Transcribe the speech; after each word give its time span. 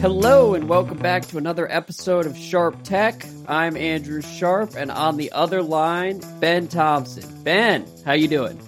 Hello 0.00 0.54
and 0.54 0.66
welcome 0.66 0.96
back 0.96 1.26
to 1.26 1.36
another 1.36 1.70
episode 1.70 2.24
of 2.24 2.34
Sharp 2.34 2.82
Tech. 2.84 3.22
I'm 3.46 3.76
Andrew 3.76 4.22
Sharp, 4.22 4.74
and 4.74 4.90
on 4.90 5.18
the 5.18 5.30
other 5.32 5.62
line, 5.62 6.22
Ben 6.40 6.68
Thompson. 6.68 7.42
Ben, 7.42 7.86
how 8.06 8.14
you 8.14 8.26
doing? 8.26 8.58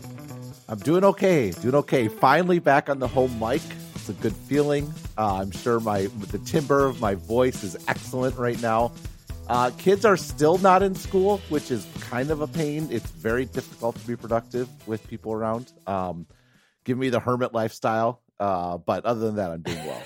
I'm 0.68 0.78
doing 0.80 1.04
okay, 1.04 1.52
doing 1.52 1.76
okay. 1.76 2.08
Finally 2.08 2.58
back 2.58 2.90
on 2.90 2.98
the 2.98 3.08
home 3.08 3.38
mic. 3.38 3.62
It's 3.94 4.10
a 4.10 4.12
good 4.12 4.36
feeling. 4.36 4.92
Uh, 5.16 5.36
I'm 5.36 5.50
sure 5.52 5.80
my 5.80 6.02
the 6.02 6.38
timbre 6.40 6.84
of 6.84 7.00
my 7.00 7.14
voice 7.14 7.64
is 7.64 7.78
excellent 7.88 8.36
right 8.36 8.60
now. 8.60 8.92
Uh, 9.48 9.70
kids 9.78 10.04
are 10.04 10.18
still 10.18 10.58
not 10.58 10.82
in 10.82 10.94
school, 10.94 11.38
which 11.48 11.70
is 11.70 11.88
kind 12.10 12.30
of 12.30 12.42
a 12.42 12.46
pain. 12.46 12.88
It's 12.90 13.10
very 13.10 13.46
difficult 13.46 13.96
to 13.96 14.06
be 14.06 14.16
productive 14.16 14.68
with 14.86 15.08
people 15.08 15.32
around. 15.32 15.72
Um, 15.86 16.26
give 16.84 16.98
me 16.98 17.08
the 17.08 17.20
hermit 17.20 17.54
lifestyle. 17.54 18.21
Uh, 18.40 18.78
but 18.78 19.04
other 19.04 19.20
than 19.20 19.36
that, 19.36 19.50
I'm 19.50 19.62
doing 19.62 19.86
well. 19.86 20.02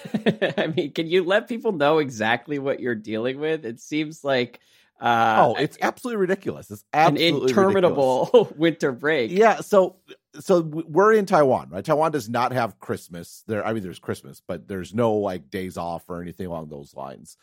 I 0.58 0.66
mean, 0.66 0.92
can 0.92 1.06
you 1.06 1.24
let 1.24 1.48
people 1.48 1.72
know 1.72 1.98
exactly 1.98 2.58
what 2.58 2.80
you're 2.80 2.94
dealing 2.94 3.38
with? 3.40 3.64
It 3.64 3.80
seems 3.80 4.24
like 4.24 4.60
uh, 5.00 5.36
oh, 5.48 5.60
it's 5.60 5.76
absolutely 5.82 6.20
ridiculous. 6.20 6.70
It's 6.70 6.84
absolutely 6.92 7.28
an 7.28 7.48
interminable 7.48 8.30
ridiculous. 8.32 8.52
winter 8.58 8.92
break. 8.92 9.30
Yeah, 9.30 9.60
so 9.60 9.96
so 10.40 10.60
we're 10.60 11.12
in 11.12 11.26
Taiwan, 11.26 11.68
right? 11.70 11.84
Taiwan 11.84 12.12
does 12.12 12.28
not 12.28 12.52
have 12.52 12.78
Christmas. 12.78 13.44
There, 13.46 13.66
I 13.66 13.72
mean, 13.74 13.82
there's 13.82 13.98
Christmas, 13.98 14.40
but 14.46 14.68
there's 14.68 14.94
no 14.94 15.14
like 15.14 15.50
days 15.50 15.76
off 15.76 16.04
or 16.08 16.22
anything 16.22 16.46
along 16.46 16.68
those 16.68 16.94
lines. 16.94 17.36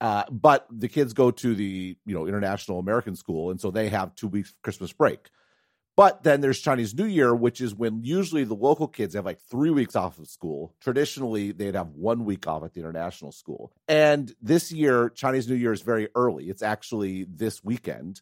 Uh, 0.00 0.24
but 0.30 0.66
the 0.70 0.88
kids 0.88 1.12
go 1.12 1.30
to 1.30 1.54
the 1.54 1.96
you 2.06 2.14
know 2.14 2.26
international 2.26 2.78
American 2.78 3.16
school, 3.16 3.50
and 3.50 3.60
so 3.60 3.70
they 3.70 3.88
have 3.88 4.14
two 4.14 4.28
weeks 4.28 4.54
Christmas 4.62 4.92
break. 4.92 5.30
But 5.96 6.22
then 6.22 6.40
there's 6.40 6.60
Chinese 6.60 6.94
New 6.94 7.04
Year, 7.04 7.34
which 7.34 7.60
is 7.60 7.74
when 7.74 8.02
usually 8.04 8.44
the 8.44 8.54
local 8.54 8.88
kids 8.88 9.14
have 9.14 9.26
like 9.26 9.40
three 9.50 9.70
weeks 9.70 9.96
off 9.96 10.18
of 10.18 10.28
school. 10.28 10.74
Traditionally, 10.80 11.52
they'd 11.52 11.74
have 11.74 11.90
one 11.90 12.24
week 12.24 12.46
off 12.46 12.64
at 12.64 12.72
the 12.72 12.80
international 12.80 13.32
school. 13.32 13.72
And 13.86 14.34
this 14.40 14.72
year, 14.72 15.10
Chinese 15.10 15.48
New 15.48 15.56
Year 15.56 15.72
is 15.72 15.82
very 15.82 16.08
early. 16.14 16.48
It's 16.48 16.62
actually 16.62 17.24
this 17.24 17.62
weekend. 17.62 18.20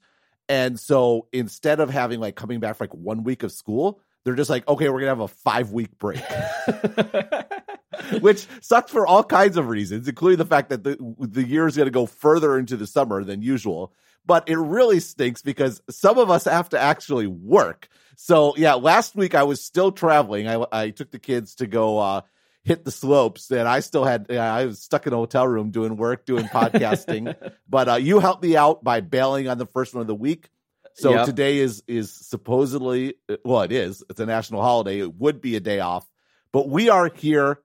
And 0.48 0.80
so 0.80 1.28
instead 1.33 1.78
of 1.78 1.91
having 1.91 2.20
like 2.20 2.34
coming 2.34 2.58
back 2.58 2.77
for 2.77 2.84
like 2.84 2.94
one 2.94 3.22
week 3.22 3.42
of 3.42 3.52
school, 3.52 4.00
they're 4.25 4.34
just 4.34 4.50
like, 4.50 4.66
okay, 4.66 4.88
we're 4.88 5.00
gonna 5.00 5.10
have 5.10 5.20
a 5.20 5.28
five 5.28 5.70
week 5.70 5.97
break. 5.98 6.22
Which 8.20 8.47
sucks 8.60 8.91
for 8.91 9.06
all 9.06 9.22
kinds 9.25 9.56
of 9.56 9.69
reasons, 9.69 10.08
including 10.08 10.38
the 10.38 10.47
fact 10.47 10.70
that 10.70 10.84
the 10.84 10.97
the 11.19 11.47
year 11.47 11.66
is 11.66 11.77
going 11.77 11.86
to 11.86 11.92
go 11.92 12.06
further 12.06 12.58
into 12.58 12.77
the 12.77 12.86
summer 12.86 13.25
than 13.25 13.42
usual. 13.42 13.92
But 14.27 14.48
it 14.48 14.56
really 14.56 15.00
stinks 15.00 15.42
because 15.42 15.80
some 15.88 16.19
of 16.19 16.30
us 16.30 16.44
have 16.44 16.69
to 16.70 16.78
actually 16.78 17.27
work. 17.27 17.88
So 18.16 18.55
yeah, 18.56 18.75
last 18.75 19.14
week 19.14 19.34
I 19.34 19.44
was 19.44 19.64
still 19.64 19.92
traveling. 19.92 20.48
I 20.48 20.64
I 20.72 20.91
took 20.91 21.10
the 21.10 21.19
kids 21.19 21.55
to 21.56 21.66
go 21.66 21.98
uh, 21.98 22.20
hit 22.64 22.84
the 22.84 22.91
slopes, 22.91 23.50
and 23.50 23.69
I 23.69 23.80
still 23.80 24.05
had 24.05 24.30
I 24.30 24.66
was 24.66 24.83
stuck 24.83 25.06
in 25.06 25.12
a 25.12 25.16
hotel 25.16 25.47
room 25.47 25.70
doing 25.70 25.97
work, 25.97 26.27
doing 26.27 26.44
podcasting. 26.48 27.34
but 27.69 27.88
uh, 27.88 27.94
you 27.94 28.19
helped 28.19 28.42
me 28.42 28.56
out 28.56 28.83
by 28.83 29.00
bailing 29.00 29.48
on 29.48 29.56
the 29.56 29.66
first 29.66 29.94
one 29.94 30.00
of 30.00 30.08
the 30.08 30.14
week. 30.14 30.50
So 30.94 31.10
yep. 31.10 31.27
today 31.27 31.58
is 31.58 31.84
is 31.86 32.12
supposedly 32.12 33.14
well, 33.44 33.62
it 33.62 33.70
is. 33.70 34.03
It's 34.10 34.19
a 34.19 34.27
national 34.27 34.62
holiday. 34.62 34.98
It 34.98 35.14
would 35.14 35.41
be 35.41 35.55
a 35.55 35.60
day 35.60 35.78
off, 35.78 36.05
but 36.53 36.69
we 36.69 36.88
are 36.88 37.08
here 37.08 37.60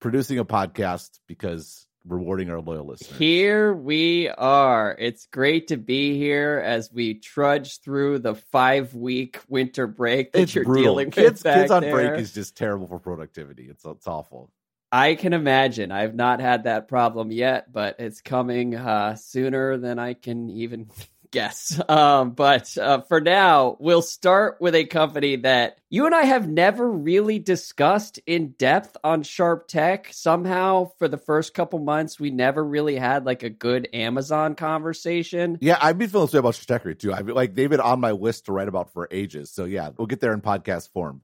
producing 0.00 0.38
a 0.38 0.44
podcast 0.44 1.18
because 1.26 1.87
rewarding 2.08 2.50
our 2.50 2.60
loyal 2.60 2.86
listeners. 2.86 3.18
Here 3.18 3.72
we 3.72 4.28
are. 4.28 4.96
It's 4.98 5.26
great 5.26 5.68
to 5.68 5.76
be 5.76 6.18
here 6.18 6.62
as 6.64 6.92
we 6.92 7.14
trudge 7.14 7.80
through 7.80 8.20
the 8.20 8.34
five 8.34 8.94
week 8.94 9.40
winter 9.48 9.86
break 9.86 10.32
that 10.32 10.42
it's 10.42 10.54
you're 10.54 10.64
brutal. 10.64 10.94
dealing 10.94 11.10
kids, 11.10 11.44
with. 11.44 11.54
Kids 11.54 11.70
on 11.70 11.82
there. 11.82 11.92
break 11.92 12.20
is 12.20 12.32
just 12.32 12.56
terrible 12.56 12.86
for 12.86 12.98
productivity. 12.98 13.68
It's 13.68 13.84
it's 13.84 14.06
awful. 14.06 14.50
I 14.90 15.16
can 15.16 15.34
imagine. 15.34 15.92
I've 15.92 16.14
not 16.14 16.40
had 16.40 16.64
that 16.64 16.88
problem 16.88 17.30
yet, 17.30 17.70
but 17.70 17.96
it's 17.98 18.22
coming 18.22 18.74
uh, 18.74 19.16
sooner 19.16 19.76
than 19.76 19.98
I 19.98 20.14
can 20.14 20.48
even 20.50 20.88
guess. 21.30 21.80
Um, 21.88 22.32
but 22.32 22.76
uh, 22.76 23.00
for 23.02 23.20
now, 23.20 23.76
we'll 23.80 24.02
start 24.02 24.58
with 24.60 24.74
a 24.74 24.84
company 24.84 25.36
that 25.36 25.78
you 25.90 26.06
and 26.06 26.14
I 26.14 26.24
have 26.24 26.46
never 26.46 26.88
really 26.88 27.38
discussed 27.38 28.20
in 28.26 28.50
depth 28.58 28.96
on 29.02 29.22
Sharp 29.22 29.68
Tech. 29.68 30.08
Somehow, 30.12 30.90
for 30.98 31.08
the 31.08 31.16
first 31.16 31.54
couple 31.54 31.78
months, 31.78 32.20
we 32.20 32.30
never 32.30 32.62
really 32.62 32.96
had 32.96 33.24
like 33.24 33.42
a 33.42 33.50
good 33.50 33.88
Amazon 33.94 34.54
conversation. 34.54 35.58
Yeah, 35.60 35.78
I've 35.80 35.98
been 35.98 36.10
feeling 36.10 36.28
way 36.32 36.38
about 36.38 36.54
Stratechery 36.54 36.98
too. 36.98 37.12
I've 37.12 37.28
like 37.28 37.54
they've 37.54 37.70
been 37.70 37.80
on 37.80 38.00
my 38.00 38.10
list 38.12 38.46
to 38.46 38.52
write 38.52 38.68
about 38.68 38.92
for 38.92 39.08
ages. 39.10 39.50
So 39.50 39.64
yeah, 39.64 39.90
we'll 39.96 40.06
get 40.06 40.20
there 40.20 40.34
in 40.34 40.40
podcast 40.40 40.90
form 40.90 41.22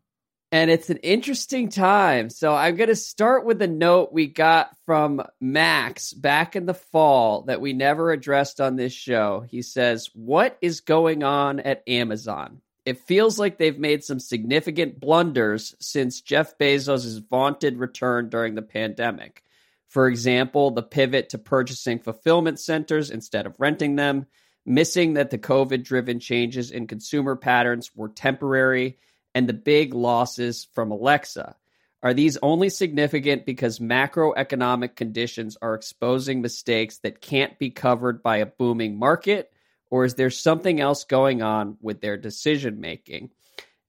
and 0.55 0.71
it's 0.71 0.89
an 0.89 0.99
interesting 0.99 1.69
time. 1.69 2.31
So 2.31 2.55
I'm 2.55 2.77
going 2.77 2.89
to 2.89 2.95
start 2.95 3.45
with 3.45 3.61
a 3.61 3.67
note 3.67 4.13
we 4.13 4.29
got 4.29 4.71
from 4.87 5.21
Max 5.41 6.13
back 6.13 6.55
in 6.55 6.65
the 6.65 6.75
fall 6.75 7.43
that 7.47 7.61
we 7.61 7.73
never 7.73 8.13
addressed 8.13 8.61
on 8.61 8.77
this 8.77 8.93
show. 8.93 9.45
He 9.49 9.63
says, 9.63 10.11
What 10.15 10.57
is 10.63 10.81
going 10.83 11.25
on 11.25 11.59
at 11.59 11.83
Amazon? 11.89 12.61
It 12.85 13.01
feels 13.01 13.37
like 13.37 13.59
they've 13.59 13.77
made 13.77 14.05
some 14.05 14.21
significant 14.21 15.01
blunders 15.01 15.75
since 15.81 16.21
Jeff 16.21 16.57
Bezos' 16.57 17.21
vaunted 17.29 17.79
return 17.79 18.29
during 18.29 18.55
the 18.55 18.63
pandemic. 18.63 19.43
For 19.89 20.07
example, 20.07 20.71
the 20.71 20.85
pivot 20.85 21.31
to 21.31 21.39
purchasing 21.39 21.99
fulfillment 21.99 22.61
centers 22.61 23.11
instead 23.11 23.47
of 23.47 23.59
renting 23.59 23.97
them, 23.97 24.27
missing 24.65 25.15
that 25.15 25.31
the 25.31 25.39
COVID 25.39 25.83
driven 25.83 26.21
changes 26.21 26.71
in 26.71 26.87
consumer 26.87 27.35
patterns 27.35 27.91
were 27.97 28.09
temporary 28.09 28.99
and 29.35 29.49
the 29.49 29.53
big 29.53 29.95
losses 29.95 30.67
from 30.73 30.91
Alexa? 30.91 31.57
Are 32.03 32.15
these 32.15 32.37
only 32.43 32.69
significant 32.69 33.47
because 33.47 33.79
macroeconomic 33.79 34.95
conditions 34.95 35.57
are 35.63 35.75
exposing 35.75 36.43
mistakes 36.43 36.99
that 36.99 37.23
can't 37.23 37.59
be 37.59 37.71
covered 37.71 38.23
by 38.23 38.37
a 38.37 38.47
booming 38.47 38.99
market? 38.99 39.51
Or 39.91 40.05
is 40.05 40.15
there 40.15 40.31
something 40.31 40.81
else 40.81 41.05
going 41.05 41.41
on 41.41 41.79
with 41.81 42.01
their 42.01 42.17
decision 42.19 42.81
making? 42.81 43.31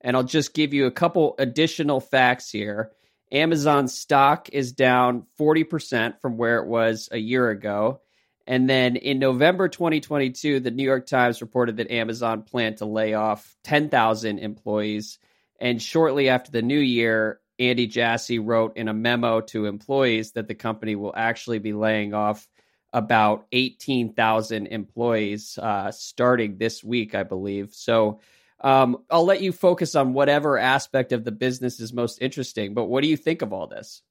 And 0.00 0.16
I'll 0.16 0.22
just 0.22 0.54
give 0.54 0.72
you 0.72 0.86
a 0.86 0.90
couple 0.90 1.34
additional 1.38 2.00
facts 2.00 2.50
here. 2.50 2.92
Amazon 3.32 3.88
stock 3.88 4.48
is 4.50 4.72
down 4.72 5.26
40% 5.38 6.20
from 6.20 6.36
where 6.36 6.58
it 6.58 6.66
was 6.66 7.08
a 7.12 7.18
year 7.18 7.50
ago. 7.50 8.00
And 8.46 8.70
then 8.70 8.96
in 8.96 9.18
November 9.18 9.68
2022, 9.68 10.60
the 10.60 10.70
New 10.70 10.84
York 10.84 11.06
Times 11.06 11.40
reported 11.40 11.78
that 11.78 11.90
Amazon 11.90 12.42
planned 12.42 12.78
to 12.78 12.86
lay 12.86 13.14
off 13.14 13.56
10,000 13.64 14.38
employees. 14.38 15.18
And 15.60 15.80
shortly 15.80 16.28
after 16.28 16.50
the 16.50 16.62
new 16.62 16.78
year, 16.78 17.40
Andy 17.58 17.86
Jassy 17.86 18.38
wrote 18.38 18.76
in 18.76 18.88
a 18.88 18.94
memo 18.94 19.40
to 19.40 19.66
employees 19.66 20.32
that 20.32 20.48
the 20.48 20.54
company 20.54 20.94
will 20.94 21.14
actually 21.16 21.58
be 21.58 21.72
laying 21.72 22.12
off 22.12 22.46
about 22.92 23.46
18,000 23.52 24.66
employees 24.66 25.58
uh, 25.58 25.90
starting 25.90 26.58
this 26.58 26.84
week, 26.84 27.14
I 27.14 27.22
believe. 27.22 27.74
So 27.74 28.20
um, 28.60 28.98
I'll 29.10 29.24
let 29.24 29.42
you 29.42 29.52
focus 29.52 29.94
on 29.94 30.12
whatever 30.12 30.58
aspect 30.58 31.12
of 31.12 31.24
the 31.24 31.32
business 31.32 31.80
is 31.80 31.92
most 31.92 32.20
interesting. 32.22 32.74
But 32.74 32.84
what 32.84 33.02
do 33.02 33.08
you 33.08 33.16
think 33.16 33.42
of 33.42 33.52
all 33.52 33.66
this? 33.66 34.02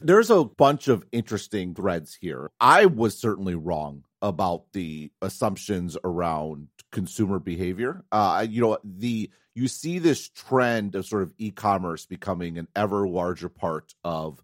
There's 0.00 0.30
a 0.30 0.44
bunch 0.44 0.88
of 0.88 1.04
interesting 1.12 1.74
threads 1.74 2.16
here. 2.18 2.50
I 2.60 2.86
was 2.86 3.18
certainly 3.18 3.54
wrong 3.54 4.04
about 4.24 4.72
the 4.72 5.12
assumptions 5.20 5.98
around 6.02 6.68
consumer 6.90 7.38
behavior. 7.38 8.02
Uh, 8.10 8.46
you 8.48 8.62
know, 8.62 8.78
the 8.82 9.30
you 9.54 9.68
see 9.68 9.98
this 9.98 10.28
trend 10.30 10.94
of 10.94 11.06
sort 11.06 11.22
of 11.22 11.32
e-commerce 11.38 12.06
becoming 12.06 12.58
an 12.58 12.66
ever 12.74 13.06
larger 13.06 13.50
part 13.50 13.94
of 14.02 14.42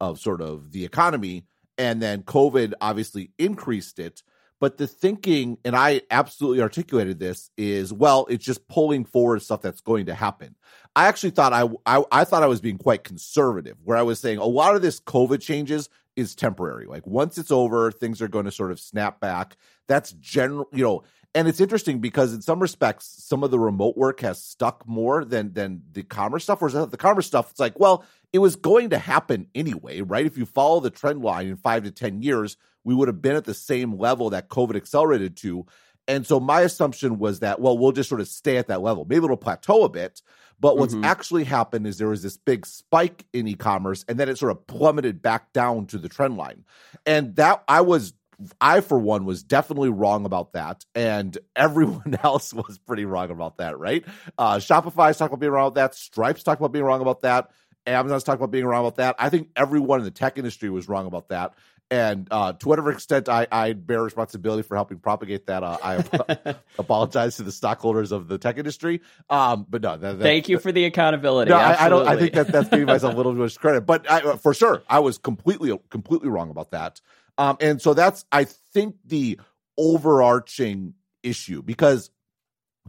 of 0.00 0.18
sort 0.18 0.40
of 0.40 0.72
the 0.72 0.84
economy 0.84 1.44
and 1.76 2.00
then 2.00 2.22
covid 2.22 2.72
obviously 2.80 3.30
increased 3.38 3.98
it 3.98 4.22
but 4.60 4.76
the 4.76 4.86
thinking 4.86 5.58
and 5.64 5.74
i 5.74 6.00
absolutely 6.10 6.62
articulated 6.62 7.18
this 7.18 7.50
is 7.56 7.92
well 7.92 8.26
it's 8.30 8.44
just 8.44 8.68
pulling 8.68 9.04
forward 9.04 9.42
stuff 9.42 9.62
that's 9.62 9.80
going 9.80 10.06
to 10.06 10.14
happen. 10.14 10.54
I 10.94 11.06
actually 11.06 11.30
thought 11.30 11.52
I, 11.52 11.68
I 11.86 12.04
i 12.12 12.24
thought 12.24 12.42
i 12.42 12.46
was 12.46 12.60
being 12.60 12.78
quite 12.78 13.04
conservative 13.04 13.76
where 13.82 13.96
i 13.96 14.02
was 14.02 14.20
saying 14.20 14.38
a 14.38 14.44
lot 14.44 14.76
of 14.76 14.82
this 14.82 15.00
covid 15.00 15.40
changes 15.40 15.88
is 16.16 16.34
temporary. 16.34 16.86
Like 16.86 17.06
once 17.06 17.38
it's 17.38 17.50
over 17.50 17.90
things 17.90 18.22
are 18.22 18.28
going 18.28 18.44
to 18.44 18.50
sort 18.52 18.70
of 18.70 18.80
snap 18.80 19.20
back. 19.20 19.56
That's 19.88 20.12
general 20.12 20.68
you 20.72 20.84
know 20.84 21.02
and 21.34 21.46
it's 21.46 21.60
interesting 21.60 22.00
because 22.00 22.34
in 22.34 22.42
some 22.42 22.60
respects 22.60 23.06
some 23.06 23.42
of 23.42 23.50
the 23.50 23.58
remote 23.58 23.96
work 23.96 24.20
has 24.20 24.42
stuck 24.42 24.86
more 24.86 25.24
than 25.24 25.52
than 25.52 25.82
the 25.92 26.02
commerce 26.02 26.44
stuff 26.44 26.60
whereas 26.60 26.88
the 26.88 26.96
commerce 26.96 27.26
stuff 27.26 27.50
it's 27.50 27.60
like 27.60 27.78
well 27.78 28.04
it 28.32 28.38
was 28.38 28.56
going 28.56 28.90
to 28.90 28.98
happen 28.98 29.46
anyway 29.54 30.00
right? 30.00 30.26
If 30.26 30.38
you 30.38 30.46
follow 30.46 30.80
the 30.80 30.90
trend 30.90 31.22
line 31.22 31.48
in 31.48 31.56
five 31.56 31.84
to 31.84 31.90
ten 31.90 32.22
years 32.22 32.56
we 32.84 32.94
would 32.94 33.08
have 33.08 33.22
been 33.22 33.36
at 33.36 33.44
the 33.44 33.54
same 33.54 33.98
level 33.98 34.30
that 34.30 34.48
covid 34.48 34.76
accelerated 34.76 35.36
to 35.36 35.64
and 36.08 36.26
so 36.26 36.40
my 36.40 36.60
assumption 36.62 37.18
was 37.18 37.40
that 37.40 37.60
well 37.60 37.76
we'll 37.76 37.92
just 37.92 38.08
sort 38.08 38.20
of 38.20 38.28
stay 38.28 38.56
at 38.56 38.68
that 38.68 38.82
level 38.82 39.04
maybe 39.04 39.24
it'll 39.24 39.36
plateau 39.36 39.84
a 39.84 39.88
bit 39.88 40.22
but 40.58 40.76
what's 40.76 40.94
mm-hmm. 40.94 41.04
actually 41.04 41.44
happened 41.44 41.86
is 41.86 41.96
there 41.96 42.08
was 42.08 42.22
this 42.22 42.36
big 42.36 42.66
spike 42.66 43.24
in 43.32 43.48
e-commerce 43.48 44.04
and 44.08 44.18
then 44.18 44.28
it 44.28 44.38
sort 44.38 44.52
of 44.52 44.66
plummeted 44.66 45.22
back 45.22 45.52
down 45.52 45.86
to 45.86 45.98
the 45.98 46.08
trend 46.08 46.36
line 46.36 46.64
and 47.06 47.36
that 47.36 47.62
i 47.68 47.80
was 47.80 48.14
I, 48.60 48.80
for 48.80 48.98
one, 48.98 49.24
was 49.24 49.42
definitely 49.42 49.90
wrong 49.90 50.24
about 50.24 50.54
that, 50.54 50.84
and 50.94 51.36
everyone 51.56 52.18
else 52.22 52.54
was 52.54 52.78
pretty 52.78 53.04
wrong 53.04 53.30
about 53.30 53.58
that, 53.58 53.78
right? 53.78 54.04
Uh, 54.38 54.56
Shopify's 54.56 55.18
talking 55.18 55.32
about 55.32 55.40
being 55.40 55.52
wrong 55.52 55.68
about 55.68 55.74
that. 55.74 55.94
Stripe's 55.94 56.42
talking 56.42 56.62
about 56.62 56.72
being 56.72 56.84
wrong 56.84 57.00
about 57.00 57.22
that. 57.22 57.50
Amazon's 57.86 58.24
talking 58.24 58.40
about 58.40 58.50
being 58.50 58.66
wrong 58.66 58.84
about 58.84 58.96
that. 58.96 59.16
I 59.18 59.30
think 59.30 59.48
everyone 59.56 60.00
in 60.00 60.04
the 60.04 60.10
tech 60.10 60.38
industry 60.38 60.70
was 60.70 60.88
wrong 60.88 61.06
about 61.06 61.28
that. 61.30 61.54
And 61.90 62.28
uh, 62.30 62.52
to 62.52 62.68
whatever 62.68 62.92
extent 62.92 63.28
I, 63.28 63.48
I 63.50 63.72
bear 63.72 64.00
responsibility 64.02 64.62
for 64.62 64.76
helping 64.76 65.00
propagate 65.00 65.46
that, 65.46 65.64
uh, 65.64 65.76
I 65.82 66.54
apologize 66.78 67.36
to 67.36 67.42
the 67.42 67.50
stockholders 67.50 68.12
of 68.12 68.28
the 68.28 68.38
tech 68.38 68.58
industry. 68.58 69.00
Um, 69.28 69.66
but 69.68 69.82
no, 69.82 69.96
that, 69.96 70.18
that, 70.18 70.22
thank 70.22 70.48
you 70.48 70.60
for 70.60 70.70
the 70.70 70.84
accountability. 70.84 71.50
No, 71.50 71.56
I, 71.56 71.86
I, 71.86 71.88
don't. 71.88 72.06
I 72.06 72.16
think 72.16 72.34
that 72.34 72.46
that's 72.48 72.68
giving 72.68 72.86
myself 72.86 73.14
a 73.14 73.16
little 73.16 73.32
bit 73.32 73.42
of 73.42 73.58
credit, 73.58 73.86
but 73.86 74.08
I, 74.08 74.36
for 74.36 74.54
sure, 74.54 74.84
I 74.88 75.00
was 75.00 75.18
completely 75.18 75.76
completely 75.90 76.28
wrong 76.28 76.50
about 76.50 76.70
that. 76.70 77.00
Um, 77.38 77.56
and 77.60 77.82
so 77.82 77.92
that's 77.92 78.24
I 78.30 78.44
think 78.44 78.96
the 79.04 79.40
overarching 79.76 80.94
issue 81.22 81.62
because 81.62 82.10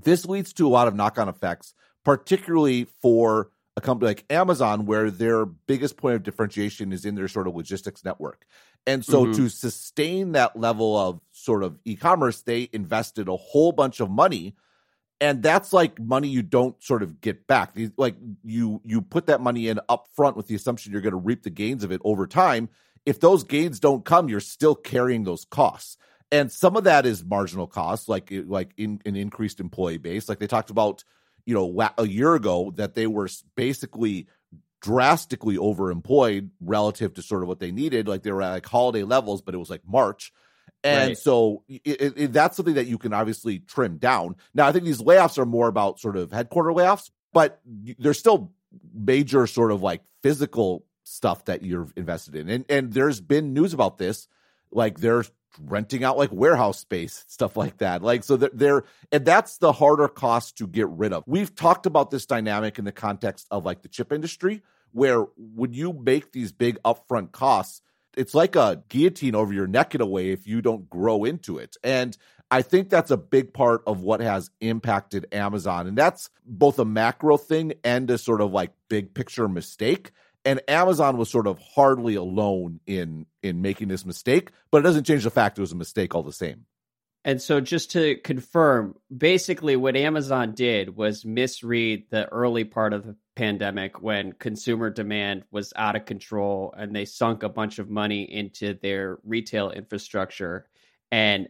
this 0.03 0.25
leads 0.25 0.53
to 0.53 0.67
a 0.67 0.69
lot 0.69 0.87
of 0.87 0.95
knock 0.95 1.17
on 1.17 1.27
effects, 1.27 1.73
particularly 2.05 2.85
for 3.01 3.49
a 3.77 3.81
company 3.81 4.07
like 4.07 4.25
Amazon, 4.29 4.85
where 4.85 5.09
their 5.09 5.45
biggest 5.45 5.97
point 5.97 6.15
of 6.15 6.23
differentiation 6.23 6.91
is 6.91 7.05
in 7.05 7.15
their 7.15 7.27
sort 7.27 7.47
of 7.47 7.55
logistics 7.55 8.03
network. 8.03 8.45
And 8.85 9.05
so 9.05 9.23
mm-hmm. 9.25 9.33
to 9.33 9.49
sustain 9.49 10.31
that 10.33 10.57
level 10.57 10.97
of 10.97 11.21
sort 11.31 11.63
of 11.63 11.79
e-commerce, 11.85 12.41
they 12.41 12.69
invested 12.73 13.27
a 13.27 13.35
whole 13.35 13.71
bunch 13.71 13.99
of 13.99 14.09
money. 14.09 14.55
And 15.21 15.43
that's 15.43 15.71
like 15.71 15.99
money 15.99 16.27
you 16.27 16.41
don't 16.41 16.81
sort 16.83 17.03
of 17.03 17.21
get 17.21 17.45
back. 17.45 17.77
Like 17.95 18.15
you 18.43 18.81
you 18.83 19.01
put 19.01 19.27
that 19.27 19.39
money 19.39 19.67
in 19.67 19.79
up 19.87 20.07
front 20.15 20.35
with 20.35 20.47
the 20.47 20.55
assumption 20.55 20.91
you're 20.91 21.01
going 21.01 21.11
to 21.11 21.17
reap 21.17 21.43
the 21.43 21.51
gains 21.51 21.83
of 21.83 21.91
it 21.91 22.01
over 22.03 22.25
time. 22.25 22.69
If 23.05 23.19
those 23.19 23.43
gains 23.43 23.79
don't 23.79 24.03
come, 24.03 24.29
you're 24.29 24.39
still 24.39 24.73
carrying 24.75 25.23
those 25.23 25.45
costs. 25.45 25.97
And 26.31 26.51
some 26.51 26.75
of 26.75 26.85
that 26.85 27.05
is 27.05 27.23
marginal 27.23 27.67
costs, 27.67 28.09
like 28.09 28.31
like 28.31 28.71
in 28.77 28.99
an 29.05 29.15
increased 29.15 29.59
employee 29.59 29.97
base. 29.97 30.27
Like 30.27 30.39
they 30.39 30.47
talked 30.47 30.71
about, 30.71 31.03
you 31.45 31.53
know, 31.53 31.89
a 31.97 32.07
year 32.07 32.35
ago 32.35 32.71
that 32.75 32.93
they 32.93 33.07
were 33.07 33.29
basically 33.55 34.27
drastically 34.81 35.57
overemployed 35.57 36.49
relative 36.59 37.13
to 37.13 37.21
sort 37.21 37.43
of 37.43 37.47
what 37.47 37.59
they 37.59 37.71
needed. 37.71 38.07
Like 38.07 38.23
they 38.23 38.31
were 38.31 38.41
at 38.41 38.51
like 38.51 38.65
holiday 38.65 39.03
levels, 39.03 39.41
but 39.41 39.53
it 39.53 39.57
was 39.57 39.69
like 39.69 39.81
March. 39.87 40.33
And 40.83 41.09
right. 41.09 41.17
so 41.17 41.63
it, 41.67 42.17
it, 42.17 42.33
that's 42.33 42.57
something 42.57 42.75
that 42.75 42.87
you 42.87 42.97
can 42.97 43.13
obviously 43.13 43.59
trim 43.59 43.97
down. 43.97 44.35
Now, 44.53 44.67
I 44.67 44.71
think 44.71 44.85
these 44.85 45.01
layoffs 45.01 45.37
are 45.37 45.45
more 45.45 45.67
about 45.67 45.99
sort 45.99 46.17
of 46.17 46.31
headquarter 46.31 46.71
layoffs, 46.71 47.11
but 47.33 47.61
there's 47.99 48.17
still 48.17 48.51
major 48.93 49.45
sort 49.45 49.71
of 49.71 49.83
like 49.83 50.01
physical 50.23 50.83
stuff 51.03 51.45
that 51.45 51.63
you're 51.63 51.87
invested 51.95 52.35
in. 52.35 52.49
And 52.49 52.65
and 52.67 52.93
there's 52.93 53.21
been 53.21 53.53
news 53.53 53.73
about 53.73 53.99
this. 53.99 54.27
Like 54.71 54.99
they're 54.99 55.25
renting 55.59 56.03
out 56.03 56.17
like 56.17 56.31
warehouse 56.31 56.79
space, 56.79 57.25
stuff 57.27 57.57
like 57.57 57.77
that. 57.77 58.01
Like 58.01 58.23
so 58.23 58.37
they're, 58.37 58.51
they're 58.53 58.83
and 59.11 59.25
that's 59.25 59.57
the 59.57 59.71
harder 59.71 60.07
cost 60.07 60.57
to 60.57 60.67
get 60.67 60.87
rid 60.89 61.13
of. 61.13 61.23
We've 61.27 61.53
talked 61.53 61.85
about 61.85 62.11
this 62.11 62.25
dynamic 62.25 62.79
in 62.79 62.85
the 62.85 62.91
context 62.91 63.47
of 63.51 63.65
like 63.65 63.81
the 63.81 63.87
chip 63.87 64.11
industry, 64.11 64.63
where 64.91 65.25
when 65.37 65.73
you 65.73 65.93
make 65.93 66.31
these 66.31 66.51
big 66.51 66.81
upfront 66.83 67.31
costs, 67.31 67.81
it's 68.17 68.33
like 68.33 68.55
a 68.55 68.83
guillotine 68.89 69.35
over 69.35 69.53
your 69.53 69.67
neck 69.67 69.95
in 69.95 70.01
a 70.01 70.05
way 70.05 70.31
if 70.31 70.47
you 70.47 70.61
don't 70.61 70.89
grow 70.89 71.23
into 71.23 71.57
it. 71.57 71.77
And 71.83 72.17
I 72.49 72.61
think 72.61 72.89
that's 72.89 73.11
a 73.11 73.17
big 73.17 73.53
part 73.53 73.81
of 73.87 74.01
what 74.01 74.19
has 74.19 74.49
impacted 74.59 75.27
Amazon. 75.31 75.87
And 75.87 75.97
that's 75.97 76.29
both 76.45 76.79
a 76.79 76.85
macro 76.85 77.37
thing 77.37 77.73
and 77.83 78.09
a 78.11 78.17
sort 78.17 78.41
of 78.41 78.51
like 78.51 78.71
big 78.89 79.13
picture 79.13 79.47
mistake. 79.47 80.11
And 80.43 80.61
Amazon 80.67 81.17
was 81.17 81.29
sort 81.29 81.47
of 81.47 81.59
hardly 81.59 82.15
alone 82.15 82.79
in 82.87 83.25
in 83.43 83.61
making 83.61 83.89
this 83.89 84.05
mistake, 84.05 84.51
but 84.71 84.79
it 84.79 84.81
doesn't 84.81 85.05
change 85.05 85.23
the 85.23 85.29
fact 85.29 85.57
it 85.57 85.61
was 85.61 85.71
a 85.71 85.75
mistake 85.75 86.15
all 86.15 86.23
the 86.23 86.33
same. 86.33 86.65
And 87.23 87.39
so, 87.39 87.61
just 87.61 87.91
to 87.91 88.15
confirm, 88.17 88.95
basically, 89.15 89.75
what 89.75 89.95
Amazon 89.95 90.53
did 90.55 90.95
was 90.95 91.23
misread 91.23 92.05
the 92.09 92.27
early 92.29 92.63
part 92.63 92.93
of 92.93 93.05
the 93.05 93.15
pandemic 93.35 94.01
when 94.01 94.33
consumer 94.33 94.89
demand 94.89 95.43
was 95.51 95.71
out 95.75 95.95
of 95.95 96.05
control 96.05 96.73
and 96.75 96.95
they 96.95 97.05
sunk 97.05 97.43
a 97.43 97.49
bunch 97.49 97.77
of 97.77 97.89
money 97.89 98.23
into 98.23 98.73
their 98.73 99.19
retail 99.23 99.69
infrastructure. 99.69 100.67
And 101.11 101.49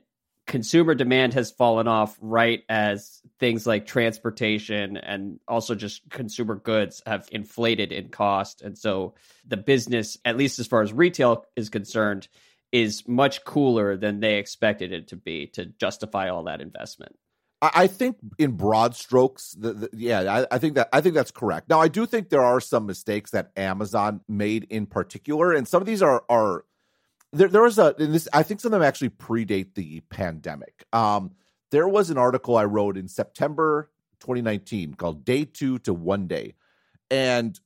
consumer 0.52 0.94
demand 0.94 1.34
has 1.34 1.50
fallen 1.50 1.88
off 1.88 2.18
right 2.20 2.64
as 2.68 3.22
things 3.40 3.66
like 3.66 3.86
transportation 3.86 4.98
and 4.98 5.40
also 5.48 5.76
just 5.76 6.02
consumer 6.10 6.56
goods 6.56 7.02
have 7.06 7.30
inflated 7.32 7.94
in 7.94 8.10
cost. 8.10 8.62
And 8.62 8.78
so, 8.78 9.16
the 9.48 9.56
business, 9.56 10.18
at 10.26 10.36
least 10.36 10.60
as 10.60 10.68
far 10.68 10.82
as 10.82 10.92
retail 10.92 11.46
is 11.56 11.70
concerned, 11.70 12.28
is 12.74 13.08
much 13.08 13.46
cooler 13.46 13.96
than 13.96 14.20
they 14.20 14.40
expected 14.40 14.92
it 14.92 15.08
to 15.08 15.16
be 15.16 15.48
to 15.54 15.68
justify 15.68 16.28
all 16.28 16.44
that 16.44 16.60
investment. 16.60 17.16
I 17.62 17.88
think 17.88 18.18
in 18.38 18.58
broad 18.58 18.96
strokes, 18.96 19.56
the, 19.58 19.74
the, 19.74 19.90
yeah, 19.94 20.46
I, 20.52 20.56
I, 20.56 20.58
think 20.58 20.76
that 20.76 20.90
I 20.92 21.00
think 21.00 21.16
that's 21.16 21.32
correct. 21.32 21.70
Now, 21.70 21.80
I 21.80 21.88
do 21.88 22.06
think 22.06 22.30
there 22.30 22.44
are 22.44 22.60
some 22.60 22.88
mistakes 22.88 23.32
that 23.32 23.52
Amazon 23.56 24.20
made 24.28 24.66
in 24.70 24.86
particular, 24.86 25.54
and 25.54 25.66
some 25.66 25.82
of 25.82 25.86
these 25.86 26.02
are 26.02 26.26
are 26.28 26.66
there. 27.34 27.48
There 27.48 27.62
was 27.62 27.78
a 27.80 27.96
this. 27.98 28.28
I 28.34 28.44
think 28.44 28.60
some 28.60 28.74
of 28.74 28.80
them 28.80 28.88
actually 28.88 29.10
predate 29.10 29.76
the 29.76 30.02
pandemic. 30.10 30.86
Um, 30.94 31.32
there 31.72 31.88
was 31.88 32.10
an 32.10 32.18
article 32.18 32.58
I 32.58 32.66
wrote 32.66 32.98
in 32.98 33.08
September 33.08 33.90
2019 34.22 34.96
called 34.96 35.26
"Day 35.26 35.46
Two 35.46 35.80
to 35.80 35.94
One 35.94 36.28
Day," 36.28 36.56
and 37.10 37.60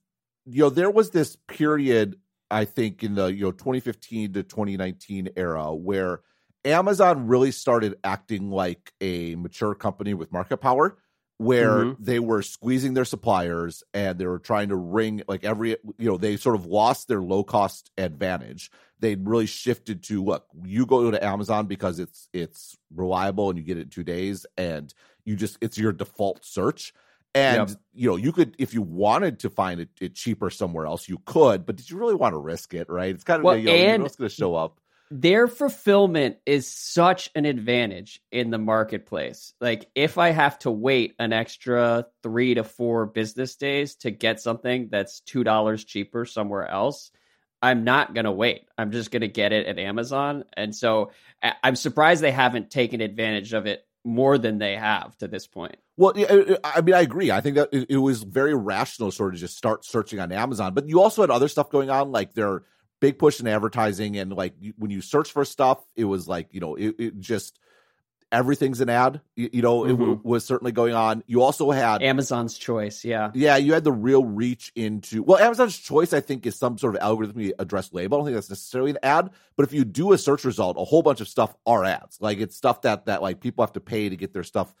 you 0.44 0.62
know 0.62 0.70
there 0.70 0.90
was 0.90 1.10
this 1.10 1.36
period 1.48 2.16
I 2.50 2.64
think 2.64 3.02
in 3.02 3.14
the 3.14 3.26
you 3.26 3.44
know 3.44 3.52
2015 3.52 4.34
to 4.34 4.42
2019 4.42 5.30
era 5.36 5.74
where 5.74 6.20
Amazon 6.64 7.26
really 7.26 7.52
started 7.52 7.96
acting 8.04 8.50
like 8.50 8.92
a 9.00 9.34
mature 9.36 9.74
company 9.74 10.14
with 10.14 10.32
market 10.32 10.58
power 10.58 10.98
where 11.38 11.76
mm-hmm. 11.76 12.02
they 12.02 12.18
were 12.18 12.42
squeezing 12.42 12.94
their 12.94 13.04
suppliers 13.04 13.84
and 13.92 14.18
they 14.18 14.26
were 14.26 14.38
trying 14.38 14.68
to 14.68 14.76
wring 14.76 15.22
like 15.28 15.44
every 15.44 15.70
you 15.98 16.08
know 16.08 16.16
they 16.16 16.36
sort 16.36 16.54
of 16.54 16.64
lost 16.66 17.08
their 17.08 17.20
low 17.20 17.44
cost 17.44 17.90
advantage 17.98 18.70
they 19.00 19.14
really 19.16 19.46
shifted 19.46 20.02
to 20.02 20.24
look 20.24 20.46
you 20.64 20.86
go 20.86 21.10
to 21.10 21.22
amazon 21.22 21.66
because 21.66 21.98
it's 21.98 22.28
it's 22.32 22.76
reliable 22.94 23.50
and 23.50 23.58
you 23.58 23.64
get 23.64 23.76
it 23.76 23.82
in 23.82 23.88
two 23.88 24.04
days 24.04 24.46
and 24.56 24.94
you 25.24 25.36
just 25.36 25.58
it's 25.60 25.76
your 25.76 25.92
default 25.92 26.44
search 26.44 26.94
and 27.36 27.68
yep. 27.68 27.78
you 27.92 28.08
know, 28.08 28.16
you 28.16 28.32
could 28.32 28.56
if 28.58 28.72
you 28.72 28.80
wanted 28.80 29.40
to 29.40 29.50
find 29.50 29.80
it, 29.80 29.90
it, 30.00 30.14
cheaper 30.14 30.48
somewhere 30.48 30.86
else, 30.86 31.06
you 31.06 31.20
could. 31.26 31.66
But 31.66 31.76
did 31.76 31.90
you 31.90 31.98
really 31.98 32.14
want 32.14 32.32
to 32.32 32.38
risk 32.38 32.72
it? 32.72 32.88
Right? 32.88 33.14
It's 33.14 33.24
kind 33.24 33.40
of 33.40 33.44
well, 33.44 33.58
you 33.58 33.66
know, 33.66 33.72
and 33.72 34.06
it's 34.06 34.16
going 34.16 34.30
to 34.30 34.34
show 34.34 34.54
up. 34.54 34.80
Their 35.10 35.46
fulfillment 35.46 36.38
is 36.46 36.68
such 36.68 37.30
an 37.34 37.44
advantage 37.44 38.20
in 38.32 38.50
the 38.50 38.58
marketplace. 38.58 39.54
Like 39.60 39.88
if 39.94 40.18
I 40.18 40.30
have 40.30 40.58
to 40.60 40.70
wait 40.70 41.14
an 41.18 41.32
extra 41.32 42.06
three 42.22 42.54
to 42.54 42.64
four 42.64 43.06
business 43.06 43.54
days 43.56 43.94
to 43.96 44.10
get 44.10 44.40
something 44.40 44.88
that's 44.90 45.20
two 45.20 45.44
dollars 45.44 45.84
cheaper 45.84 46.24
somewhere 46.24 46.66
else, 46.66 47.12
I'm 47.62 47.84
not 47.84 48.14
going 48.14 48.24
to 48.24 48.32
wait. 48.32 48.68
I'm 48.76 48.90
just 48.90 49.10
going 49.10 49.22
to 49.22 49.28
get 49.28 49.52
it 49.52 49.66
at 49.66 49.78
Amazon. 49.78 50.44
And 50.56 50.74
so 50.74 51.12
I'm 51.62 51.76
surprised 51.76 52.22
they 52.22 52.32
haven't 52.32 52.70
taken 52.70 53.00
advantage 53.00 53.52
of 53.52 53.66
it 53.66 53.86
more 54.04 54.38
than 54.38 54.58
they 54.58 54.76
have 54.76 55.16
to 55.18 55.28
this 55.28 55.46
point. 55.46 55.76
Well, 55.96 56.12
I 56.62 56.80
mean, 56.82 56.94
I 56.94 57.00
agree. 57.00 57.30
I 57.30 57.40
think 57.40 57.56
that 57.56 57.70
it 57.72 57.96
was 57.96 58.22
very 58.22 58.54
rational, 58.54 59.10
sort 59.10 59.34
of 59.34 59.40
just 59.40 59.56
start 59.56 59.84
searching 59.84 60.20
on 60.20 60.30
Amazon. 60.30 60.74
But 60.74 60.88
you 60.88 61.00
also 61.00 61.22
had 61.22 61.30
other 61.30 61.48
stuff 61.48 61.70
going 61.70 61.90
on, 61.90 62.12
like 62.12 62.34
their 62.34 62.62
big 63.00 63.18
push 63.18 63.40
in 63.40 63.46
advertising, 63.46 64.16
and 64.16 64.32
like 64.32 64.54
when 64.78 64.90
you 64.90 65.00
search 65.00 65.32
for 65.32 65.44
stuff, 65.44 65.84
it 65.94 66.04
was 66.04 66.28
like 66.28 66.48
you 66.52 66.60
know, 66.60 66.74
it, 66.74 66.94
it 66.98 67.20
just 67.20 67.58
everything's 68.32 68.80
an 68.80 68.88
ad. 68.88 69.20
You, 69.34 69.50
you 69.52 69.62
know, 69.62 69.80
mm-hmm. 69.80 69.90
it 69.90 69.96
w- 69.96 70.20
was 70.22 70.44
certainly 70.44 70.72
going 70.72 70.94
on. 70.94 71.22
You 71.26 71.42
also 71.42 71.70
had 71.70 72.02
Amazon's 72.02 72.58
choice, 72.58 73.04
yeah, 73.04 73.30
yeah. 73.34 73.56
You 73.56 73.72
had 73.74 73.84
the 73.84 73.92
real 73.92 74.24
reach 74.24 74.72
into 74.74 75.22
well, 75.22 75.38
Amazon's 75.38 75.78
choice. 75.78 76.12
I 76.12 76.20
think 76.20 76.46
is 76.46 76.56
some 76.56 76.78
sort 76.78 76.96
of 76.96 77.02
algorithmically 77.02 77.52
addressed 77.58 77.94
label. 77.94 78.16
I 78.16 78.18
don't 78.18 78.26
think 78.26 78.36
that's 78.36 78.50
necessarily 78.50 78.90
an 78.90 78.98
ad, 79.02 79.30
but 79.56 79.64
if 79.64 79.72
you 79.72 79.84
do 79.84 80.12
a 80.12 80.18
search 80.18 80.44
result, 80.44 80.76
a 80.78 80.84
whole 80.84 81.02
bunch 81.02 81.20
of 81.20 81.28
stuff 81.28 81.54
are 81.66 81.84
ads. 81.84 82.20
Like 82.20 82.38
it's 82.38 82.56
stuff 82.56 82.82
that 82.82 83.06
that 83.06 83.22
like 83.22 83.40
people 83.40 83.64
have 83.64 83.74
to 83.74 83.80
pay 83.80 84.08
to 84.08 84.16
get 84.16 84.32
their 84.32 84.44
stuff 84.44 84.74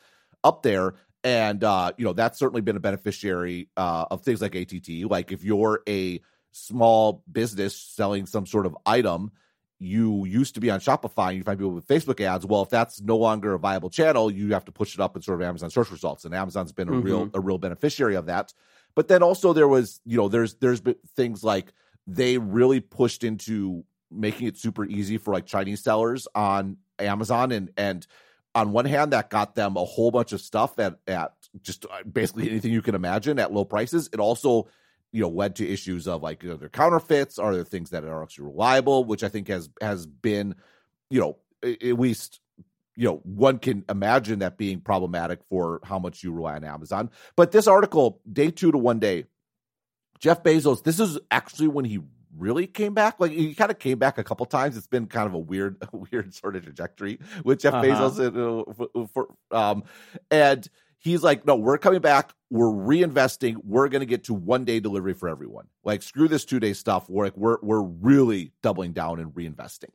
up 0.44 0.62
there 0.62 0.94
and 1.26 1.64
uh, 1.64 1.92
you 1.96 2.04
know 2.04 2.12
that's 2.12 2.38
certainly 2.38 2.60
been 2.60 2.76
a 2.76 2.80
beneficiary 2.80 3.68
uh, 3.76 4.06
of 4.10 4.22
things 4.22 4.40
like 4.40 4.54
ATT. 4.54 5.10
Like 5.10 5.32
if 5.32 5.42
you're 5.42 5.82
a 5.88 6.20
small 6.56 7.22
business 7.30 7.76
selling 7.76 8.26
some 8.26 8.46
sort 8.46 8.66
of 8.66 8.76
item, 8.86 9.30
you 9.78 10.24
used 10.24 10.54
to 10.54 10.60
be 10.60 10.70
on 10.70 10.80
Shopify 10.80 11.28
and 11.28 11.38
you 11.38 11.44
find 11.44 11.58
people 11.58 11.72
with 11.72 11.86
Facebook 11.86 12.20
ads. 12.20 12.46
Well, 12.46 12.62
if 12.62 12.70
that's 12.70 13.00
no 13.00 13.16
longer 13.16 13.54
a 13.54 13.58
viable 13.58 13.90
channel, 13.90 14.30
you 14.30 14.54
have 14.54 14.64
to 14.64 14.72
push 14.72 14.94
it 14.94 15.00
up 15.00 15.16
in 15.16 15.22
sort 15.22 15.40
of 15.40 15.46
Amazon 15.46 15.70
search 15.70 15.90
results, 15.90 16.24
and 16.24 16.34
Amazon's 16.34 16.72
been 16.72 16.88
a 16.88 16.92
mm-hmm. 16.92 17.02
real 17.02 17.30
a 17.34 17.40
real 17.40 17.58
beneficiary 17.58 18.14
of 18.14 18.26
that. 18.26 18.54
But 18.94 19.08
then 19.08 19.22
also 19.22 19.52
there 19.52 19.68
was 19.68 20.00
you 20.04 20.16
know 20.16 20.28
there's 20.28 20.54
there's 20.54 20.80
been 20.80 20.96
things 21.14 21.44
like 21.44 21.72
they 22.06 22.38
really 22.38 22.80
pushed 22.80 23.22
into 23.24 23.84
making 24.10 24.46
it 24.46 24.56
super 24.56 24.84
easy 24.84 25.18
for 25.18 25.34
like 25.34 25.44
Chinese 25.44 25.82
sellers 25.82 26.26
on 26.34 26.78
Amazon 26.98 27.52
and 27.52 27.70
and 27.76 28.06
on 28.56 28.72
one 28.72 28.86
hand, 28.86 29.12
that 29.12 29.28
got 29.28 29.54
them 29.54 29.76
a 29.76 29.84
whole 29.84 30.10
bunch 30.10 30.32
of 30.32 30.40
stuff 30.40 30.78
at 30.78 30.98
at 31.06 31.34
just 31.60 31.84
uh, 31.84 32.02
basically 32.10 32.48
anything 32.48 32.72
you 32.72 32.80
can 32.80 32.94
imagine 32.94 33.38
at 33.38 33.52
low 33.52 33.66
prices. 33.66 34.08
It 34.12 34.18
also 34.18 34.68
you 35.16 35.22
know 35.22 35.28
led 35.28 35.56
to 35.56 35.66
issues 35.66 36.06
of 36.06 36.22
like 36.22 36.44
are 36.44 36.56
there 36.56 36.68
counterfeits 36.68 37.38
are 37.38 37.54
there 37.54 37.64
things 37.64 37.90
that 37.90 38.04
are 38.04 38.22
actually 38.22 38.44
reliable 38.44 39.04
which 39.04 39.24
i 39.24 39.28
think 39.28 39.48
has 39.48 39.70
has 39.80 40.06
been 40.06 40.54
you 41.08 41.18
know 41.18 41.36
at 41.62 41.98
least 41.98 42.40
you 42.96 43.04
know 43.08 43.20
one 43.24 43.58
can 43.58 43.82
imagine 43.88 44.40
that 44.40 44.58
being 44.58 44.80
problematic 44.80 45.40
for 45.48 45.80
how 45.84 45.98
much 45.98 46.22
you 46.22 46.32
rely 46.32 46.54
on 46.54 46.64
amazon 46.64 47.10
but 47.34 47.50
this 47.50 47.66
article 47.66 48.20
day 48.30 48.50
two 48.50 48.70
to 48.70 48.78
one 48.78 48.98
day 48.98 49.24
Jeff 50.18 50.42
Bezos, 50.42 50.82
this 50.82 51.00
is 51.00 51.18
actually 51.30 51.68
when 51.68 51.84
he 51.84 52.00
really 52.36 52.66
came 52.66 52.94
back. 52.94 53.18
Like 53.18 53.32
he 53.32 53.54
kind 53.54 53.70
of 53.70 53.78
came 53.78 53.98
back 53.98 54.18
a 54.18 54.24
couple 54.24 54.46
times. 54.46 54.76
It's 54.76 54.86
been 54.86 55.06
kind 55.06 55.26
of 55.26 55.34
a 55.34 55.38
weird, 55.38 55.76
weird 55.92 56.34
sort 56.34 56.56
of 56.56 56.64
trajectory 56.64 57.18
with 57.44 57.60
Jeff 57.60 57.74
uh-huh. 57.74 57.84
Bezos. 57.84 59.10
for, 59.12 59.28
um, 59.50 59.84
and 60.30 60.68
he's 60.98 61.22
like, 61.22 61.46
no, 61.46 61.56
we're 61.56 61.78
coming 61.78 62.00
back. 62.00 62.32
We're 62.50 62.66
reinvesting. 62.66 63.56
We're 63.64 63.88
going 63.88 64.00
to 64.00 64.06
get 64.06 64.24
to 64.24 64.34
one 64.34 64.64
day 64.64 64.80
delivery 64.80 65.14
for 65.14 65.28
everyone. 65.28 65.66
Like 65.84 66.02
screw 66.02 66.28
this 66.28 66.44
two 66.44 66.60
day 66.60 66.72
stuff. 66.72 67.08
We're 67.08 67.24
like, 67.24 67.36
we're 67.36 67.58
we're 67.62 67.82
really 67.82 68.52
doubling 68.62 68.92
down 68.92 69.20
and 69.20 69.32
reinvesting 69.32 69.90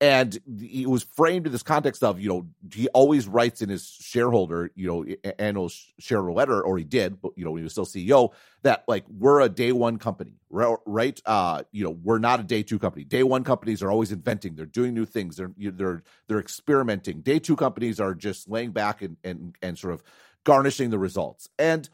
and 0.00 0.38
it 0.60 0.88
was 0.88 1.02
framed 1.02 1.46
in 1.46 1.52
this 1.52 1.62
context 1.62 2.02
of 2.02 2.20
you 2.20 2.28
know 2.28 2.46
he 2.72 2.88
always 2.88 3.26
writes 3.26 3.62
in 3.62 3.68
his 3.68 3.88
shareholder 4.00 4.70
you 4.74 4.86
know 4.86 5.32
annual 5.38 5.70
shareholder 5.98 6.32
letter 6.32 6.60
or 6.62 6.76
he 6.76 6.84
did 6.84 7.20
but 7.20 7.32
you 7.36 7.44
know 7.44 7.50
when 7.50 7.60
he 7.60 7.64
was 7.64 7.72
still 7.72 7.86
ceo 7.86 8.32
that 8.62 8.84
like 8.86 9.04
we're 9.08 9.40
a 9.40 9.48
day 9.48 9.72
one 9.72 9.98
company 9.98 10.34
right? 10.50 11.20
Uh 11.26 11.62
you 11.72 11.84
know 11.84 11.90
we're 12.02 12.18
not 12.18 12.40
a 12.40 12.42
day 12.42 12.62
two 12.62 12.78
company. 12.78 13.04
Day 13.04 13.22
one 13.22 13.44
companies 13.44 13.82
are 13.82 13.90
always 13.90 14.12
inventing. 14.12 14.54
They're 14.54 14.66
doing 14.66 14.94
new 14.94 15.04
things. 15.04 15.36
They're 15.36 15.52
they're 15.56 16.02
they're 16.28 16.38
experimenting. 16.38 17.20
Day 17.20 17.38
two 17.38 17.56
companies 17.56 18.00
are 18.00 18.14
just 18.14 18.48
laying 18.48 18.70
back 18.70 19.02
and 19.02 19.16
and 19.24 19.54
and 19.62 19.78
sort 19.78 19.94
of 19.94 20.02
garnishing 20.44 20.90
the 20.90 20.98
results. 20.98 21.48
And 21.58 21.88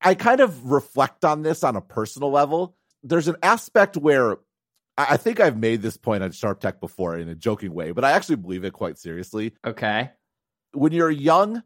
i 0.00 0.14
kind 0.14 0.40
of 0.40 0.70
reflect 0.70 1.24
on 1.24 1.42
this 1.42 1.64
on 1.64 1.76
a 1.76 1.80
personal 1.80 2.30
level. 2.30 2.76
There's 3.02 3.28
an 3.28 3.36
aspect 3.42 3.96
where 3.96 4.38
I 4.98 5.16
think 5.16 5.38
I've 5.38 5.56
made 5.56 5.80
this 5.80 5.96
point 5.96 6.24
on 6.24 6.32
Sharp 6.32 6.58
Tech 6.58 6.80
before 6.80 7.16
in 7.16 7.28
a 7.28 7.34
joking 7.36 7.72
way, 7.72 7.92
but 7.92 8.04
I 8.04 8.10
actually 8.12 8.36
believe 8.36 8.64
it 8.64 8.72
quite 8.72 8.98
seriously. 8.98 9.54
Okay. 9.64 10.10
When 10.72 10.90
you're 10.92 11.10
young, 11.10 11.62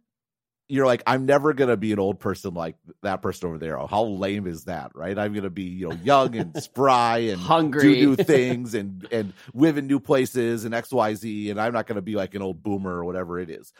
you're 0.68 0.84
like, 0.84 1.02
I'm 1.06 1.24
never 1.24 1.54
gonna 1.54 1.78
be 1.78 1.92
an 1.92 1.98
old 1.98 2.20
person 2.20 2.52
like 2.52 2.76
that 3.02 3.22
person 3.22 3.48
over 3.48 3.58
there. 3.58 3.80
Oh, 3.80 3.86
how 3.86 4.04
lame 4.04 4.46
is 4.46 4.64
that, 4.64 4.92
right? 4.94 5.18
I'm 5.18 5.32
gonna 5.32 5.50
be, 5.50 5.64
you 5.64 5.88
know, 5.88 5.96
young 6.02 6.36
and 6.36 6.54
spry 6.62 7.18
and 7.18 7.40
hungry, 7.40 7.94
do 7.94 8.06
new 8.06 8.16
things 8.16 8.74
and 8.74 9.08
and 9.10 9.32
live 9.54 9.78
in 9.78 9.86
new 9.86 9.98
places 9.98 10.66
and 10.66 10.74
X 10.74 10.92
Y 10.92 11.14
Z, 11.14 11.50
and 11.50 11.60
I'm 11.60 11.72
not 11.72 11.86
gonna 11.86 12.02
be 12.02 12.14
like 12.14 12.34
an 12.34 12.42
old 12.42 12.62
boomer 12.62 12.92
or 12.92 13.04
whatever 13.04 13.38
it 13.38 13.48
is. 13.48 13.72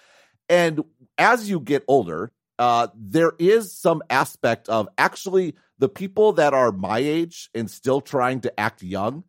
And 0.49 0.83
as 1.19 1.49
you 1.49 1.61
get 1.61 1.85
older, 1.89 2.33
uh, 2.59 2.89
there 2.95 3.33
is 3.39 3.73
some 3.73 4.03
aspect 4.09 4.69
of 4.69 4.89
actually 4.99 5.55
the 5.79 5.89
people 5.89 6.35
that 6.35 6.55
are 6.55 6.73
my 6.73 6.99
age 6.99 7.51
and 7.55 7.71
still 7.71 8.01
trying 8.01 8.41
to 8.43 8.61
act 8.61 8.83
young 8.83 9.25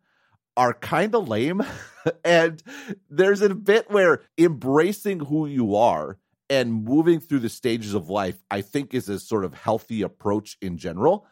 are 0.56 0.74
kind 0.74 1.16
of 1.16 1.28
lame. 1.28 1.64
and 2.26 2.62
there's 3.10 3.42
a 3.42 3.54
bit 3.54 3.90
where 3.90 4.22
embracing 4.38 5.20
who 5.20 5.48
you 5.48 5.76
are 5.76 6.18
and 6.50 6.84
moving 6.84 7.20
through 7.20 7.40
the 7.40 7.50
stages 7.50 7.94
of 7.94 8.10
life, 8.10 8.38
I 8.52 8.62
think, 8.62 8.94
is 8.94 9.10
a 9.10 9.20
sort 9.20 9.46
of 9.46 9.54
healthy 9.54 10.02
approach 10.02 10.58
in 10.62 10.78
general. 10.78 11.26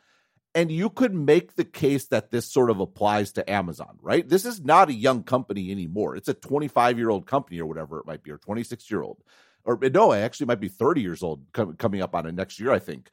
And 0.54 0.72
you 0.72 0.90
could 0.90 1.14
make 1.14 1.56
the 1.56 1.64
case 1.64 2.08
that 2.08 2.32
this 2.32 2.52
sort 2.52 2.70
of 2.70 2.80
applies 2.80 3.32
to 3.34 3.50
Amazon, 3.50 3.98
right? 4.02 4.28
This 4.28 4.46
is 4.46 4.62
not 4.62 4.90
a 4.90 4.94
young 4.94 5.24
company 5.24 5.72
anymore. 5.72 6.16
It's 6.16 6.28
a 6.28 6.34
25 6.34 6.98
year 6.98 7.10
old 7.10 7.26
company 7.26 7.60
or 7.60 7.66
whatever 7.66 8.00
it 8.00 8.06
might 8.06 8.24
be, 8.24 8.32
or 8.32 8.38
26 8.38 8.92
year 8.92 9.02
old. 9.02 9.24
Or 9.64 9.78
no, 9.94 10.12
it 10.12 10.22
actually 10.22 10.48
might 10.48 10.60
be 10.60 10.68
30 10.68 11.02
years 11.02 11.24
old 11.24 11.46
coming 11.78 12.02
up 12.02 12.16
on 12.16 12.26
it 12.26 12.34
next 12.34 12.60
year, 12.60 12.72
I 12.72 12.80
think. 12.80 13.12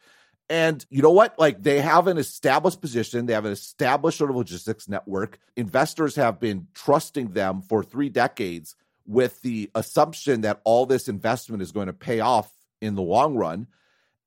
And 0.50 0.84
you 0.88 1.02
know 1.02 1.10
what? 1.10 1.38
Like 1.38 1.62
they 1.62 1.80
have 1.80 2.06
an 2.06 2.16
established 2.16 2.80
position, 2.80 3.26
they 3.26 3.34
have 3.34 3.44
an 3.44 3.52
established 3.52 4.18
sort 4.18 4.30
of 4.30 4.36
logistics 4.36 4.88
network. 4.88 5.38
Investors 5.56 6.16
have 6.16 6.40
been 6.40 6.68
trusting 6.74 7.32
them 7.32 7.60
for 7.60 7.82
three 7.82 8.08
decades 8.08 8.74
with 9.06 9.40
the 9.42 9.70
assumption 9.74 10.42
that 10.42 10.60
all 10.64 10.86
this 10.86 11.08
investment 11.08 11.62
is 11.62 11.72
going 11.72 11.86
to 11.86 11.92
pay 11.92 12.20
off 12.20 12.50
in 12.80 12.94
the 12.94 13.02
long 13.02 13.34
run. 13.34 13.66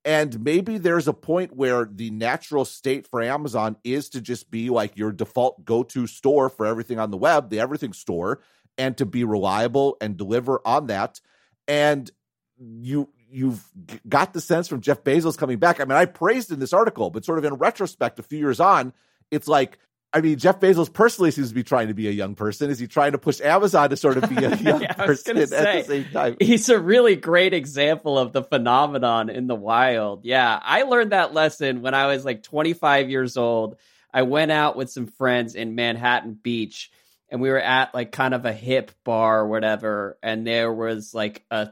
And 0.04 0.44
maybe 0.44 0.80
there's 0.80 1.08
a 1.08 1.14
point 1.14 1.56
where 1.56 1.86
the 1.86 2.10
natural 2.10 2.66
state 2.66 3.08
for 3.08 3.22
Amazon 3.22 3.78
is 3.84 4.10
to 4.10 4.22
just 4.22 4.50
be 4.50 4.72
like 4.72 4.98
your 4.98 5.12
default 5.12 5.64
go 5.64 5.84
to 5.84 6.08
store 6.08 6.50
for 6.50 6.66
everything 6.66 6.98
on 6.98 7.12
the 7.12 7.18
web, 7.18 7.50
the 7.50 7.60
everything 7.60 7.94
store, 7.94 8.42
and 8.78 8.98
to 8.98 9.06
be 9.06 9.24
reliable 9.24 9.98
and 10.02 10.18
deliver 10.18 10.60
on 10.66 10.88
that. 10.88 11.22
And 11.68 12.10
you 12.58 13.10
you've 13.32 13.64
got 14.08 14.34
the 14.34 14.42
sense 14.42 14.68
from 14.68 14.82
Jeff 14.82 15.04
Bezos 15.04 15.38
coming 15.38 15.58
back. 15.58 15.80
I 15.80 15.86
mean, 15.86 15.98
I 15.98 16.06
praised 16.06 16.52
in 16.52 16.60
this 16.60 16.74
article, 16.74 17.10
but 17.10 17.26
sort 17.26 17.38
of 17.38 17.46
in 17.46 17.56
retrospect, 17.56 18.20
a 18.20 18.24
few 18.24 18.40
years 18.40 18.60
on, 18.60 18.94
it's 19.30 19.48
like, 19.48 19.78
I 20.14 20.20
mean, 20.20 20.38
Jeff 20.38 20.60
Bezos 20.60 20.92
personally 20.92 21.32
seems 21.32 21.50
to 21.50 21.56
be 21.56 21.64
trying 21.64 21.88
to 21.88 21.94
be 21.94 22.10
a 22.10 22.12
young 22.12 22.36
person. 22.36 22.70
Is 22.70 22.80
he 22.80 22.88
trying 22.88 23.14
to 23.14 23.18
push 23.18 23.40
Amazon 23.40 23.90
to 23.92 23.98
sort 23.98 24.18
of 24.18 24.30
be 24.30 24.44
a 24.44 24.56
young 24.58 24.82
yeah, 24.82 24.94
person 24.94 25.38
at 25.38 25.50
the 25.50 25.84
same 25.88 26.06
time? 26.12 26.36
He's 26.40 26.68
a 26.68 26.78
really 26.78 27.16
great 27.16 27.54
example 27.54 28.20
of 28.20 28.34
the 28.34 28.44
phenomenon 28.44 29.30
in 29.30 29.48
the 29.48 29.56
wild. 29.56 30.26
Yeah, 30.26 30.60
I 30.62 30.84
learned 30.84 31.14
that 31.14 31.34
lesson 31.34 31.82
when 31.82 31.94
I 31.94 32.08
was 32.08 32.26
like 32.26 32.44
25 32.44 33.10
years 33.10 33.38
old. 33.38 33.78
I 34.14 34.24
went 34.24 34.52
out 34.52 34.76
with 34.76 34.90
some 34.90 35.08
friends 35.08 35.56
in 35.56 35.76
Manhattan 35.76 36.34
Beach 36.34 36.92
and 37.30 37.40
we 37.40 37.50
were 37.50 37.62
at 37.62 37.96
like 37.96 38.12
kind 38.12 38.34
of 38.34 38.46
a 38.46 38.54
hip 38.54 38.92
bar 39.06 39.40
or 39.40 39.48
whatever 39.48 40.18
and 40.22 40.46
there 40.46 40.72
was 40.72 41.14
like 41.14 41.46
a 41.50 41.70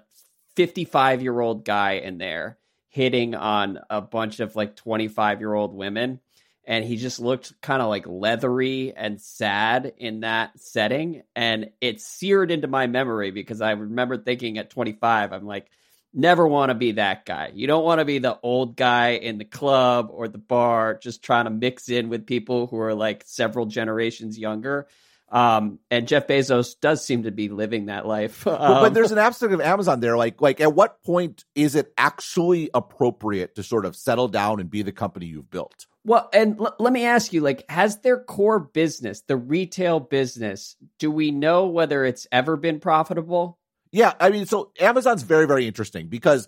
55 0.59 1.21
year 1.21 1.39
old 1.39 1.63
guy 1.63 1.93
in 1.93 2.17
there 2.17 2.57
hitting 2.89 3.33
on 3.33 3.79
a 3.89 4.01
bunch 4.01 4.41
of 4.41 4.57
like 4.57 4.75
25 4.75 5.39
year 5.39 5.53
old 5.53 5.73
women 5.73 6.19
and 6.65 6.83
he 6.83 6.97
just 6.97 7.21
looked 7.21 7.61
kind 7.61 7.81
of 7.81 7.87
like 7.87 8.05
leathery 8.05 8.91
and 8.93 9.21
sad 9.21 9.93
in 9.99 10.19
that 10.19 10.59
setting 10.59 11.23
and 11.33 11.69
it 11.79 12.01
seared 12.01 12.51
into 12.51 12.67
my 12.67 12.87
memory 12.87 13.31
because 13.31 13.61
i 13.61 13.71
remember 13.71 14.17
thinking 14.17 14.57
at 14.57 14.69
25 14.69 15.31
i'm 15.31 15.45
like 15.45 15.69
never 16.13 16.45
want 16.45 16.71
to 16.71 16.75
be 16.75 16.93
that 16.93 17.23
guy. 17.25 17.51
You 17.53 17.67
don't 17.67 17.85
want 17.85 17.99
to 17.99 18.05
be 18.05 18.17
the 18.17 18.39
old 18.41 18.75
guy 18.75 19.09
in 19.11 19.37
the 19.37 19.45
club 19.45 20.09
or 20.11 20.27
the 20.27 20.39
bar 20.39 20.97
just 20.97 21.23
trying 21.23 21.45
to 21.45 21.51
mix 21.51 21.87
in 21.87 22.09
with 22.09 22.25
people 22.25 22.67
who 22.67 22.79
are 22.79 22.95
like 22.95 23.23
several 23.27 23.67
generations 23.67 24.37
younger 24.37 24.87
um, 25.31 25.79
and 25.91 26.07
Jeff 26.07 26.27
Bezos 26.27 26.75
does 26.79 27.05
seem 27.05 27.23
to 27.23 27.31
be 27.31 27.49
living 27.49 27.85
that 27.85 28.05
life. 28.05 28.45
Um, 28.47 28.53
but, 28.57 28.67
but, 28.67 28.87
um, 28.87 28.93
there's 28.93 29.11
an 29.11 29.17
aspect 29.17 29.53
of 29.53 29.61
Amazon 29.61 29.99
there. 29.99 30.17
Like, 30.17 30.41
like 30.41 30.59
at 30.61 30.73
what 30.73 31.03
point 31.03 31.45
is 31.55 31.75
it 31.75 31.93
actually 31.97 32.69
appropriate 32.73 33.55
to 33.55 33.63
sort 33.63 33.85
of 33.85 33.95
settle 33.95 34.27
down 34.27 34.59
and 34.59 34.69
be 34.69 34.81
the 34.81 34.91
company 34.91 35.27
you've 35.27 35.49
built? 35.49 35.85
Well, 36.05 36.29
and 36.33 36.59
l- 36.59 36.75
let 36.79 36.93
me 36.93 37.05
ask 37.05 37.33
you, 37.33 37.41
like, 37.41 37.69
has 37.69 37.99
their 37.99 38.19
core 38.19 38.59
business, 38.59 39.21
the 39.21 39.37
retail 39.37 39.99
business, 39.99 40.75
do 40.97 41.11
we 41.11 41.31
know 41.31 41.67
whether 41.67 42.05
it's 42.05 42.25
ever 42.31 42.57
been 42.57 42.79
profitable? 42.79 43.59
Yeah, 43.91 44.13
I 44.19 44.29
mean, 44.29 44.45
so 44.45 44.71
Amazon's 44.79 45.23
very, 45.23 45.47
very 45.47 45.67
interesting 45.67 46.07
because, 46.07 46.47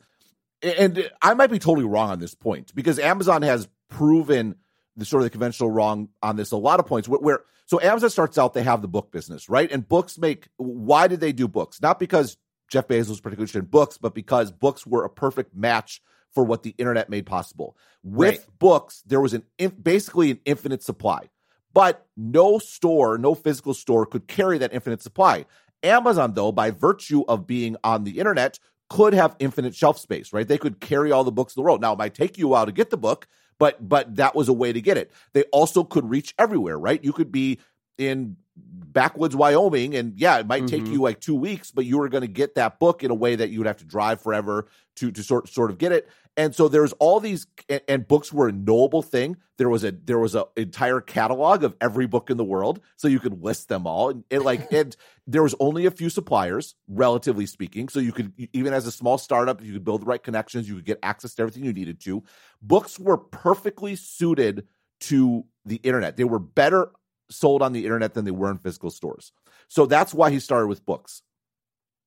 and 0.62 1.10
I 1.22 1.34
might 1.34 1.50
be 1.50 1.60
totally 1.60 1.86
wrong 1.86 2.12
on 2.12 2.20
this 2.20 2.36
point 2.36 2.74
because 2.76 3.00
Amazon 3.00 3.42
has 3.42 3.68
proven 3.90 4.56
the 4.95 5.05
sort 5.05 5.21
of 5.21 5.25
the 5.25 5.29
conventional 5.29 5.71
wrong 5.71 6.10
on 6.21 6.36
this 6.36 6.51
a 6.51 6.57
lot 6.57 6.79
of 6.79 6.86
points 6.86 7.07
where, 7.07 7.19
where 7.19 7.43
so 7.65 7.79
Amazon 7.79 8.10
starts 8.10 8.38
out, 8.38 8.53
they 8.53 8.63
have 8.63 8.81
the 8.81 8.88
book 8.88 9.12
business, 9.12 9.48
right? 9.48 9.71
And 9.71 9.88
books 9.88 10.17
make, 10.17 10.50
why 10.57 11.07
did 11.07 11.21
they 11.21 11.31
do 11.31 11.48
books? 11.48 11.81
Not 11.81 12.00
because 12.00 12.38
Jeff 12.69 12.88
Bezos 12.88 13.21
particularly 13.21 13.43
interested 13.43 13.60
in 13.60 13.65
books, 13.65 13.98
but 13.98 14.13
because 14.13 14.51
books 14.51 14.86
were 14.86 15.05
a 15.05 15.10
perfect 15.10 15.55
match 15.55 16.01
for 16.33 16.43
what 16.43 16.63
the 16.63 16.75
internet 16.77 17.10
made 17.10 17.25
possible. 17.25 17.77
With 18.03 18.39
right. 18.39 18.60
books, 18.60 19.03
there 19.05 19.21
was 19.21 19.33
an 19.33 19.43
basically 19.81 20.31
an 20.31 20.39
infinite 20.45 20.83
supply, 20.83 21.29
but 21.74 22.05
no 22.17 22.60
store, 22.60 23.17
no 23.17 23.36
physical 23.36 23.74
store 23.74 24.05
could 24.05 24.27
carry 24.27 24.57
that 24.57 24.74
infinite 24.74 25.01
supply. 25.01 25.45
Amazon, 25.83 26.33
though, 26.33 26.51
by 26.51 26.71
virtue 26.71 27.24
of 27.27 27.48
being 27.48 27.75
on 27.83 28.03
the 28.03 28.19
internet, 28.19 28.60
could 28.89 29.13
have 29.13 29.36
infinite 29.39 29.74
shelf 29.74 29.98
space, 29.98 30.33
right? 30.33 30.48
They 30.48 30.57
could 30.57 30.79
carry 30.79 31.12
all 31.12 31.24
the 31.24 31.31
books 31.31 31.55
in 31.55 31.62
the 31.62 31.63
world. 31.63 31.81
Now, 31.81 31.93
it 31.93 32.00
might 32.00 32.13
take 32.13 32.38
you 32.38 32.48
a 32.48 32.50
while 32.50 32.65
to 32.65 32.71
get 32.71 32.89
the 32.89 32.98
book, 32.98 33.27
but 33.62 33.88
but 33.88 34.15
that 34.15 34.34
was 34.34 34.50
a 34.50 34.53
way 34.53 34.74
to 34.74 34.82
get 34.82 34.98
it. 34.98 35.12
They 35.34 35.44
also 35.51 35.84
could 35.84 36.10
reach 36.10 36.34
everywhere, 36.39 36.80
right? 36.80 37.01
You 37.03 37.13
could 37.13 37.32
be 37.32 37.60
in 38.00 38.38
backwoods 38.58 39.36
Wyoming, 39.36 39.94
and 39.96 40.20
yeah, 40.20 40.39
it 40.39 40.48
might 40.48 40.68
take 40.68 40.82
mm-hmm. 40.84 40.94
you 40.94 41.01
like 41.01 41.22
two 41.22 41.36
weeks, 41.36 41.70
but 41.70 41.86
you 41.86 42.00
were 42.00 42.10
going 42.10 42.22
to 42.22 42.27
get 42.27 42.56
that 42.56 42.80
book 42.80 43.03
in 43.03 43.12
a 43.12 43.13
way 43.13 43.36
that 43.36 43.51
you 43.51 43.60
would 43.60 43.68
have 43.68 43.77
to 43.77 43.86
drive 43.86 44.20
forever 44.20 44.68
to 44.96 45.12
to 45.12 45.22
sort 45.22 45.48
sort 45.48 45.70
of 45.70 45.77
get 45.77 45.91
it. 45.91 46.10
And 46.38 46.56
so 46.56 46.68
there's 46.68 46.94
all 46.94 47.20
these, 47.20 47.46
and, 47.68 47.82
and 47.88 48.08
books 48.08 48.32
were 48.32 48.48
a 48.48 48.52
knowable 48.52 49.02
thing. 49.02 49.38
There 49.58 49.70
was 49.70 49.84
a 49.84 49.92
there 49.92 50.18
was 50.18 50.34
an 50.34 50.46
entire 50.56 51.02
catalog 51.02 51.64
of 51.64 51.76
every 51.82 52.08
book 52.08 52.30
in 52.30 52.38
the 52.38 52.44
world, 52.44 52.80
so 52.96 53.08
you 53.08 53.20
could 53.20 53.44
list 53.44 53.68
them 53.68 53.86
all. 53.86 54.10
And 54.10 54.24
it, 54.30 54.40
like, 54.40 54.72
and 54.74 54.96
there 55.28 55.44
was 55.44 55.56
only 55.60 55.86
a 55.86 55.92
few 55.92 56.10
suppliers, 56.10 56.76
relatively 56.88 57.46
speaking. 57.46 57.90
So 57.90 58.00
you 58.00 58.12
could 58.12 58.34
even 58.54 58.74
as 58.74 58.88
a 58.88 58.92
small 58.92 59.18
startup, 59.18 59.62
you 59.62 59.74
could 59.74 59.84
build 59.84 60.02
the 60.02 60.06
right 60.06 60.24
connections, 60.24 60.68
you 60.68 60.76
could 60.76 60.86
get 60.86 61.00
access 61.04 61.36
to 61.36 61.42
everything 61.42 61.66
you 61.66 61.74
needed 61.74 62.00
to. 62.02 62.24
Books 62.62 62.98
were 62.98 63.18
perfectly 63.18 63.96
suited 63.96 64.68
to 65.02 65.46
the 65.66 65.78
internet. 65.78 66.16
They 66.16 66.24
were 66.24 66.40
better 66.40 66.92
sold 67.30 67.62
on 67.62 67.74
the 67.74 67.84
internet 67.84 68.14
than 68.14 68.26
they 68.26 68.32
were 68.32 68.52
in 68.52 68.58
physical 68.58 68.90
stores. 68.90 69.32
So 69.68 69.86
that's 69.86 70.14
why 70.14 70.32
he 70.32 70.40
started 70.40 70.68
with 70.68 70.86
books. 70.86 71.22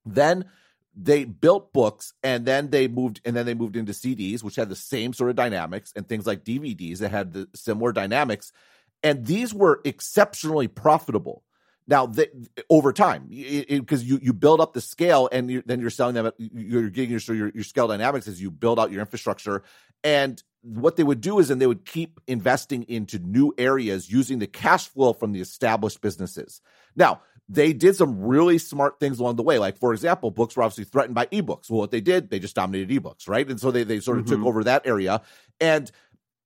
Then 0.04 0.46
they 0.96 1.24
built 1.24 1.72
books 1.72 2.12
and 2.22 2.46
then 2.46 2.70
they 2.70 2.88
moved 2.88 3.20
and 3.24 3.34
then 3.34 3.46
they 3.46 3.54
moved 3.54 3.76
into 3.76 3.92
CDs 3.92 4.42
which 4.42 4.56
had 4.56 4.68
the 4.68 4.76
same 4.76 5.12
sort 5.12 5.30
of 5.30 5.36
dynamics 5.36 5.92
and 5.96 6.08
things 6.08 6.26
like 6.26 6.44
DVDs 6.44 6.98
that 6.98 7.10
had 7.10 7.32
the 7.32 7.48
similar 7.54 7.92
dynamics. 7.92 8.52
And 9.02 9.26
these 9.26 9.52
were 9.52 9.80
exceptionally 9.84 10.68
profitable. 10.68 11.42
Now 11.86 12.06
the, 12.06 12.30
over 12.70 12.92
time 12.92 13.26
because 13.28 14.04
you 14.04 14.18
you 14.22 14.32
build 14.32 14.60
up 14.60 14.72
the 14.72 14.80
scale 14.80 15.28
and 15.30 15.50
you, 15.50 15.62
then 15.66 15.80
you're 15.80 15.90
selling 15.90 16.14
them 16.14 16.26
at, 16.26 16.34
you're 16.38 16.88
getting 16.88 17.10
your, 17.10 17.20
your 17.36 17.50
your 17.54 17.64
scale 17.64 17.88
dynamics 17.88 18.26
as 18.26 18.40
you 18.40 18.50
build 18.50 18.80
out 18.80 18.90
your 18.90 19.00
infrastructure. 19.00 19.62
And 20.02 20.42
what 20.62 20.96
they 20.96 21.02
would 21.02 21.20
do 21.20 21.38
is 21.38 21.48
then 21.48 21.58
they 21.58 21.66
would 21.66 21.84
keep 21.84 22.20
investing 22.26 22.84
into 22.84 23.18
new 23.18 23.52
areas 23.58 24.10
using 24.10 24.38
the 24.38 24.46
cash 24.46 24.88
flow 24.88 25.12
from 25.12 25.32
the 25.32 25.40
established 25.40 26.00
businesses. 26.00 26.62
Now, 26.96 27.20
they 27.48 27.72
did 27.72 27.94
some 27.94 28.20
really 28.20 28.58
smart 28.58 28.98
things 28.98 29.18
along 29.18 29.36
the 29.36 29.42
way. 29.42 29.58
Like, 29.58 29.78
for 29.78 29.92
example, 29.92 30.30
books 30.30 30.56
were 30.56 30.62
obviously 30.62 30.84
threatened 30.84 31.14
by 31.14 31.26
ebooks. 31.26 31.68
Well, 31.68 31.80
what 31.80 31.90
they 31.90 32.00
did, 32.00 32.30
they 32.30 32.38
just 32.38 32.56
dominated 32.56 32.90
ebooks, 32.90 33.28
right? 33.28 33.48
And 33.48 33.60
so 33.60 33.70
they, 33.70 33.84
they 33.84 34.00
sort 34.00 34.18
of 34.18 34.24
mm-hmm. 34.24 34.36
took 34.36 34.46
over 34.46 34.64
that 34.64 34.86
area. 34.86 35.20
And 35.60 35.90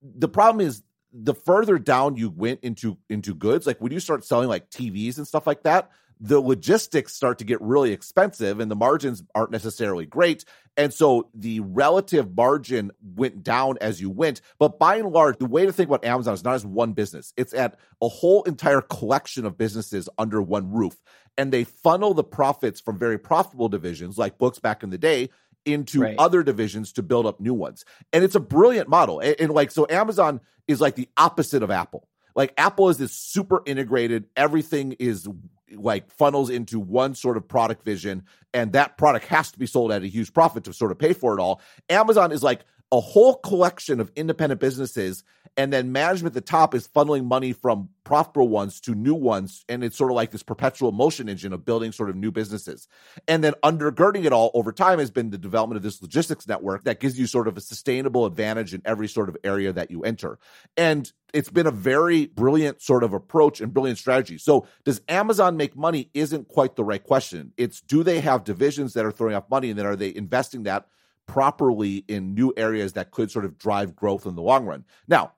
the 0.02 0.28
problem 0.28 0.66
is 0.66 0.82
the 1.12 1.34
further 1.34 1.78
down 1.78 2.16
you 2.16 2.30
went 2.30 2.60
into 2.62 2.98
into 3.08 3.34
goods, 3.34 3.66
like 3.66 3.80
when 3.80 3.92
you 3.92 4.00
start 4.00 4.24
selling 4.24 4.48
like 4.48 4.70
TVs 4.70 5.18
and 5.18 5.26
stuff 5.26 5.46
like 5.46 5.62
that, 5.62 5.90
the 6.20 6.40
logistics 6.40 7.14
start 7.14 7.38
to 7.38 7.44
get 7.44 7.60
really 7.60 7.92
expensive 7.92 8.60
and 8.60 8.70
the 8.70 8.76
margins 8.76 9.22
aren't 9.34 9.50
necessarily 9.50 10.06
great. 10.06 10.44
And 10.76 10.92
so 10.92 11.28
the 11.34 11.60
relative 11.60 12.36
margin 12.36 12.92
went 13.02 13.42
down 13.42 13.78
as 13.80 14.00
you 14.00 14.10
went. 14.10 14.40
But 14.58 14.78
by 14.78 14.96
and 14.96 15.10
large, 15.10 15.38
the 15.38 15.46
way 15.46 15.66
to 15.66 15.72
think 15.72 15.88
about 15.88 16.04
Amazon 16.04 16.34
is 16.34 16.44
not 16.44 16.54
as 16.54 16.64
one 16.64 16.92
business, 16.92 17.32
it's 17.36 17.54
at 17.54 17.78
a 18.00 18.08
whole 18.08 18.42
entire 18.44 18.80
collection 18.80 19.44
of 19.44 19.58
businesses 19.58 20.08
under 20.18 20.40
one 20.42 20.72
roof. 20.72 20.96
And 21.36 21.52
they 21.52 21.64
funnel 21.64 22.14
the 22.14 22.24
profits 22.24 22.80
from 22.80 22.98
very 22.98 23.18
profitable 23.18 23.68
divisions 23.68 24.18
like 24.18 24.38
books 24.38 24.58
back 24.58 24.82
in 24.82 24.90
the 24.90 24.98
day 24.98 25.30
into 25.64 26.00
right. 26.00 26.16
other 26.18 26.42
divisions 26.42 26.92
to 26.94 27.02
build 27.02 27.26
up 27.26 27.40
new 27.40 27.54
ones. 27.54 27.84
And 28.12 28.24
it's 28.24 28.34
a 28.34 28.40
brilliant 28.40 28.88
model. 28.88 29.20
And, 29.20 29.36
and 29.38 29.50
like, 29.52 29.70
so 29.70 29.86
Amazon 29.88 30.40
is 30.66 30.80
like 30.80 30.96
the 30.96 31.08
opposite 31.16 31.62
of 31.62 31.70
Apple. 31.70 32.08
Like 32.38 32.54
Apple 32.56 32.88
is 32.88 32.98
this 32.98 33.12
super 33.12 33.64
integrated, 33.66 34.26
everything 34.36 34.92
is 35.00 35.26
like 35.74 36.08
funnels 36.12 36.50
into 36.50 36.78
one 36.78 37.16
sort 37.16 37.36
of 37.36 37.48
product 37.48 37.84
vision, 37.84 38.22
and 38.54 38.74
that 38.74 38.96
product 38.96 39.26
has 39.26 39.50
to 39.50 39.58
be 39.58 39.66
sold 39.66 39.90
at 39.90 40.04
a 40.04 40.06
huge 40.06 40.32
profit 40.32 40.62
to 40.64 40.72
sort 40.72 40.92
of 40.92 41.00
pay 41.00 41.14
for 41.14 41.36
it 41.36 41.42
all. 41.42 41.60
Amazon 41.90 42.30
is 42.30 42.40
like 42.40 42.60
a 42.90 43.00
whole 43.00 43.34
collection 43.34 44.00
of 44.00 44.10
independent 44.16 44.60
businesses 44.60 45.22
and 45.58 45.72
then 45.72 45.92
management 45.92 46.34
at 46.36 46.44
the 46.44 46.50
top 46.50 46.74
is 46.74 46.88
funneling 46.88 47.24
money 47.24 47.52
from 47.52 47.90
profitable 48.04 48.48
ones 48.48 48.80
to 48.80 48.94
new 48.94 49.14
ones 49.14 49.64
and 49.68 49.84
it's 49.84 49.96
sort 49.96 50.10
of 50.10 50.14
like 50.14 50.30
this 50.30 50.42
perpetual 50.42 50.92
motion 50.92 51.28
engine 51.28 51.52
of 51.52 51.64
building 51.64 51.92
sort 51.92 52.08
of 52.08 52.16
new 52.16 52.30
businesses. 52.30 52.88
And 53.26 53.44
then 53.44 53.52
undergirding 53.62 54.24
it 54.24 54.32
all 54.32 54.50
over 54.54 54.72
time 54.72 55.00
has 55.00 55.10
been 55.10 55.30
the 55.30 55.36
development 55.36 55.76
of 55.76 55.82
this 55.82 56.00
logistics 56.00 56.48
network 56.48 56.84
that 56.84 57.00
gives 57.00 57.18
you 57.18 57.26
sort 57.26 57.48
of 57.48 57.58
a 57.58 57.60
sustainable 57.60 58.24
advantage 58.24 58.72
in 58.72 58.80
every 58.86 59.08
sort 59.08 59.28
of 59.28 59.36
area 59.44 59.72
that 59.72 59.90
you 59.90 60.02
enter. 60.04 60.38
And 60.76 61.12
it's 61.34 61.50
been 61.50 61.66
a 61.66 61.72
very 61.72 62.26
brilliant 62.26 62.80
sort 62.80 63.04
of 63.04 63.12
approach 63.12 63.60
and 63.60 63.74
brilliant 63.74 63.98
strategy. 63.98 64.38
So 64.38 64.66
does 64.84 65.02
amazon 65.08 65.58
make 65.58 65.76
money 65.76 66.08
isn't 66.14 66.48
quite 66.48 66.76
the 66.76 66.84
right 66.84 67.02
question. 67.02 67.52
It's 67.58 67.82
do 67.82 68.02
they 68.02 68.20
have 68.20 68.44
divisions 68.44 68.94
that 68.94 69.04
are 69.04 69.12
throwing 69.12 69.34
off 69.34 69.50
money 69.50 69.68
and 69.68 69.78
then 69.78 69.84
are 69.84 69.96
they 69.96 70.14
investing 70.14 70.62
that 70.62 70.86
properly 71.28 72.04
in 72.08 72.34
new 72.34 72.52
areas 72.56 72.94
that 72.94 73.12
could 73.12 73.30
sort 73.30 73.44
of 73.44 73.56
drive 73.56 73.94
growth 73.94 74.26
in 74.26 74.34
the 74.34 74.42
long 74.42 74.64
run. 74.64 74.84
Now, 75.06 75.34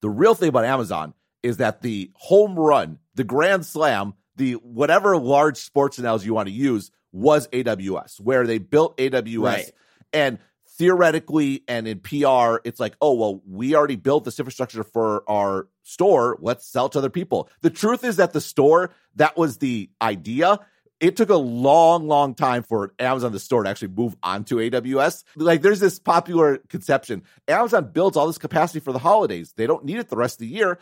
the 0.00 0.08
real 0.08 0.34
thing 0.34 0.48
about 0.48 0.64
Amazon 0.64 1.12
is 1.42 1.58
that 1.58 1.82
the 1.82 2.10
home 2.14 2.58
run, 2.58 2.98
the 3.14 3.24
grand 3.24 3.66
slam, 3.66 4.14
the 4.36 4.52
whatever 4.54 5.18
large 5.18 5.58
sports 5.58 5.98
analogy 5.98 6.26
you 6.26 6.34
want 6.34 6.48
to 6.48 6.54
use 6.54 6.90
was 7.12 7.48
AWS, 7.48 8.20
where 8.20 8.46
they 8.46 8.58
built 8.58 8.96
AWS 8.96 9.42
right. 9.42 9.70
and 10.12 10.38
theoretically 10.78 11.62
and 11.68 11.86
in 11.86 12.00
PR, 12.00 12.56
it's 12.64 12.80
like, 12.80 12.96
oh, 13.00 13.14
well, 13.14 13.42
we 13.46 13.74
already 13.74 13.96
built 13.96 14.24
this 14.24 14.38
infrastructure 14.38 14.82
for 14.82 15.28
our 15.28 15.68
store. 15.82 16.38
Let's 16.40 16.66
sell 16.66 16.88
to 16.90 16.98
other 16.98 17.10
people. 17.10 17.48
The 17.60 17.70
truth 17.70 18.04
is 18.04 18.16
that 18.16 18.32
the 18.32 18.40
store, 18.40 18.90
that 19.16 19.36
was 19.36 19.58
the 19.58 19.90
idea 20.00 20.58
it 21.04 21.16
took 21.16 21.28
a 21.28 21.36
long, 21.36 22.08
long 22.08 22.34
time 22.34 22.62
for 22.62 22.94
Amazon 22.98 23.32
the 23.32 23.38
store 23.38 23.62
to 23.62 23.68
actually 23.68 23.88
move 23.88 24.16
onto 24.22 24.56
AWS. 24.56 25.24
Like 25.36 25.60
there's 25.60 25.80
this 25.80 25.98
popular 25.98 26.56
conception. 26.70 27.24
Amazon 27.46 27.90
builds 27.92 28.16
all 28.16 28.26
this 28.26 28.38
capacity 28.38 28.80
for 28.80 28.90
the 28.90 28.98
holidays. 28.98 29.52
They 29.54 29.66
don't 29.66 29.84
need 29.84 29.98
it 29.98 30.08
the 30.08 30.16
rest 30.16 30.36
of 30.36 30.38
the 30.40 30.46
year. 30.46 30.78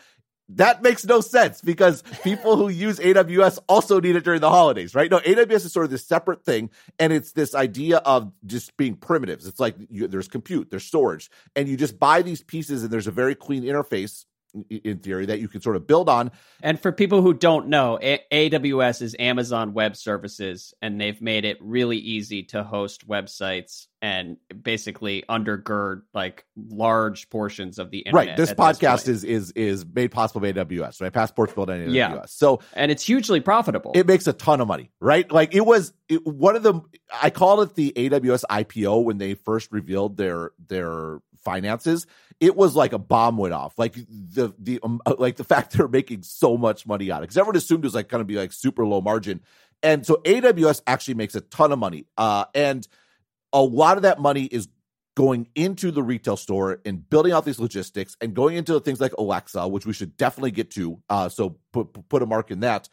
That 0.49 0.81
makes 0.81 1.05
no 1.05 1.21
sense 1.23 1.61
because 1.61 2.03
people 2.23 2.57
who 2.57 2.69
use 2.69 3.01
AWS 3.01 3.59
also 3.69 4.01
need 4.01 4.15
it 4.15 4.23
during 4.23 4.41
the 4.41 4.51
holidays, 4.51 4.95
right? 4.95 5.11
No, 5.11 5.19
AWS 5.19 5.65
is 5.65 5.73
sort 5.73 5.87
of 5.87 5.91
this 5.91 6.07
separate 6.07 6.45
thing, 6.45 6.71
and 7.01 7.13
it's 7.13 7.33
this 7.33 7.55
idea 7.55 7.97
of 7.99 8.31
just 8.47 8.77
being 8.77 8.95
primitives. 8.95 9.47
It's 9.47 9.59
like 9.59 9.75
you, 9.89 10.07
there's 10.07 10.29
compute, 10.29 10.71
there's 10.71 10.85
storage, 10.85 11.31
and 11.57 11.69
you 11.69 11.77
just 11.77 11.99
buy 11.99 12.23
these 12.23 12.43
pieces, 12.43 12.83
and 12.83 12.93
there's 12.93 13.07
a 13.07 13.13
very 13.13 13.35
clean 13.35 13.65
interface 13.65 14.25
in 14.69 14.99
theory 14.99 15.27
that 15.27 15.41
you 15.41 15.49
can 15.49 15.61
sort 15.61 15.77
of 15.77 15.87
build 15.87 16.09
on. 16.09 16.31
And 16.63 16.79
for 16.79 16.93
people 16.93 17.23
who 17.23 17.35
don't 17.35 17.69
know, 17.69 17.99
a- 18.03 18.23
AWS 18.33 19.03
is 19.03 19.17
Amazon 19.19 19.73
Web 19.73 19.97
Services, 19.97 20.75
and 20.83 21.01
they've 21.01 21.21
made 21.21 21.45
it 21.45 21.59
really 21.61 21.99
easy 21.99 22.43
to 22.45 22.63
host 22.63 23.09
websites 23.09 23.87
and 24.03 24.37
basically 24.63 25.23
undergird 25.29 26.03
like 26.13 26.45
large 26.57 27.31
portions 27.31 27.79
of 27.79 27.91
the 27.91 28.01
internet. 28.01 28.29
Right. 28.29 28.37
This 28.37 28.53
podcast 28.53 29.05
this 29.05 29.23
is 29.23 29.25
is 29.25 29.51
is 29.53 29.87
made 29.87 30.11
possible 30.11 30.41
by 30.41 30.53
AWS, 30.53 31.01
right? 31.01 31.13
Passports 31.13 31.53
built 31.53 31.71
on 31.71 31.79
AWS. 31.79 31.95
Yeah. 31.95 32.23
So 32.27 32.61
and 32.75 32.91
it's 32.91 33.05
hugely 33.05 33.41
profitable. 33.41 33.93
It 33.95 34.07
makes 34.07 34.27
a 34.27 34.33
ton 34.33 34.61
of 34.61 34.67
money, 34.67 34.91
right? 35.01 35.31
Like 35.31 35.55
it 35.55 35.65
was 35.65 35.93
it, 36.09 36.27
one 36.27 36.57
of 36.57 36.65
the 36.65 36.81
I 37.23 37.31
called 37.31 37.63
it 37.69 37.75
the 37.77 37.93
AWS 37.95 38.45
IPO 38.51 39.05
when 39.05 39.19
they 39.19 39.35
first 39.35 39.71
revealed 39.71 40.17
their 40.17 40.51
their 40.67 41.21
finances 41.45 42.07
it 42.43 42.57
was 42.57 42.75
like 42.75 42.93
a 42.93 42.99
bomb 42.99 43.37
went 43.37 43.55
off. 43.55 43.79
Like 43.79 43.95
the 43.95 44.53
the 44.59 44.81
um, 44.83 45.01
uh, 45.07 45.15
like 45.17 45.37
the 45.37 45.45
fact 45.45 45.73
they're 45.77 45.87
making 45.87 46.25
so 46.25 46.59
much 46.59 46.87
money 46.87 47.09
on 47.11 47.19
it 47.19 47.23
because 47.23 47.39
everyone 47.39 47.57
assumed 47.57 47.85
it 47.85 47.87
was 47.87 47.95
like 47.95 48.09
going 48.09 48.21
to 48.21 48.27
be 48.27 48.35
like 48.35 48.53
super 48.53 48.85
low 48.85 49.01
margin, 49.01 49.41
and 49.83 50.05
so 50.05 50.21
AWS 50.25 50.83
actually 50.87 51.15
makes 51.15 51.37
a 51.37 51.41
ton 51.41 51.71
of 51.71 51.79
money. 51.79 52.05
Uh, 52.19 52.45
and 52.53 52.87
a 53.53 53.63
lot 53.63 53.97
of 53.97 54.03
that 54.03 54.21
money 54.21 54.45
is 54.45 54.69
going 55.15 55.47
into 55.55 55.93
the 55.93 56.03
retail 56.03 56.37
store 56.37 56.81
and 56.85 57.09
building 57.09 57.33
out 57.33 57.45
these 57.45 57.61
logistics 57.61 58.17
and 58.21 58.35
going 58.35 58.57
into 58.57 58.81
things 58.81 59.01
like 59.01 59.13
Alexa, 59.19 59.69
which 59.69 59.87
we 59.87 59.93
should 59.93 60.17
definitely 60.17 60.51
get 60.51 60.71
to. 60.73 61.01
Uh, 61.09 61.29
so 61.29 61.59
put 61.73 62.09
put 62.09 62.23
a 62.23 62.27
mark 62.27 62.51
in 62.51 62.61
that. 62.61 62.89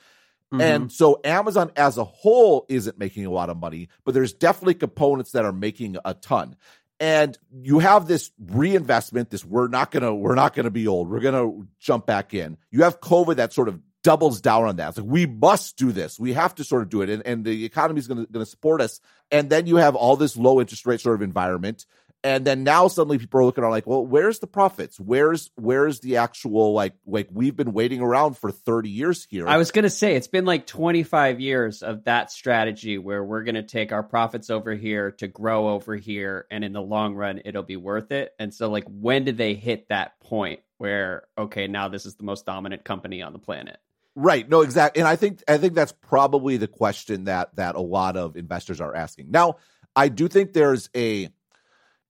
Mm-hmm. 0.53 0.62
And 0.62 0.91
so 0.91 1.21
Amazon 1.23 1.71
as 1.75 1.97
a 1.97 2.03
whole 2.03 2.65
isn't 2.69 2.97
making 2.99 3.25
a 3.25 3.31
lot 3.31 3.49
of 3.49 3.57
money, 3.57 3.89
but 4.03 4.13
there's 4.13 4.33
definitely 4.33 4.75
components 4.75 5.31
that 5.31 5.45
are 5.45 5.51
making 5.51 5.97
a 6.05 6.13
ton 6.13 6.55
and 6.99 7.38
you 7.51 7.79
have 7.79 8.07
this 8.07 8.31
reinvestment 8.39 9.29
this 9.29 9.45
we're 9.45 9.67
not 9.67 9.91
going 9.91 10.03
to 10.03 10.13
we're 10.13 10.35
not 10.35 10.53
going 10.53 10.65
to 10.65 10.71
be 10.71 10.88
old. 10.88 11.09
We're 11.09 11.21
going 11.21 11.33
to 11.33 11.67
jump 11.79 12.05
back 12.05 12.33
in. 12.33 12.57
You 12.71 12.83
have 12.83 12.99
covid 12.99 13.38
that 13.38 13.53
sort 13.53 13.69
of 13.69 13.79
doubles 14.03 14.41
down 14.41 14.65
on 14.65 14.77
that. 14.77 14.89
It's 14.89 14.97
like 14.97 15.07
we 15.07 15.25
must 15.25 15.77
do 15.77 15.91
this. 15.91 16.19
We 16.19 16.33
have 16.33 16.55
to 16.55 16.63
sort 16.63 16.83
of 16.83 16.89
do 16.89 17.01
it. 17.01 17.09
And, 17.09 17.25
and 17.25 17.45
the 17.45 17.65
economy 17.65 17.99
is 17.99 18.07
going 18.07 18.25
to 18.25 18.45
support 18.45 18.81
us. 18.81 18.99
And 19.31 19.49
then 19.49 19.67
you 19.67 19.77
have 19.77 19.95
all 19.95 20.15
this 20.15 20.38
low 20.38 20.59
interest 20.59 20.85
rate 20.85 21.01
sort 21.01 21.15
of 21.15 21.21
environment 21.21 21.85
and 22.23 22.45
then 22.45 22.63
now 22.63 22.88
suddenly 22.88 23.17
people 23.17 23.39
are 23.39 23.45
looking 23.45 23.63
at 23.63 23.67
like 23.67 23.88
well 23.88 24.05
where's 24.05 24.39
the 24.39 24.47
profits 24.47 24.99
where's 24.99 25.51
where's 25.55 25.99
the 25.99 26.17
actual 26.17 26.73
like 26.73 26.93
like 27.05 27.27
we've 27.32 27.55
been 27.55 27.73
waiting 27.73 28.01
around 28.01 28.38
for 28.38 28.51
30 28.51 28.89
years 28.89 29.25
here 29.29 29.47
i 29.47 29.58
was 29.58 29.71
gonna 29.71 29.89
say 29.89 30.15
it's 30.15 30.27
been 30.27 30.45
like 30.45 30.67
25 30.67 31.39
years 31.39 31.82
of 31.82 32.03
that 32.05 32.32
strategy 32.32 32.97
where 32.97 33.23
we're 33.23 33.43
gonna 33.43 33.63
take 33.63 33.91
our 33.91 34.03
profits 34.03 34.49
over 34.49 34.73
here 34.73 35.12
to 35.12 35.27
grow 35.27 35.69
over 35.69 35.95
here 35.95 36.45
and 36.51 36.63
in 36.63 36.73
the 36.73 36.82
long 36.82 37.15
run 37.15 37.41
it'll 37.45 37.63
be 37.63 37.77
worth 37.77 38.12
it 38.12 38.34
and 38.39 38.53
so 38.53 38.69
like 38.69 38.86
when 38.88 39.23
did 39.23 39.38
they 39.38 39.53
hit 39.53 39.88
that 39.89 40.19
point 40.19 40.60
where 40.77 41.23
okay 41.38 41.67
now 41.67 41.88
this 41.88 42.05
is 42.05 42.15
the 42.15 42.23
most 42.23 42.45
dominant 42.45 42.84
company 42.84 43.21
on 43.21 43.34
the 43.34 43.39
planet 43.39 43.77
Right. 44.15 44.49
No, 44.49 44.62
exactly. 44.62 44.99
And 44.99 45.08
I 45.08 45.15
think 45.15 45.41
I 45.47 45.58
think 45.58 45.75
that's 45.75 45.93
probably 45.93 46.58
the 46.58 46.67
question 46.67 47.25
that 47.25 47.55
that 47.55 47.75
a 47.75 47.79
lot 47.79 48.17
of 48.17 48.36
investors 48.36 48.82
are 48.82 48.93
asking. 48.93 49.32
Now, 49.32 49.58
I 49.95 50.10
do 50.10 50.27
think 50.27 50.51
there's 50.51 50.89
a 50.95 51.29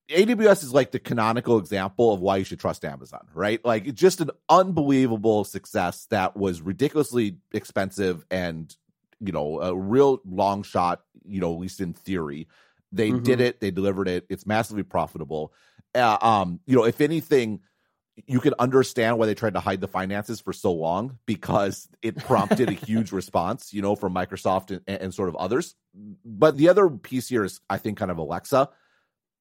AWS 0.10 0.64
is 0.64 0.74
like 0.74 0.92
the 0.92 1.00
canonical 1.00 1.58
example 1.58 2.14
of 2.14 2.20
why 2.20 2.38
you 2.38 2.44
should 2.44 2.60
trust 2.60 2.84
Amazon, 2.84 3.28
right? 3.34 3.64
Like 3.64 3.94
just 3.94 4.22
an 4.22 4.32
unbelievable 4.50 5.44
success 5.44 6.08
that 6.10 6.36
was 6.36 6.62
ridiculously 6.62 7.38
expensive 7.54 8.26
and 8.32 8.76
you 9.20 9.32
know 9.32 9.62
a 9.62 9.76
real 9.76 10.22
long 10.26 10.64
shot, 10.64 11.02
you 11.26 11.40
know, 11.40 11.54
at 11.54 11.60
least 11.60 11.80
in 11.80 11.94
theory. 11.94 12.48
They 12.92 13.10
mm-hmm. 13.12 13.24
did 13.24 13.42
it, 13.42 13.60
they 13.60 13.72
delivered 13.72 14.08
it. 14.08 14.26
It's 14.30 14.48
massively 14.48 14.84
profitable. 14.84 15.54
Uh, 15.94 16.18
um, 16.22 16.60
you 16.66 16.76
know, 16.76 16.86
if 16.86 17.02
anything, 17.02 17.62
you 18.28 18.40
can 18.40 18.54
understand 18.60 19.18
why 19.18 19.26
they 19.26 19.36
tried 19.36 19.54
to 19.54 19.60
hide 19.60 19.82
the 19.82 19.88
finances 19.88 20.42
for 20.42 20.54
so 20.54 20.74
long 20.74 21.18
because 21.26 21.88
it 22.02 22.18
prompted 22.18 22.70
a 22.70 22.74
huge 22.86 23.12
response, 23.12 23.74
you 23.74 23.82
know, 23.82 23.96
from 23.96 24.14
Microsoft 24.14 24.72
and, 24.72 25.02
and, 25.02 25.14
sort 25.14 25.30
of 25.30 25.36
others. 25.36 25.76
But 26.26 26.58
the 26.58 26.70
other 26.70 26.90
piece 26.90 27.30
here 27.30 27.44
is, 27.44 27.62
I 27.70 27.78
think, 27.78 27.98
kind 27.98 28.12
of 28.12 28.18
Alexa. 28.18 28.70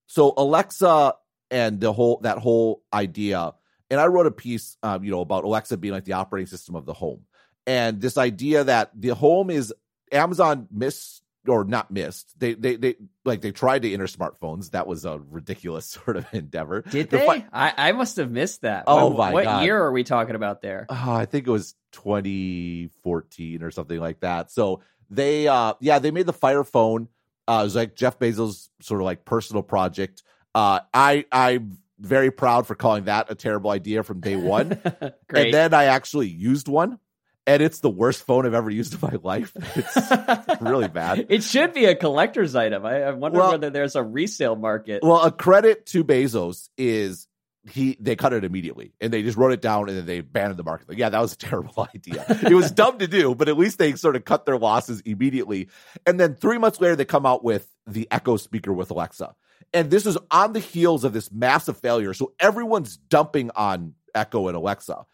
So 0.08 0.32
Alexa 0.36 1.14
and 1.50 1.80
the 1.80 1.92
whole 1.92 2.18
that 2.22 2.38
whole 2.38 2.82
idea, 2.92 3.54
and 3.90 4.00
I 4.00 4.06
wrote 4.06 4.26
a 4.26 4.30
piece, 4.30 4.76
um, 4.82 5.04
you 5.04 5.10
know, 5.10 5.20
about 5.20 5.44
Alexa 5.44 5.76
being 5.76 5.94
like 5.94 6.04
the 6.04 6.14
operating 6.14 6.46
system 6.46 6.74
of 6.74 6.86
the 6.86 6.94
home, 6.94 7.26
and 7.66 8.00
this 8.00 8.18
idea 8.18 8.64
that 8.64 8.90
the 8.98 9.10
home 9.10 9.50
is 9.50 9.72
Amazon 10.10 10.66
missed 10.72 11.22
or 11.46 11.64
not 11.64 11.90
missed. 11.90 12.38
They 12.40 12.54
they 12.54 12.76
they 12.76 12.96
like 13.26 13.42
they 13.42 13.52
tried 13.52 13.82
to 13.82 13.92
enter 13.92 14.06
smartphones. 14.06 14.70
That 14.70 14.86
was 14.86 15.04
a 15.04 15.20
ridiculous 15.30 15.86
sort 15.90 16.16
of 16.16 16.26
endeavor. 16.32 16.80
Did 16.80 17.10
they? 17.10 17.26
Fi- 17.26 17.46
I, 17.52 17.74
I 17.76 17.92
must 17.92 18.16
have 18.16 18.30
missed 18.30 18.62
that. 18.62 18.84
Oh 18.86 19.08
what, 19.08 19.18
my 19.18 19.32
what 19.32 19.44
god! 19.44 19.56
What 19.56 19.64
year 19.64 19.78
are 19.78 19.92
we 19.92 20.04
talking 20.04 20.36
about 20.36 20.62
there? 20.62 20.86
Oh, 20.88 21.12
I 21.12 21.26
think 21.26 21.46
it 21.46 21.50
was 21.50 21.74
2014 21.92 23.62
or 23.62 23.70
something 23.70 24.00
like 24.00 24.20
that. 24.20 24.50
So 24.50 24.80
they 25.10 25.48
uh 25.48 25.74
yeah 25.80 25.98
they 25.98 26.10
made 26.10 26.26
the 26.26 26.32
Fire 26.32 26.64
phone 26.64 27.08
uh, 27.48 27.60
it 27.60 27.64
was 27.64 27.74
like 27.76 27.96
Jeff 27.96 28.18
Bezos' 28.18 28.68
sort 28.80 29.00
of 29.00 29.04
like 29.04 29.24
personal 29.24 29.62
project. 29.62 30.22
Uh, 30.54 30.80
I 30.92 31.24
I 31.32 31.60
very 31.98 32.30
proud 32.30 32.66
for 32.66 32.74
calling 32.74 33.04
that 33.04 33.30
a 33.30 33.34
terrible 33.34 33.70
idea 33.70 34.02
from 34.02 34.20
day 34.20 34.36
one. 34.36 34.80
And 35.34 35.52
then 35.54 35.74
I 35.74 35.84
actually 35.84 36.28
used 36.28 36.68
one, 36.68 36.98
and 37.46 37.62
it's 37.62 37.80
the 37.80 37.90
worst 37.90 38.24
phone 38.24 38.46
I've 38.46 38.54
ever 38.54 38.70
used 38.70 38.94
in 38.94 39.00
my 39.02 39.18
life. 39.22 39.52
It's 39.76 40.60
really 40.60 40.88
bad. 40.88 41.26
It 41.28 41.42
should 41.42 41.74
be 41.74 41.84
a 41.84 41.94
collector's 41.94 42.54
item. 42.56 42.84
I, 42.86 43.02
I 43.02 43.10
wonder 43.12 43.38
Well- 43.38 43.50
whether 43.52 43.70
there's 43.70 43.94
a 43.96 44.02
resale 44.02 44.56
market. 44.56 45.02
Well, 45.02 45.22
a 45.22 45.30
credit 45.30 45.86
to 45.86 46.02
Bezos 46.04 46.68
is 46.78 47.26
he 47.66 47.96
they 48.00 48.16
cut 48.16 48.32
it 48.32 48.44
immediately 48.44 48.92
and 49.00 49.12
they 49.12 49.22
just 49.22 49.36
wrote 49.36 49.52
it 49.52 49.60
down 49.60 49.88
and 49.88 49.98
then 49.98 50.06
they 50.06 50.20
banned 50.20 50.56
the 50.56 50.62
market. 50.62 50.88
Like, 50.88 50.98
yeah, 50.98 51.08
that 51.08 51.20
was 51.20 51.32
a 51.32 51.36
terrible 51.38 51.88
idea. 51.94 52.24
it 52.28 52.54
was 52.54 52.70
dumb 52.70 52.98
to 52.98 53.06
do, 53.06 53.34
but 53.34 53.48
at 53.48 53.58
least 53.58 53.78
they 53.78 53.94
sort 53.94 54.16
of 54.16 54.24
cut 54.24 54.46
their 54.46 54.58
losses 54.58 55.00
immediately. 55.02 55.68
And 56.06 56.18
then 56.18 56.34
three 56.34 56.58
months 56.58 56.80
later, 56.80 56.96
they 56.96 57.04
come 57.04 57.26
out 57.26 57.44
with 57.44 57.68
the 57.86 58.08
Echo 58.10 58.36
speaker 58.36 58.72
with 58.72 58.90
Alexa. 58.90 59.34
And 59.74 59.90
this 59.90 60.06
is 60.06 60.16
on 60.30 60.52
the 60.52 60.60
heels 60.60 61.04
of 61.04 61.12
this 61.12 61.30
massive 61.30 61.76
failure. 61.78 62.14
So 62.14 62.32
everyone's 62.40 62.96
dumping 62.96 63.50
on 63.54 63.94
Echo 64.14 64.48
and 64.48 64.56
Alexa. 64.56 65.04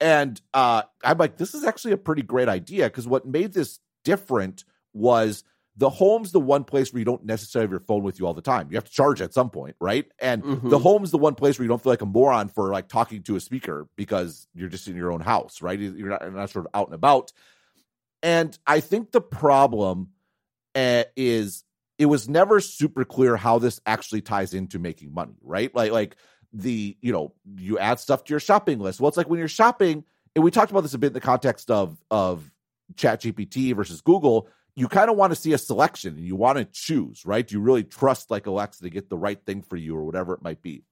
And 0.00 0.40
uh, 0.54 0.82
I'm 1.04 1.18
like, 1.18 1.36
this 1.36 1.54
is 1.54 1.64
actually 1.64 1.92
a 1.92 1.98
pretty 1.98 2.22
great 2.22 2.48
idea 2.48 2.84
because 2.84 3.06
what 3.06 3.26
made 3.26 3.52
this 3.52 3.80
different 4.04 4.64
was 4.92 5.44
the 5.76 5.88
home's 5.90 6.32
the 6.32 6.40
one 6.40 6.64
place 6.64 6.92
where 6.92 6.98
you 6.98 7.04
don't 7.04 7.24
necessarily 7.24 7.64
have 7.64 7.70
your 7.70 7.80
phone 7.80 8.02
with 8.02 8.18
you 8.18 8.26
all 8.26 8.34
the 8.34 8.42
time. 8.42 8.68
You 8.70 8.76
have 8.76 8.84
to 8.84 8.90
charge 8.90 9.20
at 9.22 9.32
some 9.32 9.50
point, 9.50 9.76
right? 9.80 10.04
And 10.18 10.42
Mhm. 10.42 10.68
the 10.68 10.78
home's 10.78 11.10
the 11.10 11.18
one 11.18 11.34
place 11.34 11.58
where 11.58 11.64
you 11.64 11.68
don't 11.68 11.82
feel 11.82 11.92
like 11.92 12.02
a 12.02 12.06
moron 12.06 12.48
for 12.48 12.70
like 12.70 12.88
talking 12.88 13.22
to 13.24 13.36
a 13.36 13.40
speaker 13.40 13.88
because 13.96 14.46
you're 14.52 14.68
just 14.68 14.88
in 14.88 14.96
your 14.96 15.12
own 15.12 15.20
house, 15.20 15.62
right? 15.62 15.78
You're 15.78 16.10
not, 16.10 16.22
you're 16.22 16.32
not 16.32 16.50
sort 16.50 16.66
of 16.66 16.70
out 16.74 16.88
and 16.88 16.94
about. 16.94 17.32
And 18.22 18.58
I 18.66 18.80
think 18.80 19.12
the 19.12 19.20
problem 19.20 20.10
uh, 20.74 21.04
is 21.16 21.64
it 21.98 22.06
was 22.06 22.28
never 22.28 22.60
super 22.60 23.04
clear 23.04 23.36
how 23.36 23.58
this 23.58 23.80
actually 23.86 24.22
ties 24.22 24.54
into 24.54 24.78
making 24.78 25.12
money, 25.14 25.34
right? 25.42 25.74
Like 25.74 25.92
like 25.92 26.16
the 26.52 26.96
you 27.00 27.12
know 27.12 27.32
you 27.56 27.78
add 27.78 28.00
stuff 28.00 28.24
to 28.24 28.30
your 28.30 28.40
shopping 28.40 28.78
list. 28.78 29.00
Well, 29.00 29.08
it's 29.08 29.16
like 29.16 29.28
when 29.28 29.38
you're 29.38 29.48
shopping, 29.48 30.04
and 30.34 30.44
we 30.44 30.50
talked 30.50 30.70
about 30.70 30.82
this 30.82 30.94
a 30.94 30.98
bit 30.98 31.08
in 31.08 31.12
the 31.12 31.20
context 31.20 31.70
of 31.70 31.96
of 32.10 32.50
Chat 32.96 33.22
GPT 33.22 33.74
versus 33.74 34.00
Google. 34.00 34.48
You 34.76 34.88
kind 34.88 35.10
of 35.10 35.16
want 35.16 35.32
to 35.32 35.36
see 35.36 35.52
a 35.52 35.58
selection 35.58 36.16
and 36.16 36.24
you 36.24 36.36
want 36.36 36.58
to 36.58 36.64
choose, 36.64 37.26
right? 37.26 37.46
Do 37.46 37.54
you 37.54 37.60
really 37.60 37.84
trust 37.84 38.30
like 38.30 38.46
Alexa 38.46 38.82
to 38.82 38.90
get 38.90 39.10
the 39.10 39.18
right 39.18 39.40
thing 39.44 39.62
for 39.62 39.76
you 39.76 39.96
or 39.96 40.04
whatever 40.04 40.34
it 40.34 40.42
might 40.42 40.62
be? 40.62 40.84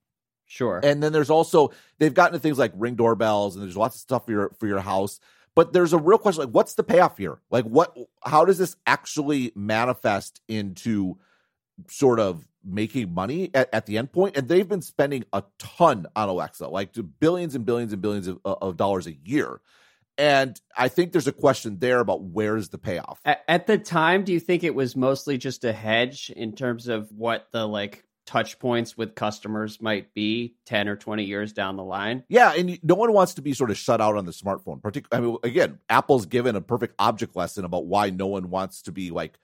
sure. 0.49 0.81
And 0.83 1.03
then 1.03 1.13
there's 1.13 1.31
also 1.31 1.71
they've 1.99 2.13
gotten 2.13 2.33
to 2.33 2.39
things 2.39 2.59
like 2.59 2.73
ring 2.75 2.97
doorbells 2.97 3.55
and 3.55 3.65
there's 3.65 3.77
lots 3.77 3.97
of 3.97 4.01
stuff 4.01 4.27
for 4.27 4.33
your 4.33 4.51
for 4.59 4.67
your 4.67 4.81
house. 4.81 5.21
But 5.55 5.73
there's 5.73 5.93
a 5.93 5.99
real 5.99 6.19
question 6.19 6.45
like 6.45 6.55
what's 6.55 6.75
the 6.75 6.83
payoff 6.83 7.19
here? 7.19 7.39
Like 7.51 7.65
what 7.65 7.97
how 8.25 8.45
does 8.45 8.59
this 8.59 8.77
actually 8.87 9.53
manifest 9.55 10.41
into 10.49 11.19
sort 11.89 12.19
of 12.19 12.45
making 12.65 13.15
money 13.15 13.51
at, 13.55 13.73
at 13.73 13.87
the 13.87 13.99
end 13.99 14.13
point? 14.13 14.37
And 14.37 14.49
they've 14.49 14.69
been 14.69 14.83
spending 14.83 15.25
a 15.33 15.45
ton 15.59 16.07
on 16.17 16.29
Alexa, 16.29 16.67
like 16.69 16.95
to 16.95 17.03
billions 17.03 17.55
and 17.55 17.65
billions 17.65 17.93
and 17.93 18.03
billions 18.03 18.27
of, 18.27 18.41
of 18.45 18.77
dollars 18.77 19.07
a 19.07 19.13
year. 19.13 19.61
And 20.19 20.61
I 20.77 20.89
think 20.89 21.13
there's 21.13 21.29
a 21.29 21.33
question 21.33 21.79
there 21.79 22.01
about 22.01 22.23
where's 22.23 22.71
the 22.71 22.79
payoff. 22.79 23.21
at, 23.25 23.43
at 23.47 23.67
the 23.69 23.79
time, 23.79 24.25
do 24.25 24.33
you 24.33 24.41
think 24.41 24.65
it 24.65 24.75
was 24.75 24.97
mostly 24.97 25.39
just 25.39 25.65
a 25.65 25.73
hedge 25.73 26.31
in 26.35 26.55
terms 26.57 26.89
of 26.89 27.11
what 27.13 27.47
the 27.53 27.67
like 27.67 28.05
touch 28.27 28.59
points 28.59 28.95
with 28.97 29.15
customers 29.15 29.81
might 29.81 30.13
be 30.13 30.55
10 30.67 30.89
or 30.89 30.97
20 30.97 31.25
years 31.25 31.53
down 31.53 31.77
the 31.77 31.85
line? 31.85 32.25
Yeah, 32.29 32.53
and 32.53 32.79
no 32.83 32.97
one 32.97 33.13
wants 33.13 33.35
to 33.35 33.43
be 33.43 33.55
sort 33.55 33.71
of 33.71 33.79
shut 33.79 34.01
out 34.01 34.17
on 34.17 34.27
the 34.27 34.33
smartphone. 34.33 34.83
Partic- 34.83 35.07
I 35.13 35.21
mean, 35.21 35.37
again, 35.45 35.79
Apple's 35.89 36.27
given 36.27 36.57
a 36.57 36.61
perfect 36.61 36.95
object 36.99 37.37
lesson 37.37 37.65
about 37.65 37.87
why 37.87 38.11
no 38.11 38.27
one 38.27 38.51
wants 38.51 38.83
to 38.83 38.93
be 38.93 39.11
like 39.11 39.39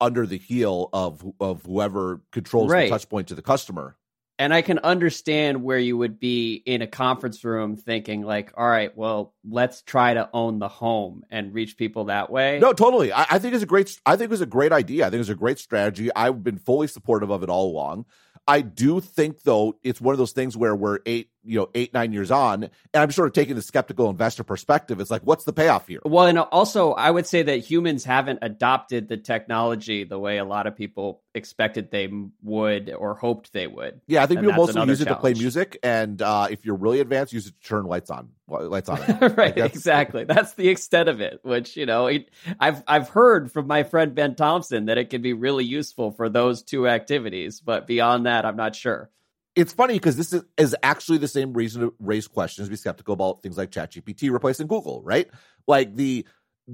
under 0.00 0.26
the 0.26 0.38
heel 0.38 0.88
of 0.94 1.22
of 1.40 1.62
whoever 1.66 2.22
controls 2.32 2.70
Right. 2.70 2.84
the 2.86 2.90
touch 2.90 3.08
point 3.08 3.28
to 3.28 3.34
the 3.34 3.42
customer. 3.42 3.96
And 4.40 4.54
I 4.54 4.62
can 4.62 4.78
understand 4.78 5.62
where 5.62 5.78
you 5.78 5.98
would 5.98 6.18
be 6.18 6.54
in 6.54 6.80
a 6.80 6.86
conference 6.86 7.44
room 7.44 7.76
thinking 7.76 8.22
like, 8.22 8.54
all 8.56 8.66
right, 8.66 8.96
well, 8.96 9.34
let's 9.46 9.82
try 9.82 10.14
to 10.14 10.30
own 10.32 10.58
the 10.58 10.68
home 10.68 11.24
and 11.30 11.52
reach 11.52 11.76
people 11.76 12.06
that 12.06 12.30
way. 12.30 12.58
No, 12.58 12.72
totally. 12.72 13.12
I, 13.12 13.26
I 13.32 13.38
think 13.38 13.52
it's 13.52 13.62
a 13.62 13.66
great. 13.66 14.00
I 14.06 14.16
think 14.16 14.28
it 14.28 14.30
was 14.30 14.40
a 14.40 14.46
great 14.46 14.72
idea. 14.72 15.06
I 15.06 15.10
think 15.10 15.20
it's 15.20 15.28
a 15.28 15.34
great 15.34 15.58
strategy. 15.58 16.08
I've 16.16 16.42
been 16.42 16.56
fully 16.56 16.86
supportive 16.86 17.28
of 17.28 17.42
it 17.42 17.50
all 17.50 17.70
along. 17.70 18.06
I 18.48 18.62
do 18.62 19.00
think 19.00 19.42
though 19.42 19.76
it's 19.82 20.00
one 20.00 20.14
of 20.14 20.18
those 20.18 20.32
things 20.32 20.56
where 20.56 20.74
we're 20.74 21.00
eight, 21.04 21.28
you 21.44 21.58
know, 21.58 21.68
eight 21.74 21.94
nine 21.94 22.12
years 22.12 22.30
on, 22.30 22.64
and 22.64 22.70
I'm 22.94 23.10
sort 23.10 23.28
of 23.28 23.34
taking 23.34 23.54
the 23.54 23.62
skeptical 23.62 24.10
investor 24.10 24.44
perspective. 24.44 25.00
It's 25.00 25.10
like, 25.10 25.22
what's 25.22 25.44
the 25.44 25.52
payoff 25.52 25.86
here? 25.88 26.00
Well, 26.04 26.26
and 26.26 26.38
also, 26.38 26.92
I 26.92 27.10
would 27.10 27.26
say 27.26 27.42
that 27.42 27.58
humans 27.58 28.04
haven't 28.04 28.40
adopted 28.42 29.08
the 29.08 29.16
technology 29.16 30.04
the 30.04 30.18
way 30.18 30.38
a 30.38 30.44
lot 30.44 30.66
of 30.66 30.76
people 30.76 31.22
expected 31.34 31.90
they 31.90 32.12
would 32.42 32.90
or 32.90 33.14
hoped 33.14 33.52
they 33.52 33.66
would. 33.66 34.00
Yeah, 34.06 34.22
I 34.22 34.26
think 34.26 34.40
And 34.40 34.48
people 34.48 34.66
mostly 34.66 34.86
use 34.86 35.00
it 35.00 35.06
to 35.06 35.16
play 35.16 35.34
music, 35.34 35.78
and 35.82 36.20
uh, 36.20 36.48
if 36.50 36.64
you're 36.64 36.76
really 36.76 37.00
advanced, 37.00 37.32
use 37.32 37.46
it 37.46 37.54
to 37.60 37.68
turn 37.68 37.84
lights 37.84 38.10
on. 38.10 38.30
Lights 38.48 38.88
on. 38.88 38.98
right, 39.20 39.54
that's- 39.54 39.70
exactly. 39.74 40.24
That's 40.24 40.54
the 40.54 40.68
extent 40.68 41.08
of 41.08 41.20
it. 41.20 41.40
Which 41.42 41.76
you 41.76 41.86
know, 41.86 42.06
it, 42.06 42.30
I've 42.58 42.82
I've 42.86 43.08
heard 43.08 43.52
from 43.52 43.66
my 43.66 43.84
friend 43.84 44.14
Ben 44.14 44.34
Thompson 44.34 44.86
that 44.86 44.98
it 44.98 45.10
can 45.10 45.22
be 45.22 45.32
really 45.32 45.64
useful 45.64 46.10
for 46.10 46.28
those 46.28 46.62
two 46.62 46.88
activities, 46.88 47.60
but 47.60 47.86
beyond 47.86 48.26
that, 48.26 48.44
I'm 48.44 48.56
not 48.56 48.74
sure. 48.74 49.08
It's 49.56 49.72
funny 49.72 49.94
because 49.94 50.16
this 50.16 50.32
is, 50.32 50.42
is 50.56 50.76
actually 50.82 51.18
the 51.18 51.28
same 51.28 51.52
reason 51.52 51.82
to 51.82 51.94
raise 51.98 52.28
questions, 52.28 52.68
be 52.68 52.76
skeptical 52.76 53.14
about 53.14 53.42
things 53.42 53.58
like 53.58 53.70
ChatGPT 53.70 54.30
replacing 54.30 54.66
Google, 54.66 55.02
right? 55.02 55.28
Like 55.66 55.94
the 55.96 56.26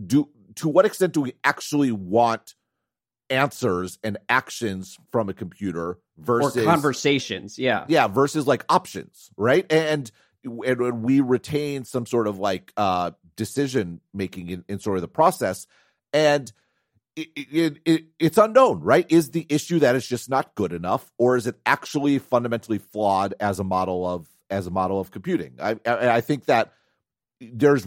do 0.07 0.29
to 0.57 0.69
what 0.69 0.85
extent 0.85 1.13
do 1.13 1.23
we 1.23 1.35
actually 1.43 1.93
want 1.93 2.55
answers 3.31 3.99
and 4.05 4.19
actions 4.29 4.99
from 5.11 5.29
a 5.29 5.35
computer 5.35 5.99
versus 6.19 6.57
or 6.57 6.65
conversations, 6.65 7.59
yeah. 7.59 7.85
yeah 7.89 8.07
versus 8.09 8.47
like 8.47 8.65
options 8.69 9.31
right 9.37 9.67
and 9.71 10.11
and 10.45 10.81
when 10.81 11.03
we 11.03 11.21
retain 11.21 11.85
some 11.85 12.07
sort 12.07 12.29
of 12.29 12.39
like 12.39 12.73
uh 12.77 13.11
decision 13.37 14.01
making 14.15 14.49
in, 14.49 14.65
in 14.69 14.79
sort 14.79 14.97
of 14.97 15.03
the 15.03 15.09
process 15.09 15.67
and 16.13 16.53
it, 17.17 17.29
it, 17.35 17.77
it 17.85 18.05
it's 18.19 18.39
unknown 18.39 18.81
right? 18.81 19.07
Is 19.09 19.31
the 19.31 19.47
issue 19.49 19.79
that 19.81 19.97
it's 19.97 20.07
just 20.07 20.29
not 20.29 20.55
good 20.55 20.73
enough 20.73 21.11
or 21.19 21.37
is 21.37 21.47
it 21.47 21.57
actually 21.65 22.19
fundamentally 22.19 22.79
flawed 22.79 23.35
as 23.41 23.59
a 23.59 23.65
model 23.65 24.07
of 24.07 24.29
as 24.51 24.67
a 24.67 24.71
model 24.71 25.01
of 25.01 25.11
computing? 25.11 25.55
I 25.61 25.77
i, 25.87 26.09
I 26.17 26.21
think 26.21 26.45
that 26.47 26.73
there's 27.41 27.87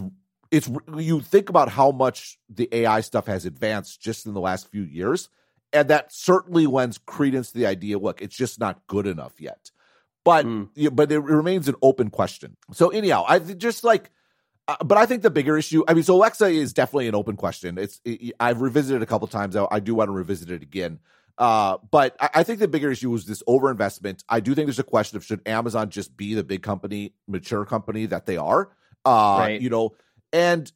it's 0.50 0.68
you 0.96 1.20
think 1.20 1.48
about 1.48 1.68
how 1.68 1.92
much 1.92 2.38
the 2.48 2.68
ai 2.74 3.00
stuff 3.02 3.26
has 3.26 3.46
advanced 3.46 4.00
just 4.02 4.26
in 4.26 4.34
the 4.34 4.40
last 4.40 4.68
few 4.68 4.82
years 4.82 5.28
and 5.72 5.88
that 5.88 6.12
certainly 6.12 6.66
lends 6.66 6.98
credence 6.98 7.52
to 7.52 7.58
the 7.58 7.66
idea 7.66 7.98
look 7.98 8.20
it's 8.20 8.36
just 8.36 8.58
not 8.58 8.86
good 8.88 9.06
enough 9.06 9.40
yet. 9.40 9.70
But 10.24 10.44
Mm. 10.44 10.68
yeah, 10.74 10.90
but 10.90 11.10
it 11.10 11.20
remains 11.20 11.66
an 11.68 11.76
open 11.82 12.10
question. 12.10 12.56
So 12.72 12.88
anyhow 12.90 13.24
i 13.28 13.38
just 13.38 13.84
like 13.84 14.10
but 14.84 14.98
i 14.98 15.06
think 15.06 15.22
the 15.22 15.30
bigger 15.30 15.56
issue 15.56 15.84
i 15.88 15.94
mean 15.94 16.04
so 16.04 16.14
alexa 16.14 16.46
is 16.46 16.72
definitely 16.72 17.08
an 17.08 17.14
open 17.14 17.36
question 17.36 17.78
it's 17.78 18.00
it, 18.04 18.34
i've 18.40 18.60
revisited 18.60 19.00
it 19.00 19.02
a 19.02 19.06
couple 19.06 19.26
times 19.28 19.56
I, 19.56 19.66
I 19.70 19.80
do 19.80 19.94
want 19.94 20.08
to 20.08 20.12
revisit 20.12 20.50
it 20.50 20.62
again 20.62 20.98
uh, 21.40 21.78
but 21.90 22.14
I, 22.20 22.30
I 22.34 22.42
think 22.42 22.58
the 22.58 22.68
bigger 22.68 22.90
issue 22.90 23.08
was 23.10 23.24
this 23.24 23.42
overinvestment. 23.44 24.24
I 24.28 24.40
do 24.40 24.54
think 24.54 24.66
there's 24.66 24.78
a 24.78 24.84
question 24.84 25.16
of 25.16 25.24
should 25.24 25.40
Amazon 25.48 25.88
just 25.88 26.14
be 26.14 26.34
the 26.34 26.44
big 26.44 26.62
company, 26.62 27.14
mature 27.26 27.64
company 27.64 28.04
that 28.06 28.26
they 28.26 28.36
are, 28.36 28.68
uh, 29.06 29.36
Right. 29.40 29.60
you 29.60 29.70
know, 29.70 29.94
and 30.34 30.70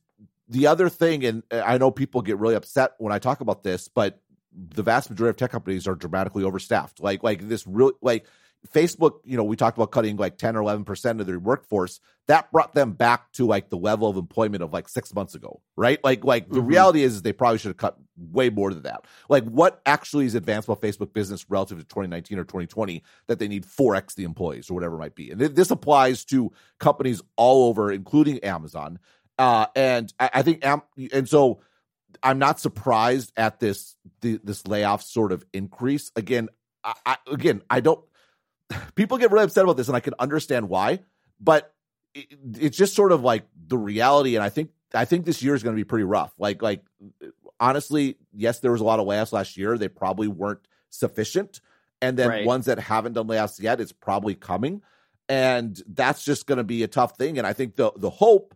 the 0.48 0.66
other 0.68 0.88
thing, 0.88 1.22
and 1.26 1.42
I 1.52 1.76
know 1.76 1.90
people 1.90 2.22
get 2.22 2.38
really 2.38 2.54
upset 2.54 2.92
when 2.96 3.12
I 3.12 3.18
talk 3.18 3.42
about 3.42 3.62
this, 3.62 3.88
but 3.88 4.22
the 4.54 4.82
vast 4.82 5.10
majority 5.10 5.30
of 5.30 5.36
tech 5.36 5.50
companies 5.50 5.86
are 5.86 5.94
dramatically 5.94 6.44
overstaffed. 6.44 6.98
Like, 6.98 7.22
like 7.22 7.46
this 7.46 7.66
real, 7.66 7.92
like 8.00 8.24
Facebook, 8.72 9.20
you 9.24 9.36
know, 9.36 9.44
we 9.44 9.56
talked 9.56 9.76
about 9.78 9.90
cutting 9.90 10.16
like 10.16 10.38
10 10.38 10.56
or 10.56 10.62
11% 10.62 11.20
of 11.20 11.26
their 11.26 11.38
workforce. 11.38 12.00
That 12.26 12.50
brought 12.50 12.72
them 12.74 12.92
back 12.92 13.30
to 13.32 13.46
like 13.46 13.68
the 13.68 13.76
level 13.76 14.08
of 14.08 14.16
employment 14.16 14.62
of 14.62 14.72
like 14.72 14.88
six 14.88 15.14
months 15.14 15.34
ago, 15.34 15.60
right? 15.76 16.02
Like, 16.02 16.24
like 16.24 16.48
the 16.48 16.60
Mhm. 16.60 16.68
reality 16.68 17.02
is, 17.02 17.16
is 17.16 17.22
they 17.22 17.32
probably 17.34 17.58
should 17.58 17.68
have 17.68 17.76
cut 17.76 17.98
way 18.16 18.48
more 18.48 18.72
than 18.72 18.84
that. 18.84 19.04
Like, 19.28 19.44
what 19.44 19.82
actually 19.84 20.24
is 20.26 20.34
advanced 20.34 20.68
about 20.68 20.80
Facebook 20.80 21.12
business 21.12 21.44
relative 21.50 21.78
to 21.78 21.84
2019 21.84 22.38
or 22.38 22.44
2020 22.44 23.02
that 23.26 23.38
they 23.38 23.48
need 23.48 23.64
4x 23.66 24.14
the 24.14 24.24
employees 24.24 24.70
or 24.70 24.74
whatever 24.74 24.96
it 24.96 25.00
might 25.00 25.14
be? 25.14 25.30
And 25.30 25.38
th- 25.40 25.52
this 25.54 25.70
applies 25.70 26.24
to 26.26 26.50
companies 26.80 27.20
all 27.36 27.68
over, 27.68 27.92
including 27.92 28.38
Amazon. 28.42 28.98
Uh, 29.38 29.66
and 29.76 30.12
I, 30.18 30.30
I 30.34 30.42
think, 30.42 30.64
Am- 30.64 30.82
and 31.12 31.28
so 31.28 31.60
I'm 32.22 32.38
not 32.38 32.60
surprised 32.60 33.32
at 33.36 33.60
this 33.60 33.96
the, 34.22 34.40
this 34.42 34.66
layoff 34.66 35.02
sort 35.02 35.32
of 35.32 35.44
increase. 35.52 36.10
Again, 36.16 36.48
I, 36.82 36.94
I 37.04 37.16
again 37.30 37.62
I 37.68 37.80
don't. 37.80 38.02
People 38.94 39.18
get 39.18 39.30
really 39.30 39.44
upset 39.44 39.64
about 39.64 39.76
this, 39.76 39.88
and 39.88 39.96
I 39.96 40.00
can 40.00 40.14
understand 40.18 40.68
why. 40.68 41.00
But 41.40 41.72
it, 42.14 42.26
it's 42.54 42.76
just 42.76 42.94
sort 42.94 43.12
of 43.12 43.22
like 43.22 43.44
the 43.66 43.78
reality, 43.78 44.36
and 44.36 44.44
I 44.44 44.48
think 44.48 44.70
I 44.94 45.04
think 45.04 45.24
this 45.24 45.42
year 45.42 45.54
is 45.54 45.62
going 45.62 45.74
to 45.74 45.80
be 45.80 45.84
pretty 45.84 46.04
rough. 46.04 46.32
Like 46.38 46.62
like 46.62 46.82
honestly, 47.60 48.16
yes, 48.32 48.60
there 48.60 48.72
was 48.72 48.80
a 48.80 48.84
lot 48.84 49.00
of 49.00 49.06
layoffs 49.06 49.32
last 49.32 49.56
year. 49.56 49.76
They 49.78 49.88
probably 49.88 50.28
weren't 50.28 50.66
sufficient, 50.90 51.60
and 52.00 52.16
then 52.16 52.28
Right. 52.28 52.46
ones 52.46 52.66
that 52.66 52.78
haven't 52.78 53.14
done 53.14 53.26
layoffs 53.26 53.60
yet, 53.60 53.80
it's 53.80 53.92
probably 53.92 54.34
coming, 54.34 54.82
and 55.28 55.80
that's 55.88 56.24
just 56.24 56.46
going 56.46 56.58
to 56.58 56.64
be 56.64 56.82
a 56.82 56.88
tough 56.88 57.16
thing. 57.16 57.38
And 57.38 57.46
I 57.46 57.52
think 57.52 57.76
the 57.76 57.92
the 57.96 58.10
hope 58.10 58.54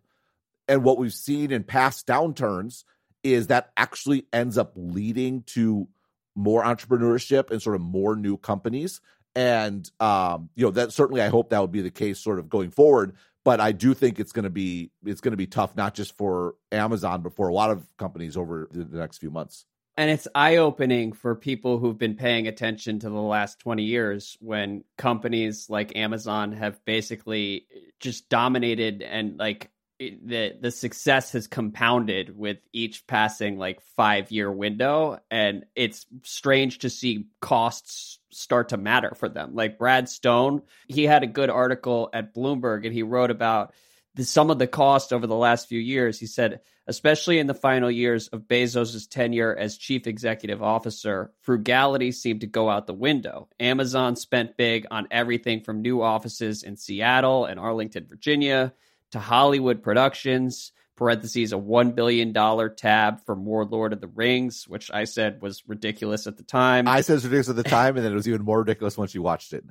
and 0.68 0.84
what 0.84 0.98
we've 0.98 1.14
seen 1.14 1.50
in 1.50 1.64
past 1.64 2.06
downturns 2.06 2.84
is 3.24 3.48
that 3.48 3.72
actually 3.76 4.26
ends 4.32 4.56
up 4.58 4.72
leading 4.76 5.42
to 5.42 5.88
more 6.36 6.62
entrepreneurship 6.62 7.50
and 7.50 7.60
sort 7.60 7.74
of 7.74 7.82
more 7.82 8.14
new 8.14 8.36
companies 8.36 9.00
And 9.34 9.88
um, 10.00 10.50
you 10.54 10.64
know 10.64 10.70
that 10.72 10.92
certainly 10.92 11.22
I 11.22 11.28
hope 11.28 11.50
that 11.50 11.60
would 11.60 11.72
be 11.72 11.82
the 11.82 11.90
case 11.90 12.18
sort 12.18 12.38
of 12.38 12.48
going 12.48 12.70
forward. 12.70 13.14
But 13.44 13.60
I 13.60 13.72
do 13.72 13.94
think 13.94 14.20
it's 14.20 14.32
going 14.32 14.44
to 14.44 14.50
be 14.50 14.90
it's 15.04 15.20
going 15.20 15.32
to 15.32 15.38
be 15.38 15.46
tough 15.46 15.76
not 15.76 15.94
just 15.94 16.16
for 16.16 16.54
Amazon 16.72 17.22
but 17.22 17.34
for 17.34 17.48
a 17.48 17.54
lot 17.54 17.70
of 17.70 17.86
companies 17.96 18.36
over 18.36 18.68
the, 18.70 18.84
the 18.84 18.98
next 18.98 19.18
few 19.18 19.30
months. 19.30 19.64
And 19.96 20.10
it's 20.12 20.28
eye 20.32 20.56
opening 20.56 21.12
for 21.12 21.34
people 21.34 21.78
who've 21.78 21.98
been 21.98 22.14
paying 22.14 22.46
attention 22.46 23.00
to 23.00 23.08
the 23.08 23.16
last 23.16 23.58
20 23.58 23.82
years 23.82 24.36
when 24.40 24.84
companies 24.96 25.68
like 25.68 25.96
Amazon 25.96 26.52
have 26.52 26.84
basically 26.84 27.66
just 27.98 28.28
dominated 28.28 29.02
and 29.02 29.38
like 29.38 29.72
the 29.98 30.52
the 30.60 30.70
success 30.70 31.32
has 31.32 31.48
compounded 31.48 32.36
with 32.36 32.58
each 32.72 33.06
passing 33.06 33.58
like 33.58 33.80
five 33.96 34.30
year 34.30 34.50
window 34.52 35.18
and 35.30 35.64
it's 35.74 36.06
strange 36.22 36.78
to 36.78 36.90
see 36.90 37.26
costs 37.40 38.17
start 38.30 38.70
to 38.70 38.76
matter 38.76 39.12
for 39.14 39.28
them. 39.28 39.54
Like 39.54 39.78
brad 39.78 40.08
stone 40.08 40.62
he 40.86 41.04
had 41.04 41.22
a 41.22 41.28
good 41.28 41.50
article 41.50 42.10
at 42.12 42.34
bloomberg 42.34 42.84
and 42.84 42.92
he 42.92 43.02
wrote 43.02 43.30
about 43.30 43.74
the, 44.14 44.24
some 44.24 44.50
of 44.50 44.58
the 44.58 44.66
cost 44.66 45.12
over 45.12 45.26
the 45.26 45.36
last 45.36 45.68
few 45.68 45.78
years. 45.78 46.18
He 46.18 46.26
said 46.26 46.60
especially 46.86 47.38
in 47.38 47.46
the 47.46 47.54
final 47.54 47.90
years 47.90 48.28
of 48.28 48.42
bezos' 48.42 49.08
tenure 49.08 49.54
as 49.54 49.76
chief 49.76 50.06
executive 50.06 50.62
officer 50.62 51.32
frugality 51.42 52.12
seemed 52.12 52.40
to 52.40 52.46
go 52.46 52.68
out 52.68 52.86
the 52.86 52.94
window. 52.94 53.48
Amazon 53.60 54.16
spent 54.16 54.56
big 54.56 54.86
on 54.90 55.08
everything 55.10 55.62
from 55.62 55.82
new 55.82 56.02
offices 56.02 56.62
in 56.62 56.76
seattle 56.76 57.44
and 57.44 57.60
arlington 57.60 58.06
virginia 58.08 58.72
to 59.12 59.18
Hollywood 59.18 59.82
Productions, 59.82 60.72
parentheses, 60.98 61.52
a 61.52 61.56
$1 61.56 61.94
billion 61.94 62.34
tab 62.74 63.24
for 63.24 63.34
more 63.34 63.64
Lord 63.64 63.92
of 63.92 64.00
the 64.00 64.08
Rings, 64.08 64.66
which 64.68 64.90
I 64.90 65.04
said 65.04 65.40
was 65.40 65.62
ridiculous 65.66 66.26
at 66.26 66.36
the 66.36 66.42
time. 66.42 66.86
I 66.88 67.00
said 67.00 67.14
it 67.14 67.16
was 67.16 67.24
ridiculous 67.24 67.48
at 67.48 67.56
the 67.56 67.62
time, 67.62 67.96
and 67.96 68.04
then 68.04 68.12
it 68.12 68.16
was 68.16 68.28
even 68.28 68.42
more 68.42 68.58
ridiculous 68.58 68.98
once 68.98 69.14
you 69.14 69.22
watched 69.22 69.52
it. 69.52 69.64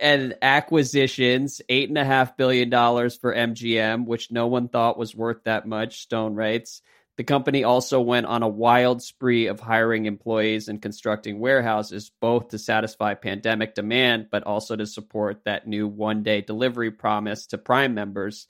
And 0.00 0.36
acquisitions, 0.40 1.60
$8.5 1.68 2.36
billion 2.36 2.70
for 2.70 3.34
MGM, 3.34 4.06
which 4.06 4.30
no 4.30 4.46
one 4.46 4.68
thought 4.68 4.98
was 4.98 5.14
worth 5.14 5.44
that 5.44 5.66
much, 5.66 6.00
Stone 6.00 6.34
writes. 6.34 6.80
The 7.16 7.24
company 7.24 7.64
also 7.64 8.00
went 8.00 8.26
on 8.26 8.44
a 8.44 8.48
wild 8.48 9.02
spree 9.02 9.48
of 9.48 9.58
hiring 9.58 10.06
employees 10.06 10.68
and 10.68 10.80
constructing 10.80 11.40
warehouses, 11.40 12.12
both 12.20 12.50
to 12.50 12.58
satisfy 12.58 13.14
pandemic 13.14 13.74
demand, 13.74 14.28
but 14.30 14.44
also 14.44 14.76
to 14.76 14.86
support 14.86 15.42
that 15.44 15.66
new 15.66 15.88
one 15.88 16.22
day 16.22 16.40
delivery 16.40 16.92
promise 16.92 17.48
to 17.48 17.58
Prime 17.58 17.94
members 17.94 18.46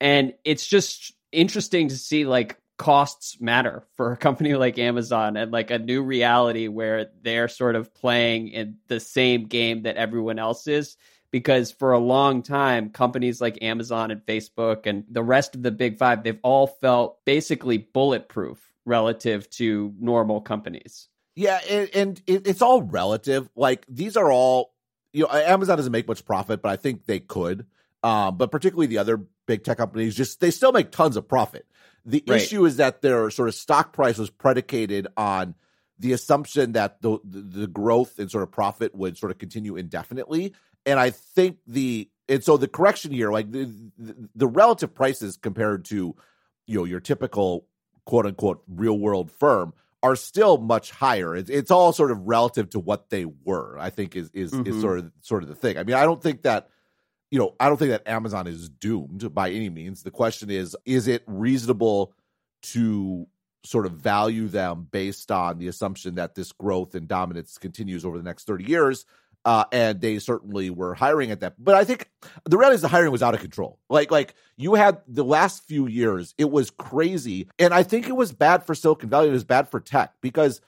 and 0.00 0.34
it's 0.44 0.66
just 0.66 1.12
interesting 1.32 1.88
to 1.88 1.96
see 1.96 2.24
like 2.24 2.58
costs 2.78 3.40
matter 3.40 3.84
for 3.96 4.12
a 4.12 4.16
company 4.16 4.54
like 4.54 4.78
Amazon 4.78 5.36
and 5.36 5.50
like 5.50 5.70
a 5.70 5.78
new 5.78 6.02
reality 6.02 6.68
where 6.68 7.10
they're 7.22 7.48
sort 7.48 7.74
of 7.74 7.92
playing 7.92 8.48
in 8.48 8.76
the 8.86 9.00
same 9.00 9.46
game 9.46 9.82
that 9.82 9.96
everyone 9.96 10.38
else 10.38 10.66
is 10.68 10.96
because 11.30 11.72
for 11.72 11.92
a 11.92 11.98
long 11.98 12.42
time 12.42 12.90
companies 12.90 13.40
like 13.40 13.62
Amazon 13.62 14.10
and 14.10 14.24
Facebook 14.24 14.86
and 14.86 15.04
the 15.10 15.22
rest 15.22 15.54
of 15.54 15.62
the 15.62 15.72
big 15.72 15.98
5 15.98 16.22
they've 16.22 16.38
all 16.42 16.68
felt 16.68 17.18
basically 17.24 17.78
bulletproof 17.78 18.58
relative 18.86 19.48
to 19.50 19.92
normal 20.00 20.40
companies. 20.40 21.08
Yeah, 21.36 21.60
and, 21.70 21.90
and 21.94 22.22
it's 22.26 22.62
all 22.62 22.82
relative. 22.82 23.48
Like 23.54 23.84
these 23.88 24.16
are 24.16 24.32
all 24.32 24.72
you 25.12 25.24
know 25.24 25.30
Amazon 25.30 25.76
doesn't 25.76 25.92
make 25.92 26.08
much 26.08 26.24
profit, 26.24 26.62
but 26.62 26.70
I 26.70 26.76
think 26.76 27.06
they 27.06 27.20
could. 27.20 27.66
Um, 28.02 28.36
but 28.36 28.50
particularly 28.50 28.86
the 28.86 28.98
other 28.98 29.20
big 29.48 29.64
tech 29.64 29.78
companies, 29.78 30.14
just 30.14 30.38
they 30.38 30.52
still 30.52 30.70
make 30.70 30.92
tons 30.92 31.16
of 31.16 31.26
profit. 31.26 31.66
The 32.04 32.22
right. 32.28 32.40
issue 32.40 32.64
is 32.64 32.76
that 32.76 33.02
their 33.02 33.30
sort 33.30 33.48
of 33.48 33.56
stock 33.56 33.92
price 33.92 34.18
was 34.18 34.30
predicated 34.30 35.08
on 35.16 35.56
the 35.98 36.12
assumption 36.12 36.72
that 36.72 37.02
the, 37.02 37.18
the, 37.24 37.40
the 37.60 37.66
growth 37.66 38.20
and 38.20 38.30
sort 38.30 38.44
of 38.44 38.52
profit 38.52 38.94
would 38.94 39.18
sort 39.18 39.32
of 39.32 39.38
continue 39.38 39.74
indefinitely. 39.74 40.54
And 40.86 41.00
I 41.00 41.10
think 41.10 41.58
the 41.66 42.08
and 42.28 42.44
so 42.44 42.58
the 42.58 42.68
correction 42.68 43.10
here, 43.10 43.32
like 43.32 43.50
the, 43.50 43.64
the, 43.98 44.28
the 44.36 44.46
relative 44.46 44.94
prices 44.94 45.36
compared 45.36 45.86
to 45.86 46.14
you 46.66 46.78
know 46.78 46.84
your 46.84 47.00
typical 47.00 47.66
quote 48.04 48.26
unquote 48.26 48.62
real 48.68 48.98
world 48.98 49.30
firm 49.32 49.72
are 50.02 50.14
still 50.14 50.58
much 50.58 50.92
higher. 50.92 51.34
It's, 51.34 51.50
it's 51.50 51.70
all 51.70 51.92
sort 51.92 52.12
of 52.12 52.28
relative 52.28 52.70
to 52.70 52.78
what 52.78 53.10
they 53.10 53.24
were. 53.24 53.76
I 53.78 53.90
think 53.90 54.14
is 54.14 54.30
is 54.34 54.52
mm-hmm. 54.52 54.68
is 54.68 54.80
sort 54.80 54.98
of 54.98 55.10
sort 55.22 55.42
of 55.42 55.48
the 55.48 55.54
thing. 55.54 55.78
I 55.78 55.84
mean, 55.84 55.96
I 55.96 56.04
don't 56.04 56.22
think 56.22 56.42
that 56.42 56.68
you 57.30 57.38
know, 57.38 57.54
I 57.60 57.68
don't 57.68 57.76
think 57.76 57.90
that 57.90 58.08
Amazon 58.08 58.46
is 58.46 58.68
doomed 58.68 59.34
by 59.34 59.50
any 59.50 59.68
means. 59.68 60.02
The 60.02 60.10
question 60.10 60.50
is, 60.50 60.76
is 60.84 61.08
it 61.08 61.22
reasonable 61.26 62.14
to 62.62 63.26
sort 63.64 63.86
of 63.86 63.92
value 63.92 64.48
them 64.48 64.88
based 64.90 65.30
on 65.30 65.58
the 65.58 65.68
assumption 65.68 66.14
that 66.14 66.34
this 66.34 66.52
growth 66.52 66.94
and 66.94 67.06
dominance 67.06 67.58
continues 67.58 68.04
over 68.04 68.16
the 68.16 68.24
next 68.24 68.46
30 68.46 68.64
years? 68.64 69.04
Uh, 69.44 69.64
and 69.72 70.00
they 70.00 70.18
certainly 70.18 70.68
were 70.68 70.94
hiring 70.94 71.30
at 71.30 71.40
that. 71.40 71.54
But 71.58 71.74
I 71.74 71.84
think 71.84 72.10
the 72.44 72.58
reality 72.58 72.76
is 72.76 72.82
the 72.82 72.88
hiring 72.88 73.12
was 73.12 73.22
out 73.22 73.34
of 73.34 73.40
control. 73.40 73.78
Like, 73.88 74.10
like 74.10 74.34
you 74.56 74.74
had 74.74 75.00
the 75.06 75.24
last 75.24 75.64
few 75.64 75.86
years, 75.86 76.34
it 76.38 76.50
was 76.50 76.70
crazy. 76.70 77.48
And 77.58 77.72
I 77.72 77.82
think 77.82 78.08
it 78.08 78.16
was 78.16 78.32
bad 78.32 78.64
for 78.64 78.74
Silicon 78.74 79.08
Valley. 79.08 79.28
It 79.28 79.32
was 79.32 79.44
bad 79.44 79.70
for 79.70 79.80
tech 79.80 80.14
because 80.20 80.60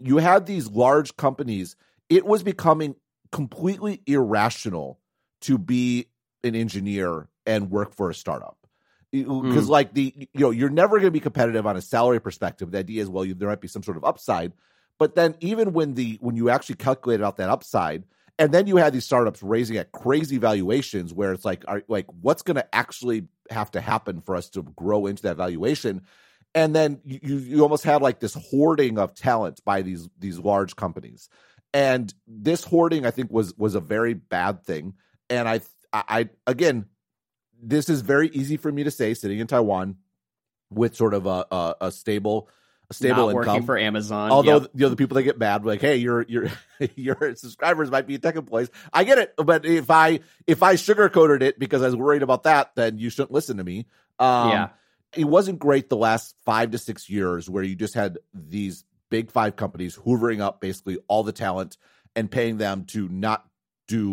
you 0.00 0.18
had 0.18 0.46
these 0.46 0.68
large 0.68 1.16
companies. 1.16 1.76
It 2.10 2.26
was 2.26 2.42
becoming 2.42 2.96
completely 3.30 4.02
irrational 4.06 4.98
to 5.42 5.58
be 5.58 6.06
an 6.44 6.54
engineer 6.54 7.28
and 7.46 7.70
work 7.70 7.94
for 7.94 8.10
a 8.10 8.14
startup. 8.14 8.56
Because 9.10 9.66
mm. 9.66 9.68
like 9.68 9.94
the 9.94 10.14
you 10.16 10.40
know 10.40 10.50
you're 10.50 10.68
never 10.68 10.96
going 10.96 11.06
to 11.06 11.10
be 11.10 11.20
competitive 11.20 11.66
on 11.66 11.76
a 11.76 11.80
salary 11.80 12.20
perspective. 12.20 12.70
The 12.70 12.78
idea 12.78 13.02
is 13.02 13.08
well 13.08 13.24
you, 13.24 13.32
there 13.34 13.48
might 13.48 13.60
be 13.60 13.68
some 13.68 13.82
sort 13.82 13.96
of 13.96 14.04
upside 14.04 14.52
but 14.98 15.14
then 15.14 15.36
even 15.40 15.72
when 15.72 15.94
the 15.94 16.18
when 16.20 16.36
you 16.36 16.50
actually 16.50 16.74
calculate 16.74 17.22
out 17.22 17.36
that 17.36 17.48
upside 17.48 18.04
and 18.38 18.52
then 18.52 18.66
you 18.66 18.76
had 18.76 18.92
these 18.92 19.04
startups 19.04 19.42
raising 19.42 19.76
at 19.76 19.92
crazy 19.92 20.38
valuations 20.38 21.14
where 21.14 21.32
it's 21.32 21.44
like 21.44 21.64
are, 21.66 21.82
like 21.88 22.06
what's 22.20 22.42
going 22.42 22.56
to 22.56 22.74
actually 22.74 23.28
have 23.50 23.70
to 23.72 23.80
happen 23.80 24.20
for 24.20 24.36
us 24.36 24.50
to 24.50 24.62
grow 24.62 25.06
into 25.06 25.22
that 25.22 25.36
valuation? 25.36 26.02
And 26.54 26.74
then 26.74 27.00
you 27.04 27.36
you 27.38 27.62
almost 27.62 27.84
have 27.84 28.02
like 28.02 28.20
this 28.20 28.34
hoarding 28.34 28.98
of 28.98 29.14
talent 29.14 29.64
by 29.64 29.82
these 29.82 30.08
these 30.18 30.38
large 30.38 30.76
companies. 30.76 31.28
And 31.72 32.12
this 32.26 32.64
hoarding 32.64 33.06
i 33.06 33.10
think 33.10 33.30
was 33.30 33.56
was 33.56 33.74
a 33.74 33.80
very 33.80 34.14
bad 34.14 34.64
thing 34.64 34.94
and 35.30 35.48
I, 35.48 35.60
I, 35.92 36.28
again, 36.46 36.86
this 37.62 37.88
is 37.88 38.02
very 38.02 38.28
easy 38.28 38.56
for 38.56 38.70
me 38.70 38.84
to 38.84 38.90
say 38.90 39.14
sitting 39.14 39.38
in 39.38 39.46
Taiwan 39.46 39.96
with 40.70 40.96
sort 40.96 41.14
of 41.14 41.26
a, 41.26 41.46
a, 41.50 41.74
a 41.82 41.92
stable, 41.92 42.48
a 42.90 42.94
stable 42.94 43.26
Not 43.26 43.28
income 43.30 43.46
working 43.46 43.66
for 43.66 43.78
Amazon. 43.78 44.30
Although 44.30 44.60
yep. 44.60 44.70
you 44.74 44.80
know 44.80 44.88
the 44.90 44.96
people 44.96 45.16
that 45.16 45.22
get 45.22 45.38
mad, 45.38 45.64
like, 45.64 45.80
hey, 45.80 45.96
your 45.96 46.22
your 46.22 46.48
your 46.94 47.34
subscribers 47.36 47.90
might 47.90 48.06
be 48.06 48.18
tech 48.18 48.36
employees. 48.36 48.70
I 48.92 49.04
get 49.04 49.18
it, 49.18 49.34
but 49.36 49.64
if 49.64 49.90
I 49.90 50.20
if 50.46 50.62
I 50.62 50.74
sugarcoated 50.74 51.42
it 51.42 51.58
because 51.58 51.82
I 51.82 51.86
was 51.86 51.96
worried 51.96 52.22
about 52.22 52.44
that, 52.44 52.74
then 52.74 52.98
you 52.98 53.10
shouldn't 53.10 53.32
listen 53.32 53.56
to 53.58 53.64
me. 53.64 53.86
Um, 54.18 54.50
yeah, 54.50 54.68
it 55.16 55.24
wasn't 55.24 55.58
great 55.58 55.88
the 55.88 55.96
last 55.96 56.34
five 56.44 56.70
to 56.72 56.78
six 56.78 57.08
years 57.08 57.48
where 57.48 57.62
you 57.62 57.74
just 57.74 57.94
had 57.94 58.18
these 58.34 58.84
big 59.10 59.30
five 59.30 59.56
companies 59.56 59.96
hoovering 59.96 60.40
up 60.40 60.60
basically 60.60 60.98
all 61.08 61.22
the 61.22 61.32
talent 61.32 61.76
and 62.14 62.30
paying 62.30 62.58
them 62.58 62.84
to 62.84 63.08
not 63.08 63.46
do 63.86 64.12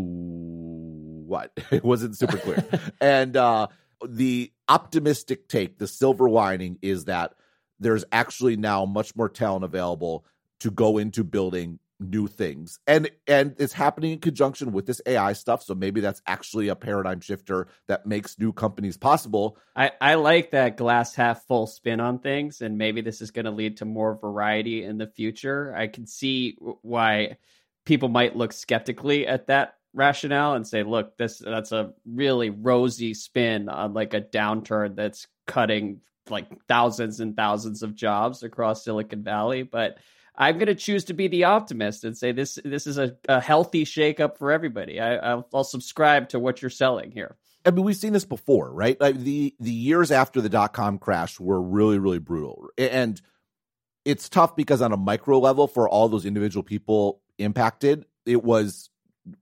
what? 1.25 1.51
it 1.71 1.83
wasn't 1.83 2.17
super 2.17 2.37
clear. 2.37 2.63
and 3.01 3.35
uh, 3.35 3.67
the 4.07 4.51
optimistic 4.67 5.47
take, 5.47 5.77
the 5.77 5.87
silver 5.87 6.29
lining 6.29 6.77
is 6.81 7.05
that 7.05 7.33
there's 7.79 8.05
actually 8.11 8.55
now 8.57 8.85
much 8.85 9.15
more 9.15 9.29
talent 9.29 9.65
available 9.65 10.25
to 10.59 10.71
go 10.71 10.97
into 10.97 11.23
building 11.23 11.79
new 11.99 12.27
things 12.27 12.77
and 12.87 13.09
and 13.25 13.55
it's 13.57 13.71
happening 13.71 14.11
in 14.11 14.19
conjunction 14.19 14.73
with 14.73 14.85
this 14.85 14.99
ai 15.05 15.31
stuff 15.31 15.63
so 15.63 15.73
maybe 15.73 16.01
that's 16.01 16.21
actually 16.27 16.67
a 16.67 16.75
paradigm 16.75 17.21
shifter 17.21 17.67
that 17.87 18.05
makes 18.05 18.37
new 18.37 18.51
companies 18.51 18.97
possible 18.97 19.57
i 19.77 19.89
i 20.01 20.15
like 20.15 20.51
that 20.51 20.75
glass 20.75 21.15
half 21.15 21.45
full 21.45 21.65
spin 21.65 22.01
on 22.01 22.19
things 22.19 22.59
and 22.59 22.77
maybe 22.77 22.99
this 22.99 23.21
is 23.21 23.31
going 23.31 23.45
to 23.45 23.51
lead 23.51 23.77
to 23.77 23.85
more 23.85 24.15
variety 24.15 24.83
in 24.83 24.97
the 24.97 25.07
future 25.07 25.73
i 25.73 25.87
can 25.87 26.05
see 26.05 26.57
why 26.81 27.37
people 27.85 28.09
might 28.09 28.35
look 28.35 28.51
skeptically 28.51 29.25
at 29.25 29.47
that 29.47 29.74
rationale 29.95 30.53
and 30.53 30.67
say, 30.67 30.83
look, 30.83 31.17
this 31.17 31.39
that's 31.39 31.71
a 31.71 31.93
really 32.05 32.51
rosy 32.51 33.13
spin 33.13 33.69
on 33.69 33.93
like 33.93 34.13
a 34.13 34.21
downturn 34.21 34.95
that's 34.95 35.27
cutting 35.47 36.01
like 36.29 36.47
thousands 36.67 37.19
and 37.19 37.35
thousands 37.35 37.81
of 37.81 37.95
jobs 37.95 38.43
across 38.43 38.83
Silicon 38.83 39.23
Valley. 39.23 39.63
But 39.63 39.97
I'm 40.37 40.57
going 40.57 40.67
to 40.67 40.75
choose 40.75 41.05
to 41.05 41.13
be 41.13 41.29
the 41.29 41.45
optimist 41.45 42.03
and 42.03 42.17
say 42.17 42.33
this 42.33 42.59
this 42.63 42.87
is 42.87 42.97
a, 42.97 43.15
a 43.29 43.39
healthy 43.39 43.85
shakeup 43.85 44.37
for 44.37 44.51
everybody. 44.51 44.99
I, 44.99 45.15
I'll, 45.15 45.47
I'll 45.53 45.63
subscribe 45.63 46.29
to 46.29 46.39
what 46.39 46.61
you're 46.61 46.69
selling 46.69 47.11
here. 47.11 47.37
I 47.65 47.71
mean, 47.71 47.85
we've 47.85 47.95
seen 47.95 48.13
this 48.13 48.25
before, 48.25 48.71
right? 48.71 48.99
Like 48.99 49.17
the 49.17 49.55
the 49.59 49.71
years 49.71 50.11
after 50.11 50.41
the 50.41 50.49
dot 50.49 50.73
com 50.73 50.99
crash 50.99 51.39
were 51.39 51.61
really, 51.61 51.97
really 51.97 52.19
brutal, 52.19 52.67
and 52.77 53.19
it's 54.03 54.29
tough 54.29 54.55
because 54.55 54.83
on 54.83 54.91
a 54.91 54.97
micro 54.97 55.39
level, 55.39 55.67
for 55.67 55.89
all 55.89 56.07
those 56.07 56.25
individual 56.25 56.61
people 56.61 57.21
impacted, 57.39 58.05
it 58.25 58.43
was 58.43 58.91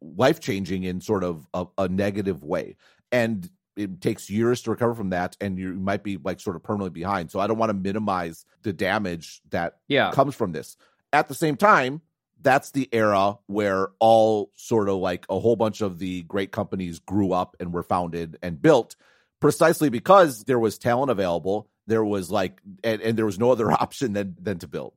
life 0.01 0.39
changing 0.39 0.83
in 0.83 1.01
sort 1.01 1.23
of 1.23 1.47
a, 1.53 1.65
a, 1.77 1.87
negative 1.87 2.43
way. 2.43 2.75
And 3.11 3.49
it 3.75 4.01
takes 4.01 4.29
years 4.29 4.61
to 4.63 4.71
recover 4.71 4.93
from 4.93 5.09
that, 5.09 5.35
and 5.41 5.57
you 5.57 5.73
might 5.73 6.03
be 6.03 6.17
like 6.17 6.39
sort 6.39 6.55
of 6.55 6.63
permanently 6.63 6.91
behind. 6.91 7.31
So 7.31 7.39
I 7.39 7.47
don't 7.47 7.57
want 7.57 7.69
to 7.69 7.73
minimize 7.73 8.45
the 8.61 8.73
damage 8.73 9.41
that 9.49 9.77
yeah. 9.87 10.11
comes 10.11 10.35
from 10.35 10.51
this. 10.51 10.77
At 11.11 11.27
the 11.27 11.35
same 11.35 11.57
time, 11.57 12.01
that's 12.41 12.71
the 12.71 12.87
era 12.91 13.37
where 13.47 13.89
all 13.99 14.51
sort 14.55 14.89
of 14.89 14.97
like 14.97 15.25
a 15.29 15.39
whole 15.39 15.55
bunch 15.55 15.81
of 15.81 15.97
the 15.97 16.21
great 16.23 16.51
companies 16.51 16.99
grew 16.99 17.33
up 17.33 17.55
and 17.59 17.73
were 17.73 17.83
founded 17.83 18.37
and 18.43 18.61
built 18.61 18.95
precisely 19.39 19.89
because 19.89 20.43
there 20.43 20.59
was 20.59 20.77
talent 20.77 21.09
available 21.09 21.69
there 21.87 22.03
was 22.03 22.31
like 22.31 22.61
and, 22.83 23.01
and 23.01 23.17
there 23.17 23.25
was 23.25 23.39
no 23.39 23.51
other 23.51 23.71
option 23.81 24.13
than 24.13 24.35
than 24.39 24.59
to 24.59 24.67
build 24.67 24.93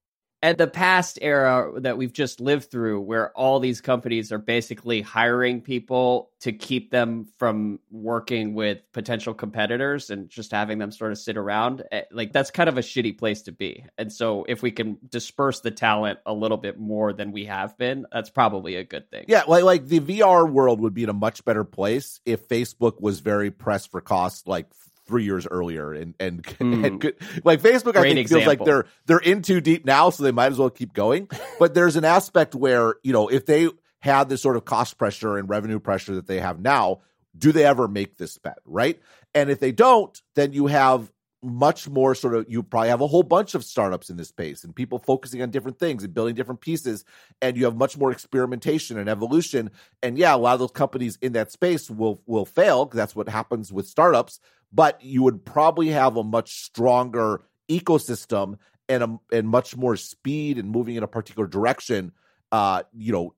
at 0.47 0.59
the 0.59 0.67
past 0.69 1.19
era 1.23 1.73
that 1.81 1.99
we've 1.99 2.13
just 2.13 2.41
lived 2.41 2.71
through 2.71 3.01
where 3.01 3.33
all 3.33 3.59
these 3.59 3.81
companies 3.81 4.31
are 4.31 4.39
basically 4.39 5.03
hiring 5.03 5.61
people 5.61 6.31
to 6.39 6.53
keep 6.53 6.93
them 6.93 7.27
from 7.37 7.81
working 7.91 8.55
with 8.55 8.79
potential 8.93 9.35
competitors 9.35 10.09
and 10.09 10.29
just 10.29 10.53
having 10.53 10.79
them 10.79 10.93
sort 10.93 11.11
of 11.11 11.19
sit 11.19 11.37
around 11.37 11.83
eh, 11.91 12.03
like 12.13 12.33
that's 12.33 12.53
kind 12.53 12.69
of 12.69 12.79
a 12.79 12.81
shitty 12.81 13.19
place 13.19 13.43
to 13.43 13.51
be. 13.51 13.85
And 13.99 14.13
so 14.13 14.45
if 14.49 14.63
we 14.63 14.71
can 14.71 14.99
disperse 15.09 15.59
the 15.63 15.73
talent 15.73 16.21
a 16.25 16.33
little 16.33 16.59
bit 16.59 16.79
more 16.79 17.13
than 17.13 17.33
we 17.33 17.47
have 17.47 17.77
been 17.77 18.07
that's 18.13 18.31
probably 18.31 18.77
a 18.77 18.85
good 18.85 19.11
thing. 19.11 19.25
Yeah 19.27 19.43
like 19.49 19.65
like 19.65 19.89
the 19.89 19.99
vr 19.99 20.49
world 20.49 20.81
would 20.81 20.95
be 20.95 21.03
in 21.03 21.09
a 21.09 21.13
much 21.15 21.45
better 21.45 21.65
place 21.65 22.21
if 22.25 22.47
facebook 22.47 23.01
was 23.01 23.19
very 23.19 23.51
pressed 23.51 23.91
for 23.91 24.01
cost 24.01 24.47
like 24.47 24.67
three 25.07 25.25
years 25.25 25.47
earlier 25.47 25.93
and 25.93 26.15
and, 26.19 26.43
mm. 26.43 26.85
and 26.87 27.01
could, 27.01 27.17
like 27.45 27.61
Facebook 27.61 27.95
Great 27.95 27.97
I 27.97 28.15
think 28.15 28.19
example. 28.19 28.45
feels 28.45 28.59
like 28.59 28.65
they're 28.65 28.87
they're 29.07 29.19
in 29.19 29.43
too 29.43 29.61
deep 29.61 29.85
now 29.85 30.11
so 30.11 30.23
they 30.23 30.33
might 30.33 30.53
as 30.53 30.59
well 30.59 30.71
keep 30.71 30.93
going 30.93 31.29
but 31.59 31.75
there's 31.75 31.97
an 31.97 32.05
aspect 32.05 32.55
where 32.55 32.95
you 33.03 33.13
know 33.13 33.29
if 33.29 33.47
they 33.47 33.69
had 34.01 34.29
this 34.29 34.43
sort 34.43 34.57
of 34.57 34.65
cost 34.65 34.99
pressure 34.99 35.39
and 35.39 35.49
revenue 35.49 35.79
pressure 35.79 36.15
that 36.15 36.27
they 36.27 36.41
have 36.41 36.61
now 36.61 37.01
do 37.37 37.53
they 37.53 37.65
ever 37.65 37.89
make 37.89 38.17
this 38.17 38.39
bet 38.39 38.59
right 38.65 39.01
and 39.35 39.51
if 39.51 39.61
they 39.61 39.73
don't 39.73 40.23
then 40.35 40.53
you 40.53 40.67
have 40.67 41.11
much 41.43 41.89
more 41.89 42.15
sort 42.15 42.35
of 42.35 42.47
you 42.49 42.63
probably 42.63 42.89
have 42.89 43.01
a 43.01 43.07
whole 43.07 43.23
bunch 43.23 43.55
of 43.55 43.63
startups 43.63 44.11
in 44.11 44.17
this 44.17 44.29
space 44.29 44.65
and 44.65 44.75
people 44.75 44.99
focusing 44.99 45.43
on 45.43 45.51
different 45.51 45.79
things 45.79 46.03
and 46.03 46.15
building 46.15 46.35
different 46.35 46.61
pieces 46.61 47.05
and 47.41 47.57
you 47.57 47.65
have 47.65 47.77
much 47.77 47.97
more 47.97 48.11
experimentation 48.11 48.99
and 48.99 49.09
evolution 49.09 49.71
and 50.03 50.19
yeah 50.19 50.35
a 50.35 50.37
lot 50.37 50.55
of 50.55 50.61
those 50.61 50.71
companies 50.71 51.19
in 51.21 51.33
that 51.33 51.53
space 51.53 51.91
will 51.91 52.21
will 52.27 52.47
fail 52.47 52.85
because 52.85 52.97
that's 52.97 53.15
what 53.15 53.29
happens 53.29 53.73
with 53.73 53.87
startups 53.87 54.41
but 54.73 55.03
you 55.03 55.23
would 55.23 55.45
probably 55.45 55.89
have 55.89 56.17
a 56.17 56.25
much 56.25 56.63
stronger 56.63 57.43
ecosystem 57.69 58.59
and 58.89 59.03
a, 59.03 59.19
and 59.33 59.49
much 59.49 59.77
more 59.77 59.97
speed 59.97 60.59
and 60.59 60.71
moving 60.71 60.97
in 60.97 61.03
a 61.03 61.09
particular 61.09 61.47
direction 61.47 62.13
uh, 62.53 62.83
you 62.93 63.13
know, 63.13 63.35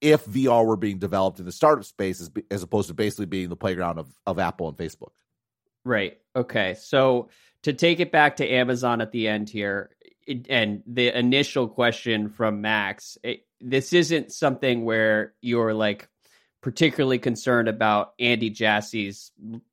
if 0.00 0.24
VR 0.24 0.64
were 0.64 0.76
being 0.76 0.98
developed 0.98 1.40
in 1.40 1.44
the 1.44 1.52
startup 1.52 1.84
space 1.84 2.20
as, 2.20 2.30
as 2.50 2.62
opposed 2.62 2.88
to 2.88 2.94
basically 2.94 3.26
being 3.26 3.48
the 3.48 3.56
playground 3.56 3.98
of, 3.98 4.14
of 4.26 4.38
Apple 4.38 4.68
and 4.68 4.76
Facebook. 4.76 5.10
Right. 5.84 6.18
Okay. 6.36 6.74
So 6.74 7.28
to 7.64 7.72
take 7.72 7.98
it 8.00 8.12
back 8.12 8.36
to 8.36 8.48
Amazon 8.48 9.00
at 9.00 9.10
the 9.10 9.26
end 9.26 9.50
here, 9.50 9.90
it, 10.26 10.46
and 10.48 10.82
the 10.86 11.16
initial 11.16 11.66
question 11.66 12.28
from 12.28 12.60
Max, 12.60 13.18
it, 13.24 13.44
this 13.60 13.92
isn't 13.92 14.32
something 14.32 14.84
where 14.84 15.34
you're 15.40 15.74
like 15.74 16.08
particularly 16.62 17.18
concerned 17.18 17.68
about 17.68 18.14
Andy 18.20 18.48
Jassy's 18.48 19.32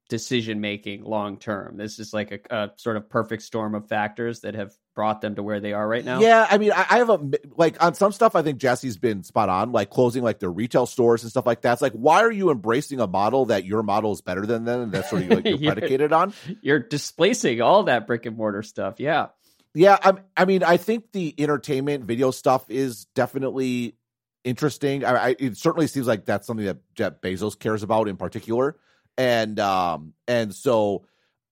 decision 0.09 0.59
making 0.59 1.03
long 1.03 1.37
term. 1.37 1.77
This 1.77 1.99
is 1.99 2.13
like 2.13 2.47
a, 2.49 2.55
a, 2.55 2.71
sort 2.77 2.97
of 2.97 3.07
perfect 3.09 3.43
storm 3.43 3.75
of 3.75 3.87
factors 3.87 4.39
that 4.39 4.55
have 4.55 4.73
brought 4.95 5.21
them 5.21 5.35
to 5.35 5.43
where 5.43 5.59
they 5.59 5.71
are 5.71 5.87
right 5.87 6.03
now. 6.03 6.19
Yeah, 6.19 6.45
I 6.49 6.57
mean, 6.57 6.71
I, 6.71 6.85
I, 6.89 6.97
have 6.97 7.09
a 7.09 7.19
like 7.55 7.81
on 7.81 7.93
some 7.93 8.11
stuff. 8.11 8.35
I 8.35 8.41
think 8.41 8.59
Jassy's 8.59 8.97
been 8.97 9.23
spot 9.23 9.49
on, 9.49 9.71
like 9.71 9.91
closing 9.91 10.23
like 10.23 10.39
their 10.39 10.51
retail 10.51 10.87
stores 10.87 11.21
and 11.21 11.29
stuff 11.29 11.45
like 11.45 11.61
that. 11.61 11.73
It's 11.73 11.81
like, 11.81 11.93
why 11.93 12.21
are 12.21 12.31
you 12.31 12.49
embracing 12.49 12.99
a 12.99 13.07
model 13.07 13.45
that 13.45 13.65
your 13.65 13.83
model 13.83 14.11
is 14.11 14.21
better 14.21 14.47
than 14.47 14.65
them, 14.65 14.81
and 14.81 14.91
that's 14.91 15.11
sort 15.11 15.21
of 15.21 15.29
like 15.29 15.45
you're, 15.45 15.57
you're 15.57 15.73
predicated 15.73 16.11
on? 16.11 16.33
You're 16.61 16.79
displacing 16.79 17.61
all 17.61 17.83
that 17.83 18.07
brick 18.07 18.25
and 18.25 18.35
mortar 18.35 18.63
stuff. 18.63 18.95
Yeah. 18.97 19.27
Yeah, 19.75 19.99
I, 20.01 20.13
I 20.35 20.45
mean, 20.45 20.63
I 20.63 20.77
think 20.77 21.11
the 21.11 21.35
entertainment 21.37 22.03
video 22.05 22.31
stuff 22.31 22.65
is 22.71 23.05
definitely 23.13 23.95
interesting. 24.43 25.05
I, 25.05 25.29
I, 25.29 25.35
it 25.39 25.57
certainly 25.57 25.87
seems 25.87 26.07
like 26.07 26.25
that's 26.25 26.47
something 26.47 26.65
that 26.65 26.77
Jeff 26.95 27.21
Bezos 27.21 27.57
cares 27.57 27.83
about 27.83 28.07
in 28.07 28.17
particular, 28.17 28.77
and 29.17 29.59
um, 29.59 30.13
and 30.27 30.53
so 30.53 31.05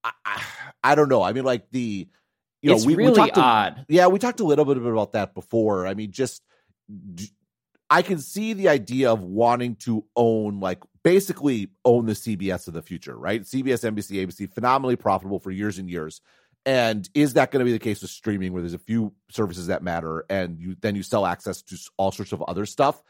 I, 0.03 0.11
I, 0.25 0.43
I 0.83 0.95
don't 0.95 1.09
know. 1.09 1.23
I 1.23 1.33
mean, 1.33 1.43
like 1.43 1.69
the 1.71 2.07
you 2.61 2.73
it's 2.73 2.83
know, 2.83 2.87
we, 2.87 2.95
really 2.95 3.11
we 3.11 3.15
talked 3.15 3.37
odd. 3.37 3.85
yeah, 3.87 4.07
we 4.07 4.19
talked 4.19 4.39
a 4.39 4.45
little 4.45 4.65
bit 4.65 4.77
about 4.77 5.13
that 5.13 5.33
before. 5.33 5.87
I 5.87 5.93
mean, 5.93 6.11
just 6.11 6.41
I 7.89 8.01
can 8.01 8.19
see 8.19 8.53
the 8.53 8.67
idea 8.67 9.11
of 9.11 9.21
wanting 9.21 9.75
to 9.75 10.05
own, 10.15 10.59
like, 10.59 10.83
basically 11.03 11.69
own 11.85 12.05
the 12.05 12.13
CBS 12.13 12.67
of 12.67 12.73
the 12.73 12.81
future, 12.81 13.17
right? 13.17 13.41
CBS, 13.43 13.89
NBC, 13.89 14.25
ABC, 14.25 14.53
phenomenally 14.53 14.97
profitable 14.97 15.39
for 15.39 15.51
years 15.51 15.77
and 15.77 15.89
years. 15.89 16.21
And 16.67 17.09
is 17.13 17.35
that 17.35 17.51
going 17.51 17.61
to 17.61 17.65
be 17.65 17.71
the 17.71 17.79
case 17.79 18.01
with 18.01 18.11
streaming, 18.11 18.51
where 18.51 18.61
there's 18.61 18.73
a 18.73 18.77
few 18.77 19.13
services 19.31 19.67
that 19.67 19.81
matter, 19.81 20.25
and 20.29 20.59
you 20.59 20.75
then 20.81 20.97
you 20.97 21.01
sell 21.01 21.25
access 21.25 21.61
to 21.61 21.77
all 21.95 22.11
sorts 22.11 22.33
of 22.33 22.43
other 22.43 22.65
stuff? 22.65 23.01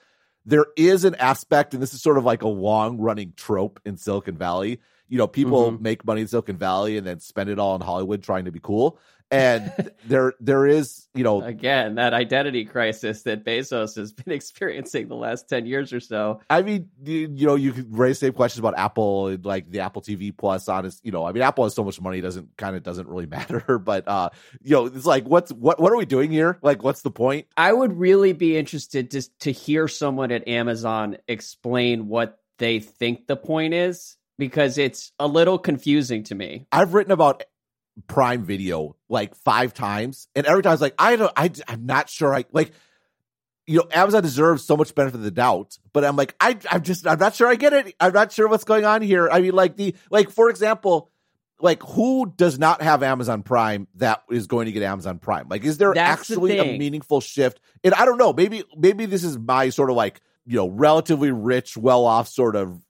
There 0.45 0.67
is 0.77 1.05
an 1.05 1.15
aspect, 1.15 1.73
and 1.73 1.81
this 1.81 1.91
is 1.91 2.01
sort 2.03 2.19
of 2.19 2.23
like 2.23 2.43
a 2.43 2.47
long 2.47 2.99
running 2.99 3.33
trope 3.35 3.79
in 3.83 3.97
Silicon 3.97 4.37
Valley. 4.37 4.79
You 5.09 5.17
know, 5.17 5.25
people 5.25 5.71
mm-hmm. 5.71 5.81
make 5.81 6.05
money 6.05 6.21
in 6.21 6.27
Silicon 6.27 6.57
Valley 6.57 6.97
and 6.97 7.07
then 7.07 7.19
spend 7.19 7.49
it 7.49 7.57
all 7.57 7.73
in 7.73 7.81
Hollywood 7.81 8.21
trying 8.21 8.45
to 8.45 8.51
be 8.51 8.59
cool 8.59 8.99
and 9.29 9.91
there 10.05 10.33
there 10.39 10.65
is 10.65 11.07
you 11.13 11.23
know 11.23 11.41
again 11.41 11.95
that 11.95 12.13
identity 12.13 12.63
crisis 12.63 13.23
that 13.23 13.43
bezos 13.43 13.95
has 13.95 14.13
been 14.13 14.33
experiencing 14.33 15.07
the 15.07 15.15
last 15.15 15.49
10 15.49 15.65
years 15.65 15.91
or 15.91 15.99
so 15.99 16.39
i 16.49 16.61
mean 16.61 16.89
you, 17.03 17.31
you 17.33 17.45
know 17.45 17.55
you 17.55 17.73
could 17.73 17.97
raise 17.97 18.19
same 18.19 18.33
questions 18.33 18.59
about 18.59 18.77
apple 18.77 19.27
and 19.27 19.45
like 19.45 19.69
the 19.69 19.81
apple 19.81 20.01
tv 20.01 20.35
plus 20.35 20.69
on. 20.69 20.77
honest 20.77 21.03
you 21.03 21.11
know 21.11 21.25
i 21.25 21.31
mean 21.31 21.43
apple 21.43 21.65
has 21.65 21.75
so 21.75 21.83
much 21.83 21.99
money 21.99 22.19
it 22.19 22.21
doesn't 22.21 22.47
kind 22.57 22.75
of 22.75 22.83
doesn't 22.83 23.07
really 23.07 23.25
matter 23.37 23.79
but 23.79 24.07
uh 24.07 24.29
you 24.61 24.71
know 24.71 24.85
it's 24.85 25.05
like 25.05 25.25
what's 25.25 25.51
what 25.51 25.79
what 25.79 25.91
are 25.91 25.97
we 25.97 26.05
doing 26.05 26.31
here 26.31 26.57
like 26.61 26.83
what's 26.83 27.01
the 27.01 27.11
point 27.11 27.47
i 27.57 27.71
would 27.71 27.97
really 27.97 28.33
be 28.33 28.57
interested 28.57 29.11
to 29.11 29.21
to 29.39 29.51
hear 29.51 29.87
someone 29.87 30.31
at 30.31 30.47
amazon 30.47 31.17
explain 31.27 32.07
what 32.07 32.39
they 32.59 32.79
think 32.79 33.27
the 33.27 33.35
point 33.35 33.73
is 33.73 34.17
because 34.37 34.77
it's 34.77 35.11
a 35.19 35.27
little 35.27 35.57
confusing 35.57 36.23
to 36.23 36.35
me. 36.35 36.67
I've 36.71 36.93
written 36.93 37.11
about 37.11 37.43
Prime 38.07 38.43
Video 38.43 38.95
like 39.09 39.35
five 39.35 39.73
times, 39.73 40.27
and 40.35 40.45
every 40.45 40.63
time 40.63 40.71
I 40.71 40.73
was 40.73 40.81
like, 40.81 40.95
I 40.99 41.15
don't, 41.15 41.31
I, 41.35 41.51
I'm 41.67 41.85
not 41.85 42.09
sure. 42.09 42.33
I 42.33 42.45
like, 42.51 42.71
you 43.65 43.79
know, 43.79 43.87
Amazon 43.91 44.23
deserves 44.23 44.63
so 44.63 44.77
much 44.77 44.93
benefit 44.95 45.17
of 45.17 45.23
the 45.23 45.31
doubt, 45.31 45.77
but 45.93 46.05
I'm 46.05 46.15
like, 46.15 46.35
I, 46.39 46.57
I'm 46.71 46.83
just, 46.83 47.07
I'm 47.07 47.19
not 47.19 47.35
sure 47.35 47.47
I 47.47 47.55
get 47.55 47.73
it. 47.73 47.95
I'm 47.99 48.13
not 48.13 48.31
sure 48.31 48.47
what's 48.47 48.63
going 48.63 48.85
on 48.85 49.01
here. 49.01 49.29
I 49.29 49.41
mean, 49.41 49.53
like 49.53 49.75
the, 49.75 49.95
like 50.09 50.29
for 50.29 50.49
example, 50.49 51.11
like 51.59 51.81
who 51.83 52.31
does 52.35 52.59
not 52.59 52.81
have 52.81 53.03
Amazon 53.03 53.43
Prime 53.43 53.87
that 53.95 54.23
is 54.29 54.47
going 54.47 54.67
to 54.67 54.71
get 54.71 54.83
Amazon 54.83 55.19
Prime? 55.19 55.47
Like, 55.49 55.63
is 55.63 55.77
there 55.77 55.93
That's 55.93 56.21
actually 56.21 56.57
the 56.57 56.75
a 56.75 56.77
meaningful 56.77 57.21
shift? 57.21 57.59
And 57.83 57.93
I 57.93 58.05
don't 58.05 58.17
know. 58.17 58.33
Maybe, 58.33 58.63
maybe 58.77 59.05
this 59.05 59.23
is 59.23 59.37
my 59.37 59.69
sort 59.69 59.89
of 59.89 59.95
like 59.95 60.21
you 60.45 60.55
know 60.55 60.69
relatively 60.69 61.31
rich, 61.31 61.75
well 61.75 62.05
off 62.05 62.27
sort 62.27 62.55
of 62.55 62.81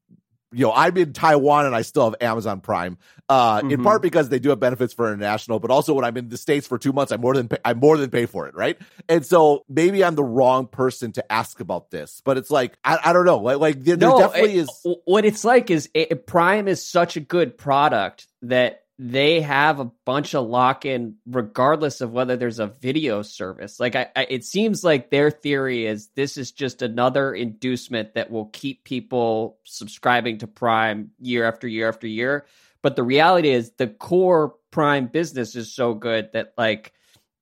you 0.52 0.66
know, 0.66 0.74
I'm 0.74 0.96
in 0.98 1.14
Taiwan 1.14 1.66
and 1.66 1.76
I 1.76 1.82
still 1.82 2.06
have 2.06 2.16
Amazon 2.22 2.62
Prime. 2.62 2.98
Uh, 3.30 3.60
mm-hmm. 3.60 3.72
in 3.72 3.84
part 3.84 4.02
because 4.02 4.30
they 4.30 4.40
do 4.40 4.50
have 4.50 4.60
benefits 4.62 4.94
for 4.94 5.12
international, 5.12 5.60
but 5.60 5.70
also 5.70 5.94
when 5.94 6.06
I'm 6.06 6.16
in 6.16 6.30
the 6.30 6.38
states 6.38 6.66
for 6.66 6.78
two 6.78 6.94
months, 6.94 7.12
I 7.12 7.18
more 7.18 7.34
than 7.34 7.50
pay, 7.50 7.58
I 7.66 7.74
more 7.74 7.98
than 7.98 8.10
pay 8.10 8.26
for 8.26 8.48
it, 8.48 8.56
right? 8.56 8.78
And 9.10 9.26
so 9.26 9.66
maybe 9.68 10.02
I'm 10.02 10.16
the 10.16 10.24
wrong 10.24 10.66
person 10.66 11.12
to 11.14 11.32
ask 11.32 11.60
about 11.60 11.92
this, 11.92 12.22
but 12.24 12.38
it's 12.38 12.50
like 12.50 12.78
I, 12.86 12.98
I 13.04 13.14
don't 13.14 13.26
know, 13.26 13.40
like 13.40 13.58
like 13.58 13.84
there, 13.84 13.98
no, 13.98 14.18
there 14.18 14.28
definitely 14.28 14.60
it, 14.60 14.62
is. 14.62 14.88
What 15.04 15.26
it's 15.26 15.44
like 15.44 15.70
is 15.70 15.90
it, 15.94 16.26
Prime 16.26 16.70
is 16.70 16.88
such 16.88 17.18
a 17.18 17.20
good 17.20 17.58
product 17.58 18.28
that 18.44 18.86
they 19.00 19.42
have 19.42 19.80
a 19.80 19.92
bunch 20.06 20.34
of 20.34 20.48
lock 20.48 20.84
in 20.86 21.16
regardless 21.28 22.02
of 22.02 22.12
whether 22.12 22.36
there's 22.36 22.60
a 22.60 22.68
video 22.68 23.22
service. 23.22 23.80
Like 23.80 23.96
I, 23.96 24.08
I, 24.16 24.26
it 24.30 24.44
seems 24.44 24.84
like 24.84 25.12
their 25.12 25.30
theory 25.30 25.86
is 25.86 26.10
this 26.16 26.36
is 26.36 26.52
just 26.52 26.82
another 26.82 27.34
inducement 27.34 28.16
that 28.16 28.32
will 28.32 28.48
keep 28.48 28.84
people 28.84 29.60
subscribing 29.64 30.40
to 30.40 30.48
Prime 30.48 31.12
year 31.20 31.46
after 31.48 31.68
year 31.68 31.88
after 31.88 32.08
year. 32.08 32.46
But 32.82 32.96
the 32.96 33.04
reality 33.04 33.50
is 33.50 33.72
the 33.78 33.88
core 33.88 34.56
Prime 34.72 35.08
business 35.08 35.56
is 35.56 35.74
so 35.74 35.94
good 35.94 36.30
that 36.34 36.54
like 36.58 36.94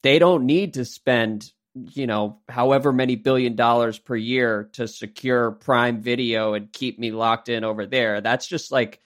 they 0.04 0.20
don't 0.20 0.46
need 0.46 0.74
to 0.76 0.86
spend 0.86 1.52
you 1.94 2.08
know 2.08 2.40
however 2.48 2.94
many 2.94 3.16
billion 3.16 3.56
dollars 3.56 3.98
per 3.98 4.16
year 4.16 4.70
to 4.74 4.88
secure 4.88 5.52
Prime 5.52 6.02
Video 6.02 6.54
and 6.54 6.72
keep 6.72 7.00
me 7.00 7.12
locked 7.12 7.48
in 7.48 7.64
over 7.64 7.86
there. 7.86 8.20
That's 8.20 8.48
just 8.48 8.74
like 8.74 9.00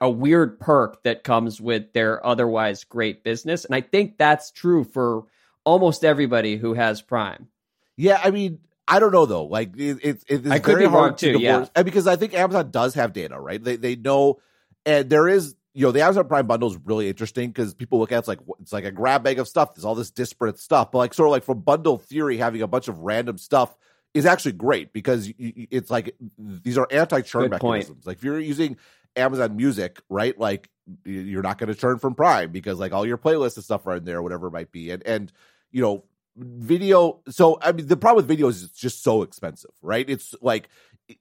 a 0.00 0.10
weird 0.10 0.58
perk 0.58 1.02
that 1.04 1.24
comes 1.24 1.60
with 1.60 1.92
their 1.92 2.24
otherwise 2.26 2.84
great 2.84 3.22
business. 3.24 3.64
And 3.64 3.74
I 3.74 3.80
think 3.80 4.18
that's 4.18 4.50
true 4.50 4.84
for 4.84 5.24
almost 5.64 6.04
everybody 6.04 6.56
who 6.56 6.74
has 6.74 7.00
Prime. 7.00 7.48
Yeah, 7.96 8.20
I 8.22 8.30
mean, 8.30 8.60
I 8.86 9.00
don't 9.00 9.12
know 9.12 9.26
though. 9.26 9.44
Like 9.44 9.76
it, 9.76 9.98
it, 10.02 10.24
it's 10.28 10.50
I 10.50 10.58
very 10.58 10.86
hard 10.86 11.18
to 11.18 11.32
too, 11.32 11.38
divorce, 11.38 11.70
yeah. 11.76 11.82
because 11.82 12.06
I 12.06 12.16
think 12.16 12.34
Amazon 12.34 12.70
does 12.70 12.94
have 12.94 13.12
data, 13.12 13.38
right? 13.38 13.62
They 13.62 13.76
they 13.76 13.96
know, 13.96 14.40
and 14.86 15.10
there 15.10 15.28
is 15.28 15.54
you 15.74 15.84
know 15.84 15.92
the 15.92 16.02
Amazon 16.02 16.26
Prime 16.26 16.46
bundle 16.46 16.70
is 16.70 16.78
really 16.84 17.08
interesting 17.08 17.50
because 17.50 17.74
people 17.74 17.98
look 17.98 18.12
at 18.12 18.16
it, 18.16 18.18
it's 18.20 18.28
like 18.28 18.40
it's 18.60 18.72
like 18.72 18.84
a 18.84 18.90
grab 18.90 19.22
bag 19.22 19.38
of 19.38 19.46
stuff. 19.46 19.74
There's 19.74 19.84
all 19.84 19.94
this 19.94 20.10
disparate 20.10 20.58
stuff, 20.58 20.90
but 20.90 20.98
like 20.98 21.12
sort 21.12 21.28
of 21.28 21.32
like 21.32 21.44
from 21.44 21.60
bundle 21.60 21.98
theory, 21.98 22.38
having 22.38 22.62
a 22.62 22.66
bunch 22.66 22.88
of 22.88 23.00
random 23.00 23.36
stuff 23.36 23.76
is 24.14 24.24
actually 24.24 24.52
great 24.52 24.92
because 24.92 25.30
it's 25.38 25.90
like 25.90 26.16
these 26.38 26.78
are 26.78 26.88
anti 26.90 27.20
churn 27.20 27.50
mechanisms. 27.50 27.88
Point. 27.88 28.06
Like 28.06 28.16
if 28.16 28.24
you're 28.24 28.40
using 28.40 28.78
Amazon 29.18 29.56
Music, 29.56 30.00
right? 30.08 30.38
Like 30.38 30.70
you're 31.04 31.42
not 31.42 31.58
going 31.58 31.68
to 31.68 31.74
turn 31.74 31.98
from 31.98 32.14
Prime 32.14 32.50
because 32.50 32.78
like 32.78 32.92
all 32.92 33.06
your 33.06 33.18
playlists 33.18 33.56
and 33.56 33.64
stuff 33.64 33.86
are 33.86 33.96
in 33.96 34.04
there, 34.04 34.22
whatever 34.22 34.48
it 34.48 34.52
might 34.52 34.72
be. 34.72 34.90
And 34.90 35.06
and 35.06 35.32
you 35.70 35.82
know, 35.82 36.04
video. 36.36 37.20
So 37.28 37.58
I 37.60 37.72
mean, 37.72 37.86
the 37.86 37.96
problem 37.96 38.16
with 38.16 38.28
video 38.28 38.48
is 38.48 38.62
it's 38.62 38.78
just 38.78 39.02
so 39.02 39.22
expensive, 39.22 39.72
right? 39.82 40.08
It's 40.08 40.34
like 40.40 40.68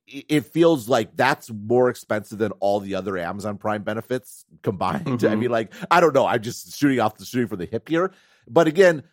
it 0.06 0.46
feels 0.48 0.90
like 0.90 1.16
that's 1.16 1.50
more 1.50 1.90
expensive 1.90 2.38
than 2.38 2.52
all 2.60 2.80
the 2.80 2.96
other 2.96 3.18
Amazon 3.18 3.58
Prime 3.58 3.84
benefits 3.84 4.46
combined. 4.62 5.06
Mm-hmm. 5.06 5.28
I 5.28 5.36
mean, 5.36 5.52
like 5.52 5.74
I 5.90 6.00
don't 6.00 6.14
know. 6.14 6.26
I'm 6.26 6.42
just 6.42 6.78
shooting 6.78 7.00
off 7.00 7.18
the 7.18 7.26
shooting 7.26 7.48
for 7.48 7.56
the 7.56 7.66
hip 7.66 7.90
here, 7.90 8.12
but 8.48 8.68
again, 8.68 9.04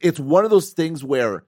it's 0.00 0.20
one 0.20 0.44
of 0.44 0.50
those 0.50 0.70
things 0.70 1.02
where 1.04 1.44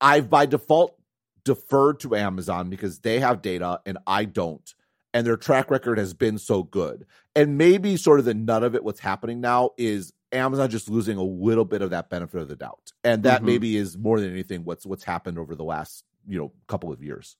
I've 0.00 0.28
by 0.28 0.46
default 0.46 0.98
deferred 1.44 2.00
to 2.00 2.14
Amazon 2.16 2.70
because 2.70 3.00
they 3.00 3.20
have 3.20 3.42
data 3.42 3.80
and 3.86 3.98
I 4.06 4.24
don't. 4.24 4.74
And 5.14 5.26
their 5.26 5.36
track 5.36 5.70
record 5.70 5.98
has 5.98 6.14
been 6.14 6.38
so 6.38 6.62
good. 6.62 7.06
And 7.36 7.58
maybe 7.58 7.96
sort 7.96 8.18
of 8.18 8.24
the 8.24 8.34
nut 8.34 8.62
of 8.62 8.74
it, 8.74 8.82
what's 8.82 9.00
happening 9.00 9.40
now 9.40 9.70
is 9.76 10.12
Amazon 10.32 10.70
just 10.70 10.88
losing 10.88 11.18
a 11.18 11.22
little 11.22 11.64
bit 11.64 11.82
of 11.82 11.90
that 11.90 12.08
benefit 12.08 12.40
of 12.40 12.48
the 12.48 12.56
doubt. 12.56 12.92
And 13.04 13.24
that 13.24 13.38
mm-hmm. 13.38 13.46
maybe 13.46 13.76
is 13.76 13.98
more 13.98 14.20
than 14.20 14.30
anything 14.30 14.64
what's 14.64 14.86
what's 14.86 15.04
happened 15.04 15.38
over 15.38 15.54
the 15.54 15.64
last, 15.64 16.04
you 16.26 16.38
know, 16.38 16.52
couple 16.66 16.92
of 16.92 17.02
years. 17.02 17.36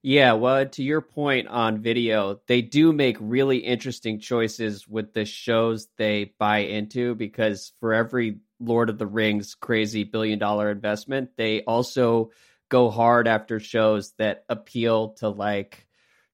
Yeah, 0.00 0.34
well, 0.34 0.64
to 0.64 0.82
your 0.82 1.00
point 1.00 1.48
on 1.48 1.82
video, 1.82 2.40
they 2.46 2.62
do 2.62 2.92
make 2.92 3.16
really 3.20 3.58
interesting 3.58 4.20
choices 4.20 4.86
with 4.86 5.12
the 5.12 5.24
shows 5.24 5.88
they 5.96 6.34
buy 6.38 6.58
into 6.58 7.16
because 7.16 7.72
for 7.80 7.92
every 7.92 8.38
Lord 8.60 8.90
of 8.90 8.98
the 8.98 9.08
Rings 9.08 9.56
crazy 9.56 10.04
billion 10.04 10.38
dollar 10.38 10.70
investment, 10.70 11.30
they 11.36 11.62
also 11.62 12.30
go 12.68 12.90
hard 12.90 13.26
after 13.26 13.58
shows 13.58 14.12
that 14.18 14.44
appeal 14.48 15.10
to 15.14 15.30
like 15.30 15.87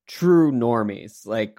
true 0.06 0.52
normies 0.52 1.26
like 1.26 1.58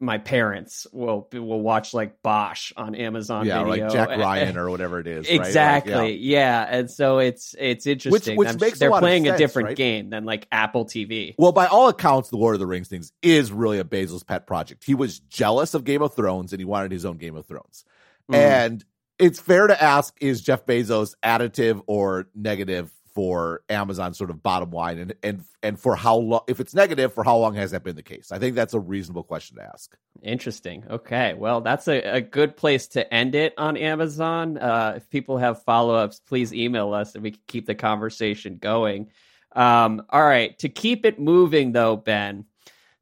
my 0.00 0.16
parents 0.16 0.86
will 0.92 1.28
will 1.32 1.60
watch 1.60 1.92
like 1.92 2.22
Bosch 2.22 2.72
on 2.74 2.94
Amazon 2.94 3.44
yeah 3.44 3.62
Video. 3.64 3.84
like 3.84 3.92
Jack 3.92 4.08
Ryan 4.18 4.56
or 4.56 4.70
whatever 4.70 4.98
it 4.98 5.06
is 5.06 5.28
exactly 5.28 5.92
right? 5.92 6.00
like, 6.00 6.16
yeah. 6.20 6.62
yeah. 6.64 6.78
and 6.78 6.90
so 6.90 7.18
it's 7.18 7.54
it's 7.58 7.86
interesting 7.86 8.36
which, 8.36 8.48
which 8.48 8.60
makes 8.60 8.78
they're 8.78 8.88
a 8.88 8.98
playing 8.98 9.24
sense, 9.24 9.34
a 9.34 9.38
different 9.38 9.68
right? 9.68 9.76
game 9.76 10.08
than 10.08 10.24
like 10.24 10.48
Apple 10.50 10.86
TV 10.86 11.34
well 11.36 11.52
by 11.52 11.66
all 11.66 11.88
accounts 11.88 12.30
the 12.30 12.38
Lord 12.38 12.54
of 12.54 12.60
the 12.60 12.66
Rings 12.66 12.88
things 12.88 13.12
is 13.20 13.52
really 13.52 13.78
a 13.78 13.84
Bezos 13.84 14.26
pet 14.26 14.46
project 14.46 14.84
he 14.84 14.94
was 14.94 15.18
jealous 15.18 15.74
of 15.74 15.84
Game 15.84 16.00
of 16.00 16.14
Thrones 16.14 16.54
and 16.54 16.60
he 16.60 16.64
wanted 16.64 16.92
his 16.92 17.04
own 17.04 17.18
Game 17.18 17.36
of 17.36 17.44
Thrones 17.44 17.84
mm. 18.30 18.36
and 18.36 18.82
it's 19.18 19.38
fair 19.38 19.66
to 19.66 19.82
ask 19.82 20.16
is 20.20 20.40
Jeff 20.40 20.64
Bezos 20.64 21.14
additive 21.22 21.82
or 21.86 22.26
negative 22.34 22.90
for 23.14 23.62
Amazon 23.68 24.14
sort 24.14 24.30
of 24.30 24.42
bottom 24.42 24.70
line 24.70 24.98
and 24.98 25.14
and 25.22 25.44
and 25.62 25.78
for 25.78 25.94
how 25.96 26.16
long 26.16 26.42
if 26.48 26.60
it's 26.60 26.74
negative 26.74 27.12
for 27.12 27.24
how 27.24 27.36
long 27.36 27.54
has 27.54 27.72
that 27.72 27.84
been 27.84 27.96
the 27.96 28.02
case? 28.02 28.32
I 28.32 28.38
think 28.38 28.54
that's 28.54 28.74
a 28.74 28.80
reasonable 28.80 29.22
question 29.22 29.56
to 29.56 29.64
ask. 29.64 29.96
Interesting. 30.22 30.84
Okay. 30.88 31.34
Well, 31.34 31.60
that's 31.60 31.88
a, 31.88 32.00
a 32.00 32.20
good 32.20 32.56
place 32.56 32.88
to 32.88 33.12
end 33.12 33.34
it 33.34 33.54
on 33.58 33.76
Amazon. 33.76 34.58
Uh, 34.58 34.94
if 34.96 35.10
people 35.10 35.38
have 35.38 35.62
follow-ups, 35.62 36.20
please 36.20 36.52
email 36.54 36.94
us 36.94 37.14
and 37.14 37.22
we 37.22 37.32
can 37.32 37.40
keep 37.46 37.66
the 37.66 37.74
conversation 37.74 38.56
going. 38.56 39.10
Um, 39.54 40.02
all 40.08 40.22
right. 40.22 40.58
To 40.60 40.68
keep 40.68 41.04
it 41.04 41.20
moving 41.20 41.72
though, 41.72 41.96
Ben, 41.96 42.46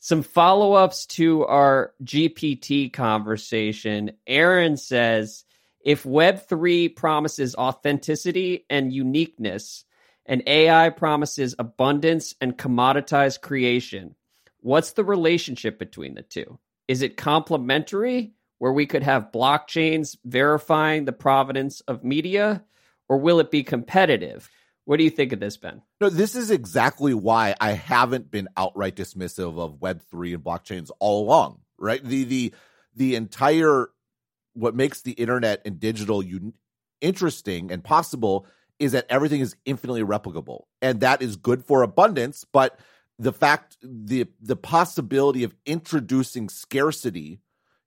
some 0.01 0.23
follow-ups 0.23 1.07
to 1.07 1.45
our 1.45 1.93
GPT 2.03 2.93
conversation. 2.93 4.13
Aaron 4.27 4.77
says 4.77 5.45
if 5.85 6.05
Web3 6.05 6.95
promises 6.95 7.55
authenticity 7.55 8.67
and 8.69 8.93
uniqueness, 8.93 9.85
and 10.31 10.45
AI 10.47 10.91
promises 10.91 11.57
abundance 11.59 12.37
and 12.41 12.57
commoditized 12.57 13.41
creation. 13.41 14.15
What's 14.61 14.93
the 14.93 15.03
relationship 15.03 15.77
between 15.77 16.15
the 16.15 16.23
two? 16.23 16.61
Is 16.87 17.03
it 17.03 17.17
complementary, 17.17 18.33
where 18.59 18.73
we 18.73 18.87
could 18.87 19.03
have 19.03 19.33
blockchains 19.33 20.17
verifying 20.25 21.05
the 21.05 21.13
provenance 21.13 21.81
of 21.81 22.05
media, 22.05 22.63
or 23.09 23.19
will 23.19 23.41
it 23.41 23.51
be 23.51 23.65
competitive? 23.65 24.49
What 24.85 24.99
do 24.99 25.05
you 25.05 25.11
think 25.11 25.33
of 25.33 25.41
this, 25.41 25.57
Ben? 25.57 25.83
No, 26.01 26.09
this 26.09 26.37
is 26.37 26.53
exactly 26.53 27.13
why 27.13 27.57
I 27.61 27.73
haven't 27.73 28.31
been 28.31 28.49
outright 28.57 28.95
dismissive 28.95 29.59
of 29.59 29.81
Web 29.81 30.01
three 30.11 30.33
and 30.33 30.45
blockchains 30.45 30.91
all 31.01 31.25
along. 31.25 31.59
Right, 31.77 32.05
the 32.05 32.23
the 32.25 32.55
the 32.95 33.17
entire 33.17 33.89
what 34.53 34.77
makes 34.77 35.03
the 35.03 35.13
internet 35.13 35.63
and 35.65 35.81
digital 35.81 36.21
un- 36.21 36.55
interesting 37.01 37.73
and 37.73 37.83
possible 37.83 38.47
is 38.81 38.93
that 38.93 39.07
everything 39.09 39.41
is 39.41 39.55
infinitely 39.65 40.03
replicable 40.03 40.63
and 40.83 41.01
that 41.01 41.23
is 41.23 41.37
good 41.37 41.65
for 41.65 41.83
abundance 41.83 42.45
but 42.53 42.81
the 43.19 43.33
fact 43.33 43.77
the 43.83 44.27
the 44.41 44.57
possibility 44.57 45.45
of 45.45 45.55
introducing 45.67 46.49
scarcity 46.49 47.39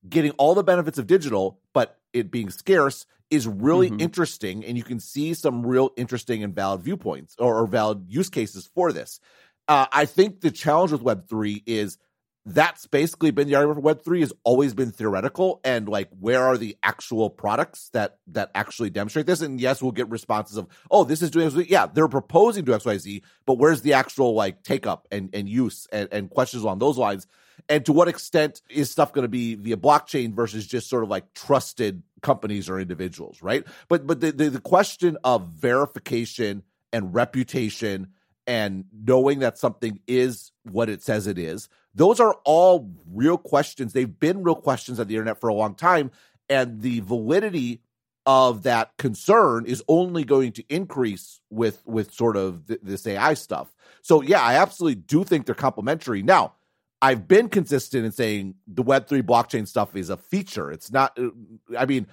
getting 0.07 0.31
all 0.31 0.55
the 0.55 0.63
benefits 0.63 0.97
of 0.97 1.07
digital 1.07 1.59
but 1.73 1.99
it 2.13 2.31
being 2.31 2.49
scarce 2.49 3.05
is 3.29 3.47
really 3.47 3.89
mm-hmm. 3.89 3.99
interesting 3.99 4.63
and 4.63 4.77
you 4.77 4.83
can 4.83 4.99
see 4.99 5.33
some 5.33 5.65
real 5.65 5.91
interesting 5.97 6.43
and 6.43 6.53
valid 6.53 6.81
viewpoints 6.81 7.35
or, 7.39 7.59
or 7.59 7.67
valid 7.67 8.05
use 8.07 8.29
cases 8.29 8.69
for 8.73 8.93
this 8.93 9.19
uh, 9.67 9.87
i 9.91 10.05
think 10.05 10.39
the 10.39 10.51
challenge 10.51 10.91
with 10.91 11.03
web3 11.03 11.63
is 11.65 11.97
that's 12.45 12.87
basically 12.87 13.31
been 13.31 13.47
the 13.47 13.55
argument 13.55 13.81
for 13.81 13.95
web3 13.95 14.19
has 14.19 14.33
always 14.43 14.73
been 14.73 14.91
theoretical 14.91 15.61
and 15.63 15.87
like 15.87 16.09
where 16.19 16.43
are 16.43 16.57
the 16.57 16.75
actual 16.83 17.29
products 17.29 17.89
that 17.93 18.17
that 18.27 18.51
actually 18.53 18.89
demonstrate 18.89 19.25
this? 19.25 19.41
And 19.41 19.61
yes 19.61 19.81
we'll 19.81 19.93
get 19.93 20.09
responses 20.09 20.57
of 20.57 20.67
oh 20.91 21.05
this 21.05 21.21
is 21.21 21.31
doing 21.31 21.49
XYZ. 21.49 21.69
yeah 21.69 21.85
they're 21.85 22.09
proposing 22.09 22.65
to 22.65 22.71
xyz 22.71 23.21
but 23.45 23.57
where's 23.57 23.81
the 23.81 23.93
actual 23.93 24.33
like 24.33 24.63
take 24.63 24.85
up 24.85 25.07
and, 25.11 25.29
and 25.33 25.47
use 25.47 25.87
and, 25.91 26.09
and 26.11 26.29
questions 26.29 26.63
along 26.63 26.79
those 26.79 26.97
lines? 26.97 27.27
And 27.69 27.85
to 27.85 27.93
what 27.93 28.09
extent 28.09 28.61
is 28.69 28.91
stuff 28.91 29.13
going 29.13 29.23
to 29.23 29.29
be 29.29 29.55
via 29.55 29.77
blockchain 29.77 30.33
versus 30.33 30.67
just 30.67 30.89
sort 30.89 31.03
of 31.03 31.09
like 31.09 31.33
trusted 31.33 32.03
companies 32.21 32.69
or 32.69 32.77
individuals 32.77 33.41
right? 33.41 33.63
But 33.87 34.05
but 34.05 34.19
the, 34.19 34.33
the, 34.33 34.49
the 34.49 34.61
question 34.61 35.17
of 35.23 35.47
verification 35.47 36.63
and 36.91 37.13
reputation 37.13 38.09
and 38.45 38.83
knowing 38.91 39.39
that 39.39 39.57
something 39.57 39.99
is 40.07 40.51
what 40.63 40.89
it 40.89 41.01
says 41.01 41.27
it 41.27 41.37
is 41.37 41.69
those 41.95 42.19
are 42.19 42.35
all 42.43 42.91
real 43.11 43.37
questions. 43.37 43.93
They've 43.93 44.19
been 44.19 44.43
real 44.43 44.55
questions 44.55 44.99
on 44.99 45.07
the 45.07 45.15
internet 45.15 45.39
for 45.39 45.49
a 45.49 45.53
long 45.53 45.75
time. 45.75 46.11
And 46.49 46.81
the 46.81 46.99
validity 47.01 47.81
of 48.25 48.63
that 48.63 48.95
concern 48.97 49.65
is 49.65 49.83
only 49.87 50.23
going 50.23 50.53
to 50.53 50.63
increase 50.69 51.41
with 51.49 51.81
with 51.85 52.13
sort 52.13 52.37
of 52.37 52.67
th- 52.67 52.79
this 52.81 53.05
AI 53.05 53.33
stuff. 53.33 53.73
So 54.01 54.21
yeah, 54.21 54.41
I 54.41 54.55
absolutely 54.55 54.95
do 54.95 55.23
think 55.23 55.45
they're 55.45 55.55
complementary. 55.55 56.23
Now, 56.23 56.53
I've 57.01 57.27
been 57.27 57.49
consistent 57.49 58.05
in 58.05 58.11
saying 58.11 58.55
the 58.65 58.83
Web3 58.83 59.23
blockchain 59.23 59.67
stuff 59.67 59.95
is 59.95 60.09
a 60.09 60.17
feature. 60.17 60.71
It's 60.71 60.91
not 60.91 61.17
uh, 61.19 61.29
I 61.77 61.85
mean, 61.85 62.07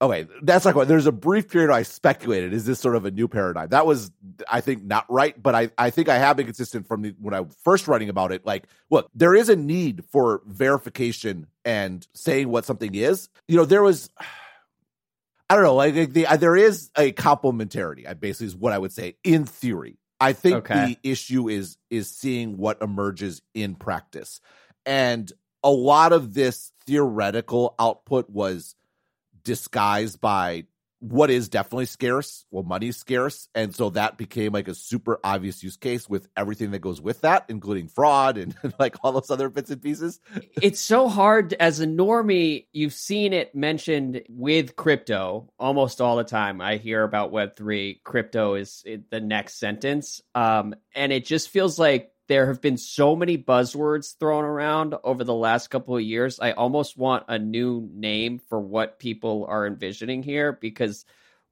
okay, 0.00 0.26
that's 0.42 0.64
like 0.64 0.74
what 0.74 0.88
there's 0.88 1.06
a 1.06 1.12
brief 1.12 1.48
period 1.48 1.72
I 1.72 1.82
speculated, 1.82 2.52
is 2.52 2.66
this 2.66 2.80
sort 2.80 2.96
of 2.96 3.04
a 3.04 3.10
new 3.10 3.28
paradigm? 3.28 3.68
That 3.68 3.86
was, 3.86 4.10
I 4.50 4.60
think, 4.60 4.84
not 4.84 5.06
right, 5.08 5.40
but 5.40 5.54
I, 5.54 5.70
I 5.78 5.90
think 5.90 6.08
I 6.08 6.18
have 6.18 6.36
been 6.36 6.46
consistent 6.46 6.86
from 6.86 7.02
the, 7.02 7.14
when 7.20 7.34
I 7.34 7.44
first 7.62 7.88
writing 7.88 8.08
about 8.08 8.32
it. 8.32 8.44
Like, 8.44 8.66
look, 8.90 9.10
there 9.14 9.34
is 9.34 9.48
a 9.48 9.56
need 9.56 10.04
for 10.10 10.42
verification 10.46 11.46
and 11.64 12.06
saying 12.14 12.48
what 12.48 12.64
something 12.64 12.94
is. 12.94 13.28
You 13.48 13.56
know, 13.56 13.64
there 13.64 13.82
was, 13.82 14.10
I 15.50 15.54
don't 15.54 15.64
know, 15.64 15.74
like 15.74 16.12
the, 16.12 16.26
uh, 16.26 16.36
there 16.36 16.56
is 16.56 16.90
a 16.96 17.12
complementarity, 17.12 18.08
I 18.08 18.14
basically 18.14 18.46
is 18.48 18.56
what 18.56 18.72
I 18.72 18.78
would 18.78 18.92
say 18.92 19.16
in 19.22 19.44
theory. 19.44 19.98
I 20.20 20.32
think 20.32 20.56
okay. 20.56 20.86
the 21.02 21.10
issue 21.10 21.48
is 21.48 21.76
is 21.90 22.08
seeing 22.08 22.56
what 22.56 22.80
emerges 22.80 23.42
in 23.52 23.74
practice. 23.74 24.40
And 24.86 25.30
a 25.62 25.70
lot 25.70 26.12
of 26.12 26.32
this 26.32 26.72
theoretical 26.86 27.74
output 27.78 28.30
was 28.30 28.74
disguised 29.44 30.20
by 30.20 30.64
what 31.04 31.30
is 31.30 31.50
definitely 31.50 31.84
scarce. 31.84 32.46
Well, 32.50 32.62
money's 32.62 32.96
scarce. 32.96 33.48
And 33.54 33.74
so 33.74 33.90
that 33.90 34.16
became 34.16 34.52
like 34.52 34.68
a 34.68 34.74
super 34.74 35.20
obvious 35.22 35.62
use 35.62 35.76
case 35.76 36.08
with 36.08 36.28
everything 36.34 36.70
that 36.70 36.78
goes 36.78 36.98
with 36.98 37.20
that, 37.20 37.44
including 37.48 37.88
fraud 37.88 38.38
and, 38.38 38.54
like 38.78 38.96
all 39.02 39.12
those 39.12 39.30
other 39.30 39.50
bits 39.50 39.70
and 39.70 39.82
pieces. 39.82 40.18
it's 40.62 40.80
so 40.80 41.08
hard 41.08 41.52
as 41.54 41.80
a 41.80 41.86
normie. 41.86 42.66
You've 42.72 42.94
seen 42.94 43.34
it 43.34 43.54
mentioned 43.54 44.22
with 44.30 44.76
crypto 44.76 45.50
almost 45.58 46.00
all 46.00 46.16
the 46.16 46.24
time. 46.24 46.62
I 46.62 46.76
hear 46.76 47.02
about 47.02 47.32
Web3. 47.32 48.02
Crypto 48.02 48.54
is 48.54 48.82
the 49.10 49.20
next 49.20 49.58
sentence. 49.58 50.22
Um, 50.34 50.74
and 50.94 51.12
it 51.12 51.26
just 51.26 51.50
feels 51.50 51.78
like 51.78 52.13
there 52.28 52.46
have 52.46 52.60
been 52.60 52.76
so 52.76 53.14
many 53.14 53.36
buzzwords 53.36 54.18
thrown 54.18 54.44
around 54.44 54.94
over 55.04 55.24
the 55.24 55.34
last 55.34 55.68
couple 55.68 55.96
of 55.96 56.02
years. 56.02 56.40
I 56.40 56.52
almost 56.52 56.96
want 56.96 57.24
a 57.28 57.38
new 57.38 57.88
name 57.92 58.40
for 58.48 58.60
what 58.60 58.98
people 58.98 59.46
are 59.48 59.66
envisioning 59.66 60.22
here 60.22 60.52
because 60.52 61.04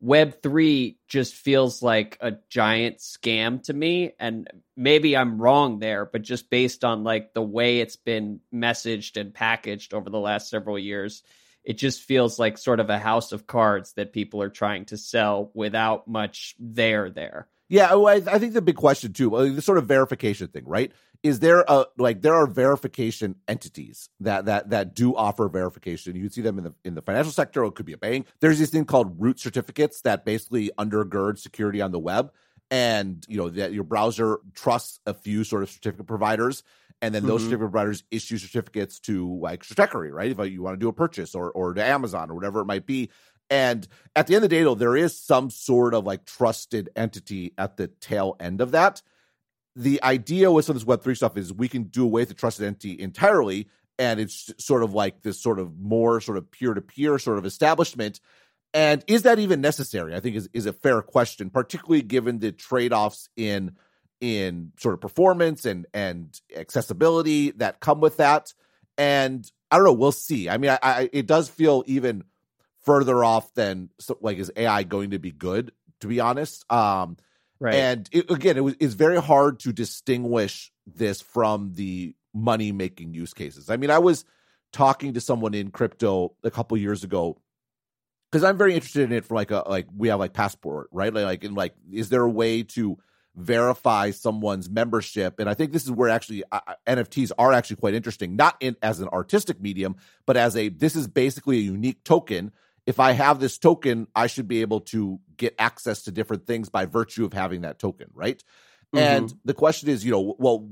Web3 0.02 0.96
just 1.06 1.34
feels 1.34 1.82
like 1.82 2.18
a 2.20 2.32
giant 2.48 2.98
scam 2.98 3.62
to 3.64 3.72
me. 3.72 4.12
And 4.18 4.48
maybe 4.76 5.16
I'm 5.16 5.40
wrong 5.40 5.78
there, 5.78 6.06
but 6.06 6.22
just 6.22 6.50
based 6.50 6.84
on 6.84 7.04
like 7.04 7.34
the 7.34 7.42
way 7.42 7.80
it's 7.80 7.96
been 7.96 8.40
messaged 8.52 9.20
and 9.20 9.32
packaged 9.32 9.94
over 9.94 10.10
the 10.10 10.18
last 10.18 10.48
several 10.50 10.78
years, 10.78 11.22
it 11.64 11.74
just 11.74 12.02
feels 12.02 12.38
like 12.38 12.58
sort 12.58 12.80
of 12.80 12.90
a 12.90 12.98
house 12.98 13.30
of 13.30 13.46
cards 13.46 13.92
that 13.92 14.12
people 14.12 14.42
are 14.42 14.48
trying 14.48 14.86
to 14.86 14.96
sell 14.96 15.50
without 15.54 16.08
much 16.08 16.56
there 16.58 17.08
there. 17.08 17.46
Yeah, 17.72 17.94
I, 17.94 18.22
I 18.26 18.38
think 18.38 18.52
the 18.52 18.62
big 18.62 18.76
question 18.76 19.12
too, 19.12 19.30
the 19.54 19.62
sort 19.62 19.78
of 19.78 19.86
verification 19.86 20.48
thing, 20.48 20.64
right? 20.66 20.92
is 21.22 21.38
there 21.38 21.64
a 21.68 21.86
like 21.98 22.22
there 22.22 22.34
are 22.34 22.46
verification 22.46 23.36
entities 23.46 24.08
that 24.20 24.46
that 24.46 24.70
that 24.70 24.94
do 24.94 25.14
offer 25.14 25.48
verification. 25.48 26.16
You 26.16 26.28
see 26.28 26.40
them 26.40 26.58
in 26.58 26.64
the 26.64 26.74
in 26.84 26.94
the 26.94 27.02
financial 27.02 27.32
sector, 27.32 27.62
or 27.62 27.68
it 27.68 27.74
could 27.74 27.86
be 27.86 27.92
a 27.92 27.98
bank. 27.98 28.26
There's 28.40 28.58
this 28.58 28.70
thing 28.70 28.84
called 28.84 29.20
root 29.20 29.38
certificates 29.38 30.00
that 30.02 30.24
basically 30.24 30.70
undergird 30.78 31.38
security 31.38 31.80
on 31.80 31.92
the 31.92 31.98
web. 31.98 32.32
And 32.70 33.24
you 33.28 33.36
know 33.36 33.50
that 33.50 33.72
your 33.72 33.84
browser 33.84 34.38
trusts 34.54 34.98
a 35.06 35.14
few 35.14 35.44
sort 35.44 35.62
of 35.62 35.70
certificate 35.70 36.06
providers, 36.06 36.64
and 37.02 37.14
then 37.14 37.26
those 37.26 37.42
mm-hmm. 37.42 37.50
certificate 37.50 37.70
providers 37.70 38.04
issue 38.10 38.38
certificates 38.38 38.98
to 39.00 39.38
like 39.38 39.62
Stratechery, 39.62 40.10
right? 40.10 40.30
If 40.30 40.50
you 40.50 40.62
want 40.62 40.74
to 40.74 40.80
do 40.80 40.88
a 40.88 40.92
purchase 40.92 41.34
or 41.34 41.52
or 41.52 41.74
to 41.74 41.84
Amazon 41.84 42.30
or 42.30 42.34
whatever 42.34 42.60
it 42.60 42.66
might 42.66 42.86
be. 42.86 43.10
And 43.52 43.86
at 44.16 44.26
the 44.26 44.34
end 44.34 44.42
of 44.42 44.50
the 44.50 44.56
day, 44.56 44.62
though, 44.64 44.74
there 44.74 44.96
is 44.96 45.16
some 45.16 45.50
sort 45.50 45.94
of 45.94 46.04
like 46.04 46.24
trusted 46.24 46.90
entity 46.96 47.52
at 47.56 47.76
the 47.76 47.86
tail 47.86 48.34
end 48.40 48.60
of 48.60 48.72
that 48.72 49.02
the 49.74 50.02
idea 50.02 50.50
with 50.50 50.64
some 50.64 50.76
of 50.76 50.84
this 50.84 50.96
Web3 50.96 51.16
stuff 51.16 51.36
is 51.36 51.52
we 51.52 51.68
can 51.68 51.84
do 51.84 52.04
away 52.04 52.22
with 52.22 52.28
the 52.28 52.34
trusted 52.34 52.66
entity 52.66 52.98
entirely. 53.00 53.68
And 53.98 54.20
it's 54.20 54.52
sort 54.58 54.82
of 54.82 54.92
like 54.92 55.22
this 55.22 55.40
sort 55.40 55.58
of 55.58 55.78
more 55.78 56.20
sort 56.20 56.38
of 56.38 56.50
peer 56.50 56.74
to 56.74 56.80
peer 56.80 57.18
sort 57.18 57.38
of 57.38 57.46
establishment. 57.46 58.20
And 58.74 59.04
is 59.06 59.22
that 59.22 59.38
even 59.38 59.60
necessary? 59.60 60.14
I 60.14 60.20
think 60.20 60.36
is, 60.36 60.48
is 60.52 60.66
a 60.66 60.72
fair 60.72 61.02
question, 61.02 61.50
particularly 61.50 62.02
given 62.02 62.38
the 62.38 62.52
trade 62.52 62.92
offs 62.92 63.28
in 63.36 63.76
in 64.20 64.72
sort 64.78 64.94
of 64.94 65.00
performance 65.00 65.66
and 65.66 65.86
and 65.92 66.40
accessibility 66.56 67.50
that 67.52 67.80
come 67.80 68.00
with 68.00 68.16
that. 68.16 68.52
And 68.96 69.50
I 69.70 69.76
don't 69.76 69.84
know, 69.84 69.92
we'll 69.92 70.12
see. 70.12 70.48
I 70.48 70.56
mean, 70.56 70.70
I, 70.70 70.78
I 70.82 71.10
it 71.12 71.26
does 71.26 71.48
feel 71.48 71.84
even 71.86 72.24
further 72.82 73.24
off 73.24 73.52
than 73.54 73.90
like 74.20 74.38
is 74.38 74.52
AI 74.56 74.82
going 74.82 75.10
to 75.10 75.18
be 75.18 75.30
good? 75.30 75.72
To 76.00 76.08
be 76.08 76.20
honest, 76.20 76.70
um, 76.72 77.16
Right. 77.62 77.74
And 77.74 78.08
it, 78.10 78.28
again, 78.28 78.56
it 78.56 78.64
was 78.64 78.74
it's 78.80 78.94
very 78.94 79.22
hard 79.22 79.60
to 79.60 79.72
distinguish 79.72 80.72
this 80.84 81.20
from 81.20 81.74
the 81.74 82.12
money 82.34 82.72
making 82.72 83.14
use 83.14 83.34
cases. 83.34 83.70
I 83.70 83.76
mean, 83.76 83.88
I 83.88 84.00
was 84.00 84.24
talking 84.72 85.14
to 85.14 85.20
someone 85.20 85.54
in 85.54 85.70
crypto 85.70 86.34
a 86.42 86.50
couple 86.50 86.76
years 86.76 87.04
ago 87.04 87.38
because 88.32 88.42
I'm 88.42 88.58
very 88.58 88.74
interested 88.74 89.04
in 89.04 89.12
it 89.12 89.24
for 89.24 89.36
like 89.36 89.52
a 89.52 89.62
like 89.68 89.86
we 89.96 90.08
have 90.08 90.18
like 90.18 90.32
passport, 90.32 90.88
right? 90.90 91.14
Like, 91.14 91.24
like 91.24 91.44
in 91.44 91.54
like 91.54 91.74
is 91.92 92.08
there 92.08 92.22
a 92.22 92.28
way 92.28 92.64
to 92.64 92.98
verify 93.36 94.10
someone's 94.10 94.68
membership 94.68 95.40
and 95.40 95.48
i 95.48 95.54
think 95.54 95.72
this 95.72 95.84
is 95.84 95.90
where 95.90 96.10
actually 96.10 96.44
uh 96.52 96.60
nfts 96.86 97.32
are 97.38 97.50
actually 97.50 97.76
quite 97.76 97.94
interesting 97.94 98.36
not 98.36 98.58
in 98.60 98.76
as 98.82 99.00
an 99.00 99.08
artistic 99.08 99.58
medium 99.58 99.96
but 100.26 100.36
as 100.36 100.54
a 100.54 100.68
this 100.68 100.94
is 100.94 101.08
basically 101.08 101.56
a 101.56 101.62
unique 101.62 102.04
token 102.04 102.52
if 102.86 103.00
I 103.00 103.12
have 103.12 103.40
this 103.40 103.58
token, 103.58 104.08
I 104.14 104.26
should 104.26 104.48
be 104.48 104.62
able 104.62 104.80
to 104.80 105.20
get 105.36 105.54
access 105.58 106.02
to 106.04 106.10
different 106.10 106.46
things 106.46 106.68
by 106.68 106.86
virtue 106.86 107.24
of 107.24 107.32
having 107.32 107.62
that 107.62 107.78
token, 107.78 108.08
right? 108.14 108.42
Mm-hmm. 108.94 108.98
And 108.98 109.34
the 109.44 109.54
question 109.54 109.88
is, 109.88 110.04
you 110.04 110.10
know, 110.12 110.34
well, 110.38 110.68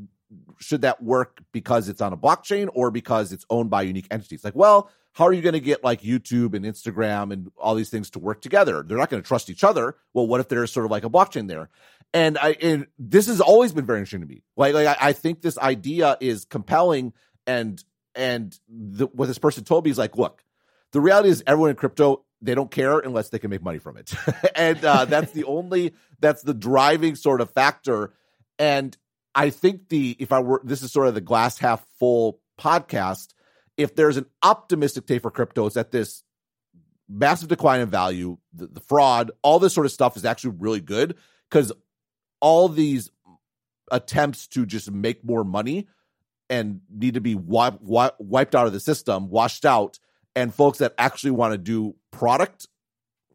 should 0.59 0.83
that 0.83 1.03
work 1.03 1.41
because 1.53 1.89
it's 1.89 2.01
on 2.01 2.13
a 2.13 2.17
blockchain 2.17 2.69
or 2.73 2.91
because 2.91 3.33
it's 3.33 3.45
owned 3.51 3.71
by 3.71 3.83
unique 3.83 4.07
entities? 4.11 4.45
Like, 4.45 4.55
well, 4.55 4.91
how 5.13 5.27
are 5.27 5.33
you 5.33 5.43
going 5.43 5.55
to 5.55 5.61
get 5.61 5.83
like 5.83 6.03
YouTube 6.03 6.55
and 6.55 6.65
Instagram 6.65 7.33
and 7.33 7.51
all 7.57 7.75
these 7.75 7.91
things 7.91 8.11
to 8.11 8.19
work 8.19 8.41
together? 8.41 8.83
They're 8.83 8.99
not 8.99 9.11
going 9.11 9.23
to 9.23 9.27
trust 9.27 9.51
each 9.51 9.65
other. 9.65 9.97
Well, 10.15 10.27
what 10.27 10.41
if 10.41 10.49
there's 10.49 10.73
sort 10.73 10.87
of 10.87 10.91
like 10.91 11.05
a 11.05 11.11
blockchain 11.11 11.49
there? 11.49 11.69
And 12.13 12.39
I 12.39 12.57
and 12.61 12.87
this 12.99 13.27
has 13.27 13.41
always 13.41 13.73
been 13.73 13.87
very 13.87 13.99
interesting 13.99 14.21
to 14.21 14.27
me. 14.27 14.43
Like, 14.57 14.75
like 14.75 14.87
I, 14.87 14.97
I 15.09 15.13
think 15.13 15.43
this 15.43 15.59
idea 15.59 16.17
is 16.21 16.45
compelling, 16.45 17.13
and 17.47 17.83
and 18.15 18.59
the, 18.69 19.07
what 19.07 19.27
this 19.27 19.39
person 19.39 19.63
told 19.65 19.85
me 19.85 19.93
is 19.93 19.99
like, 19.99 20.17
look, 20.17 20.43
the 20.93 21.01
reality 21.01 21.29
is 21.29 21.43
everyone 21.47 21.71
in 21.71 21.77
crypto 21.77 22.25
they 22.43 22.55
don't 22.55 22.71
care 22.71 22.99
unless 22.99 23.29
they 23.29 23.39
can 23.39 23.51
make 23.51 23.63
money 23.63 23.79
from 23.79 23.97
it. 23.97 24.13
And 24.55 24.83
uh, 24.85 25.05
that's 25.07 25.33
the 25.33 25.45
only 25.45 25.95
that's 26.21 26.43
the 26.43 26.55
driving 26.55 27.15
sort 27.15 27.41
of 27.41 27.51
factor. 27.51 28.13
And 28.59 28.97
i 29.33 29.49
think 29.51 29.89
the 29.91 30.17
if 30.19 30.33
i 30.33 30.41
were 30.41 30.61
this 30.65 30.83
is 30.83 30.91
sort 30.91 31.07
of 31.07 31.15
the 31.15 31.21
glass 31.21 31.59
half 31.59 31.85
full 31.99 32.41
podcast. 32.59 33.35
If 33.77 33.95
there's 33.95 34.17
an 34.17 34.27
optimistic 34.43 35.07
take 35.07 35.23
for 35.23 35.31
crypto 35.31 35.67
it's 35.67 35.77
that 35.77 35.91
this 35.91 36.23
massive 37.09 37.49
decline 37.49 37.81
in 37.81 37.89
value 37.89 38.39
the, 38.53 38.67
the 38.67 38.81
fraud 38.81 39.33
all 39.43 39.59
this 39.59 39.75
sort 39.75 39.87
of 39.87 39.93
stuff 39.93 40.17
is 40.17 40.25
actually 40.25 40.57
really 40.59 40.81
good 40.81 41.17
because 41.49 41.73
all 42.41 42.69
these 42.69 43.11
attempts 43.91 44.47
to 44.47 44.65
just 44.65 44.91
make 44.91 45.25
more 45.25 45.45
money 45.45 45.89
and 46.49 46.81
need 46.91 47.15
to 47.15 47.21
be 47.21 47.35
wiped, 47.35 47.81
wiped 47.83 48.55
out 48.55 48.67
of 48.67 48.73
the 48.73 48.81
system 48.81 49.29
washed 49.29 49.65
out 49.65 49.99
and 50.37 50.55
folks 50.55 50.79
that 50.79 50.95
actually 50.99 51.33
want 51.33 51.53
to 51.53 51.59
do 51.59 51.95
product 52.11 52.67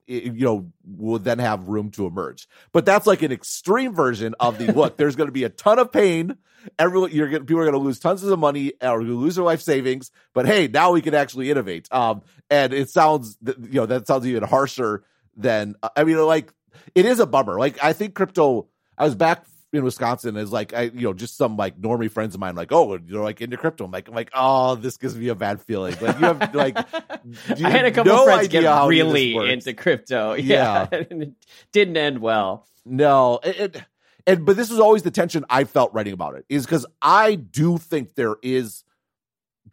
you 0.07 0.45
know 0.45 0.71
will 0.85 1.19
then 1.19 1.39
have 1.39 1.67
room 1.67 1.89
to 1.91 2.05
emerge. 2.05 2.47
But 2.71 2.85
that's 2.85 3.07
like 3.07 3.21
an 3.21 3.31
extreme 3.31 3.93
version 3.93 4.35
of 4.39 4.57
the 4.57 4.71
look 4.71 4.97
there's 4.97 5.15
going 5.15 5.27
to 5.27 5.33
be 5.33 5.43
a 5.43 5.49
ton 5.49 5.79
of 5.79 5.91
pain. 5.91 6.37
Everyone 6.79 7.11
you're 7.11 7.29
going 7.29 7.45
people 7.45 7.61
are 7.61 7.65
going 7.65 7.73
to 7.73 7.79
lose 7.79 7.99
tons 7.99 8.23
of 8.23 8.39
money 8.39 8.73
or 8.81 9.03
lose 9.03 9.35
their 9.35 9.43
life 9.43 9.61
savings 9.61 10.11
but 10.33 10.45
hey 10.47 10.67
now 10.67 10.91
we 10.91 11.01
can 11.01 11.13
actually 11.13 11.49
innovate. 11.49 11.87
Um 11.91 12.21
and 12.49 12.73
it 12.73 12.89
sounds 12.89 13.37
you 13.45 13.55
know 13.73 13.85
that 13.85 14.07
sounds 14.07 14.25
even 14.27 14.43
harsher 14.43 15.03
than 15.37 15.75
i 15.95 16.03
mean 16.03 16.17
like 16.19 16.53
it 16.93 17.05
is 17.05 17.19
a 17.19 17.25
bummer. 17.25 17.59
Like 17.59 17.83
i 17.83 17.93
think 17.93 18.15
crypto 18.15 18.67
i 18.97 19.05
was 19.05 19.15
back 19.15 19.45
in 19.75 19.83
Wisconsin 19.83 20.37
is 20.37 20.51
like 20.51 20.73
I 20.73 20.83
you 20.83 21.01
know 21.01 21.13
just 21.13 21.37
some 21.37 21.57
like 21.57 21.79
normie 21.79 22.09
friends 22.09 22.35
of 22.35 22.41
mine 22.41 22.55
like 22.55 22.71
oh 22.71 22.99
you're 23.05 23.23
like 23.23 23.41
into 23.41 23.57
crypto. 23.57 23.85
I'm 23.85 23.91
like 23.91 24.07
I'm 24.07 24.15
like 24.15 24.31
oh 24.33 24.75
this 24.75 24.97
gives 24.97 25.15
me 25.15 25.27
a 25.29 25.35
bad 25.35 25.61
feeling. 25.61 25.95
Like 26.01 26.19
you 26.19 26.25
have 26.25 26.55
like 26.55 26.77
you 27.57 27.65
I 27.65 27.69
had 27.69 27.85
a 27.85 27.91
couple 27.91 28.13
no 28.13 28.25
friends 28.25 28.47
get 28.47 28.87
really 28.87 29.35
into 29.51 29.73
crypto. 29.73 30.33
Yeah, 30.45 30.87
yeah. 30.91 30.99
it 31.09 31.33
didn't 31.71 31.97
end 31.97 32.19
well. 32.19 32.67
No 32.85 33.39
it, 33.43 33.59
it, 33.75 33.83
and 34.27 34.45
but 34.45 34.57
this 34.57 34.69
was 34.69 34.79
always 34.79 35.03
the 35.03 35.11
tension 35.11 35.45
I 35.49 35.63
felt 35.63 35.93
writing 35.93 36.13
about 36.13 36.35
it 36.35 36.45
is 36.49 36.65
because 36.65 36.85
I 37.01 37.35
do 37.35 37.77
think 37.77 38.15
there 38.15 38.35
is 38.41 38.83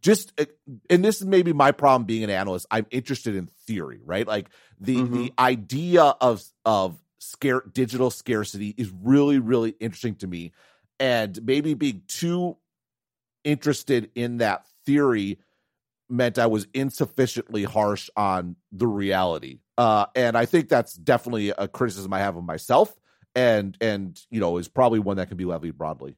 just 0.00 0.32
and 0.90 1.04
this 1.04 1.20
is 1.20 1.26
maybe 1.26 1.52
my 1.52 1.72
problem 1.72 2.04
being 2.04 2.24
an 2.24 2.30
analyst. 2.30 2.66
I'm 2.70 2.86
interested 2.90 3.34
in 3.36 3.48
theory 3.66 4.00
right? 4.04 4.26
Like 4.26 4.48
the 4.80 4.96
mm-hmm. 4.96 5.14
the 5.14 5.32
idea 5.38 6.02
of 6.02 6.42
of 6.64 6.98
scare 7.22 7.62
digital 7.72 8.10
scarcity 8.10 8.74
is 8.76 8.90
really 9.02 9.38
really 9.38 9.74
interesting 9.80 10.14
to 10.16 10.26
me 10.26 10.52
and 10.98 11.42
maybe 11.44 11.74
being 11.74 12.02
too 12.08 12.56
interested 13.44 14.10
in 14.14 14.38
that 14.38 14.66
theory 14.86 15.38
meant 16.08 16.38
I 16.38 16.46
was 16.46 16.66
insufficiently 16.74 17.64
harsh 17.64 18.10
on 18.16 18.56
the 18.70 18.86
reality. 18.86 19.60
Uh, 19.78 20.06
and 20.14 20.36
I 20.36 20.44
think 20.46 20.68
that's 20.68 20.94
definitely 20.94 21.50
a 21.50 21.66
criticism 21.66 22.12
I 22.12 22.18
have 22.18 22.36
of 22.36 22.44
myself 22.44 22.94
and 23.34 23.76
and 23.80 24.20
you 24.30 24.40
know 24.40 24.58
is 24.58 24.68
probably 24.68 24.98
one 24.98 25.16
that 25.16 25.28
can 25.28 25.36
be 25.36 25.44
levied 25.44 25.78
broadly. 25.78 26.16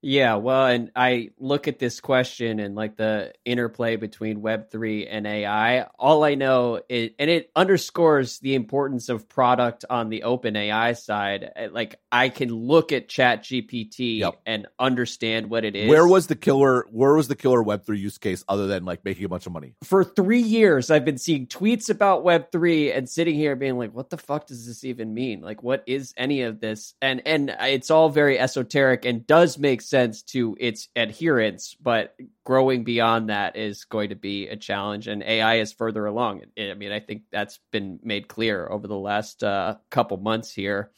Yeah, 0.00 0.36
well, 0.36 0.66
and 0.66 0.92
I 0.94 1.30
look 1.38 1.66
at 1.66 1.78
this 1.78 2.00
question 2.00 2.60
and 2.60 2.76
like 2.76 2.96
the 2.96 3.32
interplay 3.44 3.96
between 3.96 4.40
Web3 4.42 5.08
and 5.10 5.26
AI. 5.26 5.86
All 5.98 6.22
I 6.22 6.36
know 6.36 6.80
is, 6.88 7.10
and 7.18 7.28
it 7.28 7.50
underscores 7.56 8.38
the 8.38 8.54
importance 8.54 9.08
of 9.08 9.28
product 9.28 9.84
on 9.90 10.08
the 10.08 10.22
open 10.22 10.54
AI 10.54 10.92
side. 10.92 11.50
Like 11.72 11.98
I 12.12 12.28
can 12.28 12.50
look 12.50 12.92
at 12.92 13.08
Chat 13.08 13.42
GPT 13.42 14.18
yep. 14.20 14.40
and 14.46 14.68
understand 14.78 15.50
what 15.50 15.64
it 15.64 15.74
is. 15.74 15.88
Where 15.88 16.06
was 16.06 16.28
the 16.28 16.36
killer? 16.36 16.86
Where 16.90 17.14
was 17.14 17.26
the 17.26 17.36
killer 17.36 17.62
Web3 17.62 17.98
use 17.98 18.18
case 18.18 18.44
other 18.48 18.68
than 18.68 18.84
like 18.84 19.04
making 19.04 19.24
a 19.24 19.28
bunch 19.28 19.46
of 19.46 19.52
money? 19.52 19.74
For 19.82 20.04
three 20.04 20.42
years, 20.42 20.90
I've 20.92 21.04
been 21.04 21.18
seeing 21.18 21.48
tweets 21.48 21.90
about 21.90 22.24
Web3 22.24 22.96
and 22.96 23.08
sitting 23.08 23.34
here 23.34 23.56
being 23.56 23.76
like, 23.76 23.92
what 23.94 24.10
the 24.10 24.16
fuck 24.16 24.46
does 24.46 24.66
this 24.66 24.84
even 24.84 25.12
mean? 25.12 25.40
Like, 25.40 25.62
what 25.62 25.82
is 25.86 26.14
any 26.16 26.42
of 26.42 26.60
this? 26.60 26.94
And, 27.02 27.20
and 27.26 27.50
it's 27.62 27.90
all 27.90 28.10
very 28.10 28.38
esoteric 28.38 29.04
and 29.04 29.26
does 29.26 29.58
make 29.58 29.82
sense 29.88 30.22
to 30.22 30.56
its 30.60 30.88
adherents, 30.94 31.74
but 31.80 32.14
growing 32.44 32.84
beyond 32.84 33.30
that 33.30 33.56
is 33.56 33.84
going 33.84 34.10
to 34.10 34.14
be 34.14 34.48
a 34.48 34.56
challenge. 34.56 35.08
And 35.08 35.22
AI 35.22 35.56
is 35.56 35.72
further 35.72 36.06
along. 36.06 36.42
I 36.58 36.74
mean, 36.74 36.92
I 36.92 37.00
think 37.00 37.22
that's 37.32 37.58
been 37.72 37.98
made 38.02 38.28
clear 38.28 38.68
over 38.68 38.86
the 38.86 38.98
last 38.98 39.42
uh, 39.42 39.76
couple 39.90 40.18
months 40.18 40.52
here. 40.52 40.90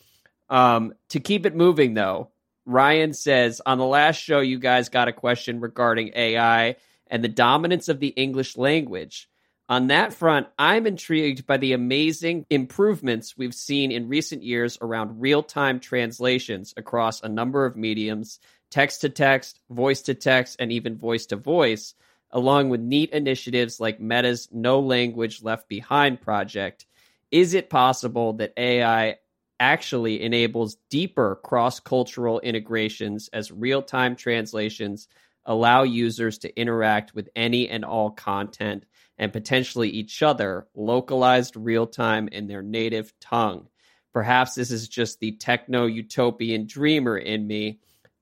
Um, 0.49 0.95
to 1.11 1.21
keep 1.21 1.47
it 1.47 1.55
moving, 1.55 1.95
though, 1.95 2.31
Ryan 2.67 3.15
says 3.15 3.63
on 3.65 3.79
the 3.79 3.87
last 3.87 4.17
show, 4.17 4.41
you 4.41 4.59
guys 4.59 4.89
got 4.89 5.09
a 5.09 5.13
question 5.13 5.61
regarding 5.61 6.13
AI 6.15 6.77
and 7.07 7.25
the 7.25 7.29
dominance 7.29 7.89
of 7.89 8.01
the 8.01 8.09
English 8.09 8.57
language. 8.57 9.30
On 9.71 9.87
that 9.87 10.13
front, 10.13 10.49
I'm 10.59 10.85
intrigued 10.85 11.47
by 11.47 11.57
the 11.57 11.75
amazing 11.75 12.45
improvements 12.51 13.37
we've 13.39 13.55
seen 13.55 13.93
in 13.93 14.09
recent 14.09 14.43
years 14.43 14.77
around 14.81 15.21
real 15.21 15.45
time 15.45 15.79
translations 15.79 16.75
across 16.77 17.23
a 17.23 17.29
number 17.29 17.65
of 17.65 17.77
mediums 17.77 18.41
text 18.71 19.03
to 19.03 19.09
text, 19.09 19.61
voice 19.71 20.03
to 20.03 20.15
text, 20.15 20.57
and 20.59 20.73
even 20.73 20.99
voice 20.99 21.27
to 21.27 21.37
voice, 21.37 21.95
along 22.33 22.71
with 22.71 22.81
neat 22.81 23.11
initiatives 23.11 23.79
like 23.79 24.01
Meta's 24.01 24.49
No 24.51 24.81
Language 24.81 25.41
Left 25.41 25.69
Behind 25.69 26.21
project. 26.21 26.85
Is 27.31 27.55
it 27.55 27.71
possible 27.71 28.33
that 28.35 28.55
AI 28.57 29.19
actually 29.61 30.21
enables 30.21 30.79
deeper 30.91 31.37
cross 31.45 31.79
cultural 31.79 32.41
integrations 32.41 33.31
as 33.33 33.53
real 33.53 33.83
time 33.83 34.17
translations 34.17 35.07
allow 35.45 35.85
users 35.85 36.39
to 36.39 36.61
interact 36.61 37.15
with 37.15 37.29
any 37.37 37.69
and 37.69 37.85
all 37.85 38.11
content 38.11 38.85
and 39.21 39.33
potentially 39.33 39.89
each 39.89 40.21
other, 40.21 40.67
localized 40.75 41.55
real 41.55 41.87
time 41.87 42.27
in 42.27 42.49
their 42.49 42.63
native 42.63 43.13
tongue? 43.21 43.69
Perhaps 44.13 44.57
this 44.57 44.73
is 44.73 44.89
just 44.89 45.21
the 45.21 45.31
techno 45.33 45.87
utopian 45.87 46.67
dreamer 46.67 47.17
in 47.17 47.47
me 47.47 47.79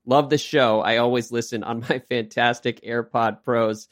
Love 0.09 0.31
the 0.31 0.39
show. 0.39 0.81
I 0.81 0.97
always 0.97 1.31
listen 1.31 1.63
on 1.63 1.81
my 1.89 1.99
fantastic 1.99 2.81
AirPod 2.81 3.43
Pros. 3.43 3.87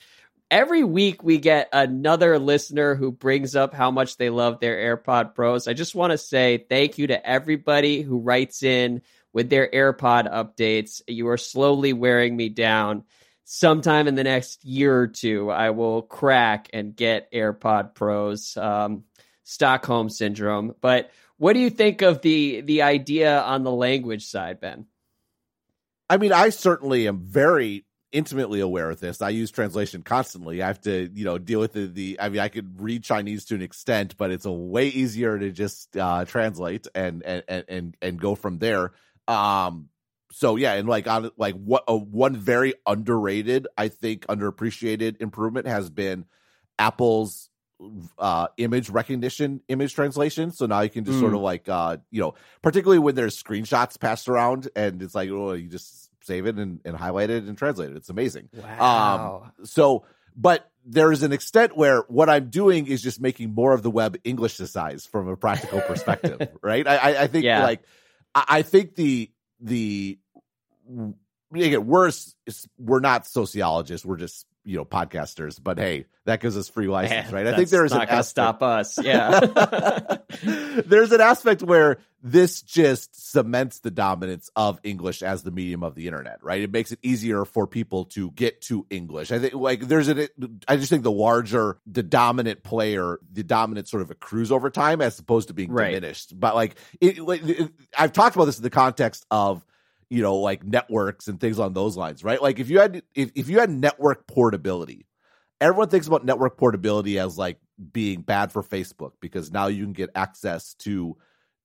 Every 0.49 0.83
week 0.83 1.23
we 1.23 1.37
get 1.37 1.69
another 1.71 2.39
listener 2.39 2.95
who 2.95 3.11
brings 3.11 3.55
up 3.55 3.73
how 3.73 3.91
much 3.91 4.17
they 4.17 4.31
love 4.31 4.59
their 4.59 4.97
AirPod 4.97 5.35
Pros. 5.35 5.67
I 5.67 5.73
just 5.73 5.93
want 5.93 6.11
to 6.11 6.17
say 6.17 6.65
thank 6.69 6.97
you 6.97 7.07
to 7.07 7.29
everybody 7.29 8.01
who 8.01 8.19
writes 8.19 8.63
in 8.63 9.03
with 9.31 9.51
their 9.51 9.69
AirPod 9.69 10.33
updates. 10.33 11.01
You 11.07 11.27
are 11.27 11.37
slowly 11.37 11.93
wearing 11.93 12.35
me 12.35 12.49
down. 12.49 13.03
Sometime 13.49 14.07
in 14.07 14.15
the 14.15 14.25
next 14.25 14.65
year 14.65 14.99
or 14.99 15.07
two, 15.07 15.49
I 15.49 15.69
will 15.69 16.01
crack 16.01 16.69
and 16.73 16.95
get 16.95 17.31
AirPod 17.31 17.95
Pros. 17.95 18.57
Um, 18.57 19.05
Stockholm 19.47 20.09
syndrome. 20.09 20.75
But 20.81 21.09
what 21.37 21.53
do 21.53 21.59
you 21.59 21.69
think 21.69 22.01
of 22.01 22.21
the 22.21 22.61
the 22.61 22.81
idea 22.81 23.39
on 23.39 23.63
the 23.63 23.71
language 23.71 24.25
side, 24.25 24.59
Ben? 24.59 24.87
I 26.09 26.17
mean, 26.17 26.33
I 26.33 26.49
certainly 26.49 27.07
am 27.07 27.21
very 27.21 27.85
intimately 28.11 28.59
aware 28.59 28.89
of 28.89 28.99
this. 28.99 29.21
I 29.21 29.29
use 29.29 29.49
translation 29.49 30.01
constantly. 30.01 30.61
I 30.61 30.67
have 30.67 30.81
to, 30.81 31.09
you 31.13 31.23
know, 31.23 31.37
deal 31.37 31.61
with 31.61 31.73
the, 31.73 31.87
the 31.87 32.17
I 32.19 32.27
mean, 32.27 32.41
I 32.41 32.49
could 32.49 32.81
read 32.81 33.05
Chinese 33.05 33.45
to 33.45 33.55
an 33.55 33.61
extent, 33.61 34.17
but 34.17 34.31
it's 34.31 34.45
a 34.45 34.51
way 34.51 34.87
easier 34.87 35.39
to 35.39 35.51
just 35.51 35.95
uh, 35.95 36.25
translate 36.25 36.87
and, 36.93 37.23
and 37.23 37.43
and 37.69 37.97
and 38.01 38.19
go 38.19 38.35
from 38.35 38.59
there. 38.59 38.91
Um 39.29 39.87
so 40.31 40.55
yeah, 40.55 40.73
and 40.73 40.87
like 40.87 41.07
on 41.07 41.31
like 41.37 41.55
what 41.55 41.83
a 41.87 41.95
one 41.95 42.35
very 42.35 42.73
underrated, 42.85 43.67
I 43.77 43.87
think 43.87 44.25
underappreciated 44.27 45.21
improvement 45.21 45.67
has 45.67 45.89
been 45.89 46.25
Apple's 46.77 47.49
uh 48.17 48.47
image 48.57 48.89
recognition 48.89 49.61
image 49.67 49.93
translation. 49.93 50.51
So 50.51 50.65
now 50.65 50.81
you 50.81 50.89
can 50.89 51.05
just 51.05 51.17
mm. 51.17 51.21
sort 51.21 51.33
of 51.33 51.41
like 51.41 51.69
uh 51.69 51.97
you 52.11 52.21
know 52.21 52.33
particularly 52.61 52.99
when 52.99 53.15
there's 53.15 53.41
screenshots 53.41 53.99
passed 53.99 54.27
around 54.27 54.67
and 54.75 55.01
it's 55.01 55.15
like 55.15 55.29
oh 55.29 55.53
you 55.53 55.69
just 55.69 56.09
save 56.23 56.45
it 56.45 56.57
and, 56.57 56.81
and 56.83 56.97
highlight 56.97 57.29
it 57.29 57.43
and 57.43 57.57
translate 57.57 57.91
it. 57.91 57.97
It's 57.97 58.09
amazing. 58.09 58.49
Wow. 58.53 59.43
um 59.43 59.65
so 59.65 60.05
but 60.35 60.69
there's 60.85 61.23
an 61.23 61.33
extent 61.33 61.75
where 61.75 62.01
what 62.07 62.29
i'm 62.29 62.49
doing 62.49 62.87
is 62.87 63.01
just 63.01 63.19
making 63.19 63.53
more 63.53 63.73
of 63.73 63.83
the 63.83 63.89
web 63.91 64.17
english 64.23 64.57
to 64.57 64.67
size 64.67 65.05
from 65.05 65.27
a 65.27 65.35
practical 65.35 65.81
perspective 65.81 66.47
right? 66.61 66.87
I 66.87 67.23
i 67.23 67.27
think 67.27 67.43
yeah. 67.43 67.63
like 67.63 67.81
I, 68.33 68.45
I 68.49 68.61
think 68.61 68.95
the 68.95 69.31
the 69.59 70.17
again 71.53 71.85
we're 71.85 72.11
we're 72.77 72.99
not 72.99 73.25
sociologists 73.25 74.05
we're 74.05 74.17
just 74.17 74.46
you 74.67 74.75
know 74.75 74.85
podcasters 74.85 75.57
but 75.63 75.79
hey 75.79 76.05
that 76.25 76.41
gives 76.41 76.57
us 76.57 76.67
free 76.67 76.87
license 76.87 77.31
right? 77.31 77.47
I 77.47 77.55
think 77.55 77.69
there's 77.69 77.91
not 77.91 78.03
an 78.03 78.09
aspect, 78.09 78.27
stop 78.27 78.61
us 78.61 78.99
yeah. 79.01 79.39
There's 80.85 81.13
an 81.13 81.21
aspect 81.21 81.63
where 81.63 81.99
this 82.21 82.61
just 82.61 83.31
cements 83.31 83.79
the 83.79 83.91
dominance 83.91 84.51
of 84.55 84.79
english 84.83 85.23
as 85.23 85.43
the 85.43 85.51
medium 85.51 85.83
of 85.83 85.95
the 85.95 86.05
internet 86.05 86.43
right? 86.43 86.61
It 86.61 86.71
makes 86.71 86.91
it 86.91 86.99
easier 87.01 87.45
for 87.45 87.65
people 87.65 88.05
to 88.05 88.29
get 88.31 88.61
to 88.63 88.85
english. 88.89 89.31
I 89.31 89.39
think 89.39 89.53
like 89.53 89.81
there's 89.81 90.09
an 90.09 90.27
i 90.67 90.75
just 90.75 90.89
think 90.89 91.03
the 91.03 91.11
larger 91.11 91.79
the 91.87 92.03
dominant 92.03 92.61
player 92.61 93.19
the 93.31 93.43
dominant 93.43 93.87
sort 93.87 94.03
of 94.03 94.11
accrues 94.11 94.51
over 94.51 94.69
time 94.69 94.99
as 94.99 95.17
opposed 95.17 95.47
to 95.47 95.53
being 95.53 95.71
right. 95.71 95.91
diminished. 95.91 96.37
But 96.37 96.55
like 96.55 96.75
it, 96.99 97.19
it, 97.19 97.71
i've 97.97 98.11
talked 98.11 98.35
about 98.35 98.45
this 98.45 98.57
in 98.57 98.63
the 98.63 98.69
context 98.69 99.25
of 99.31 99.65
you 100.09 100.21
know, 100.21 100.37
like 100.37 100.63
networks 100.63 101.27
and 101.27 101.39
things 101.39 101.59
on 101.59 101.73
those 101.73 101.97
lines, 101.97 102.23
right? 102.23 102.41
Like 102.41 102.59
if 102.59 102.69
you 102.69 102.79
had 102.79 103.03
if, 103.13 103.31
if 103.35 103.49
you 103.49 103.59
had 103.59 103.69
network 103.69 104.27
portability, 104.27 105.05
everyone 105.59 105.89
thinks 105.89 106.07
about 106.07 106.25
network 106.25 106.57
portability 106.57 107.19
as 107.19 107.37
like 107.37 107.59
being 107.91 108.21
bad 108.21 108.51
for 108.51 108.63
Facebook 108.63 109.11
because 109.19 109.51
now 109.51 109.67
you 109.67 109.83
can 109.83 109.93
get 109.93 110.09
access 110.15 110.73
to 110.75 111.17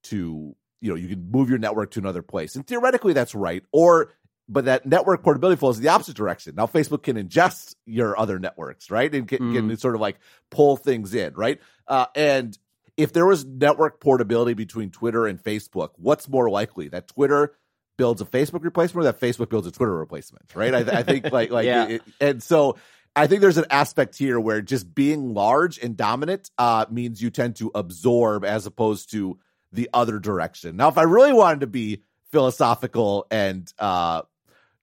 to 0.05 0.55
you 0.83 0.91
know 0.91 0.97
you 0.97 1.09
can 1.09 1.31
move 1.31 1.49
your 1.49 1.59
network 1.59 1.93
to 1.93 2.01
another 2.01 2.23
place 2.23 2.57
and 2.57 2.67
theoretically 2.67 3.13
that's 3.13 3.35
right 3.35 3.63
or 3.73 4.13
but 4.49 4.67
that 4.67 4.85
network 4.85 5.23
portability 5.23 5.59
flows 5.59 5.79
the 5.79 5.89
opposite 5.89 6.17
direction 6.17 6.55
now 6.57 6.67
facebook 6.67 7.05
can 7.05 7.17
ingest 7.17 7.77
your 7.87 8.19
other 8.19 8.39
networks 8.39 8.91
right 8.91 9.15
and 9.15 9.29
can, 9.29 9.39
mm. 9.39 9.55
can 9.55 9.77
sort 9.77 9.95
of 9.95 10.01
like 10.01 10.19
pull 10.51 10.77
things 10.77 11.15
in 11.15 11.33
right 11.35 11.61
uh, 11.87 12.07
and 12.15 12.59
if 12.97 13.13
there 13.13 13.25
was 13.25 13.45
network 13.45 14.01
portability 14.01 14.55
between 14.55 14.91
twitter 14.91 15.27
and 15.27 15.43
facebook 15.43 15.91
what's 15.97 16.29
more 16.29 16.51
likely 16.51 16.89
that 16.89 17.09
twitter 17.09 17.55
builds 18.03 18.21
a 18.21 18.25
Facebook 18.25 18.65
replacement 18.65 19.07
or 19.07 19.13
that 19.13 19.21
Facebook 19.21 19.49
builds 19.49 19.65
a 19.65 19.71
Twitter 19.71 19.97
replacement, 19.97 20.57
right? 20.57 20.75
I, 20.75 20.99
I 20.99 21.03
think 21.05 21.31
like 21.31 21.53
like 21.53 21.67
yeah. 21.67 21.87
it, 21.87 22.03
and 22.21 22.43
so 22.43 22.77
I 23.15 23.29
think 23.29 23.43
there's 23.43 23.59
an 23.59 23.67
aspect 23.71 24.19
here 24.19 24.41
where 24.41 24.61
just 24.61 24.93
being 24.93 25.35
large 25.35 25.79
and 25.79 25.97
dominant 25.97 26.51
uh, 26.59 26.85
means 26.91 27.23
you 27.23 27.31
tend 27.31 27.55
to 27.57 27.71
absorb 27.77 28.45
as 28.45 28.67
opposed 28.67 29.13
to 29.13 29.39
the 29.71 29.89
other 29.95 30.19
direction. 30.19 30.75
Now, 30.75 30.89
if 30.89 30.99
I 30.99 31.03
really 31.03 31.33
wanted 31.33 31.61
to 31.61 31.69
be 31.69 32.03
philosophical 32.33 33.29
and 33.31 33.73
uh, 33.79 34.23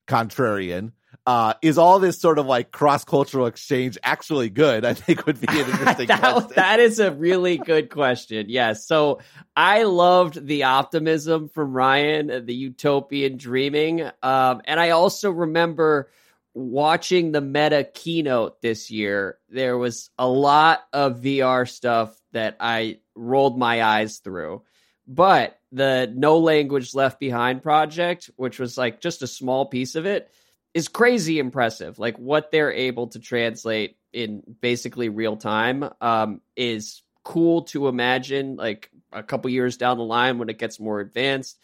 contrarian, 0.08 0.92
uh, 1.26 1.54
is 1.62 1.78
all 1.78 1.98
this 1.98 2.20
sort 2.20 2.38
of 2.38 2.46
like 2.46 2.70
cross 2.70 3.04
cultural 3.04 3.46
exchange 3.46 3.98
actually 4.02 4.50
good? 4.50 4.84
I 4.84 4.94
think 4.94 5.26
would 5.26 5.40
be 5.40 5.46
an 5.48 5.58
interesting 5.70 6.06
that, 6.06 6.20
question. 6.20 6.52
That 6.56 6.80
is 6.80 6.98
a 6.98 7.12
really 7.12 7.58
good 7.58 7.90
question. 7.90 8.46
Yes. 8.48 8.86
So 8.86 9.20
I 9.56 9.84
loved 9.84 10.46
the 10.46 10.64
optimism 10.64 11.48
from 11.48 11.72
Ryan, 11.72 12.46
the 12.46 12.54
utopian 12.54 13.36
dreaming. 13.36 14.02
Um, 14.22 14.62
and 14.64 14.80
I 14.80 14.90
also 14.90 15.30
remember 15.30 16.10
watching 16.54 17.32
the 17.32 17.40
meta 17.40 17.84
keynote 17.84 18.60
this 18.60 18.90
year. 18.90 19.38
There 19.48 19.78
was 19.78 20.10
a 20.18 20.28
lot 20.28 20.80
of 20.92 21.20
VR 21.20 21.68
stuff 21.68 22.16
that 22.32 22.56
I 22.60 22.98
rolled 23.14 23.58
my 23.58 23.82
eyes 23.82 24.18
through. 24.18 24.62
But 25.06 25.58
the 25.72 26.12
No 26.14 26.38
Language 26.38 26.94
Left 26.94 27.18
Behind 27.18 27.62
project, 27.62 28.30
which 28.36 28.58
was 28.58 28.78
like 28.78 29.00
just 29.00 29.22
a 29.22 29.26
small 29.26 29.66
piece 29.66 29.94
of 29.96 30.06
it, 30.06 30.30
is 30.74 30.88
crazy 30.88 31.38
impressive. 31.38 31.98
Like 31.98 32.18
what 32.18 32.50
they're 32.50 32.72
able 32.72 33.08
to 33.08 33.18
translate 33.18 33.96
in 34.12 34.42
basically 34.60 35.08
real 35.08 35.36
time 35.36 35.88
um, 36.00 36.40
is 36.56 37.02
cool 37.24 37.62
to 37.62 37.88
imagine. 37.88 38.56
Like 38.56 38.90
a 39.12 39.22
couple 39.22 39.50
years 39.50 39.76
down 39.76 39.98
the 39.98 40.04
line 40.04 40.38
when 40.38 40.48
it 40.48 40.58
gets 40.58 40.80
more 40.80 41.00
advanced. 41.00 41.58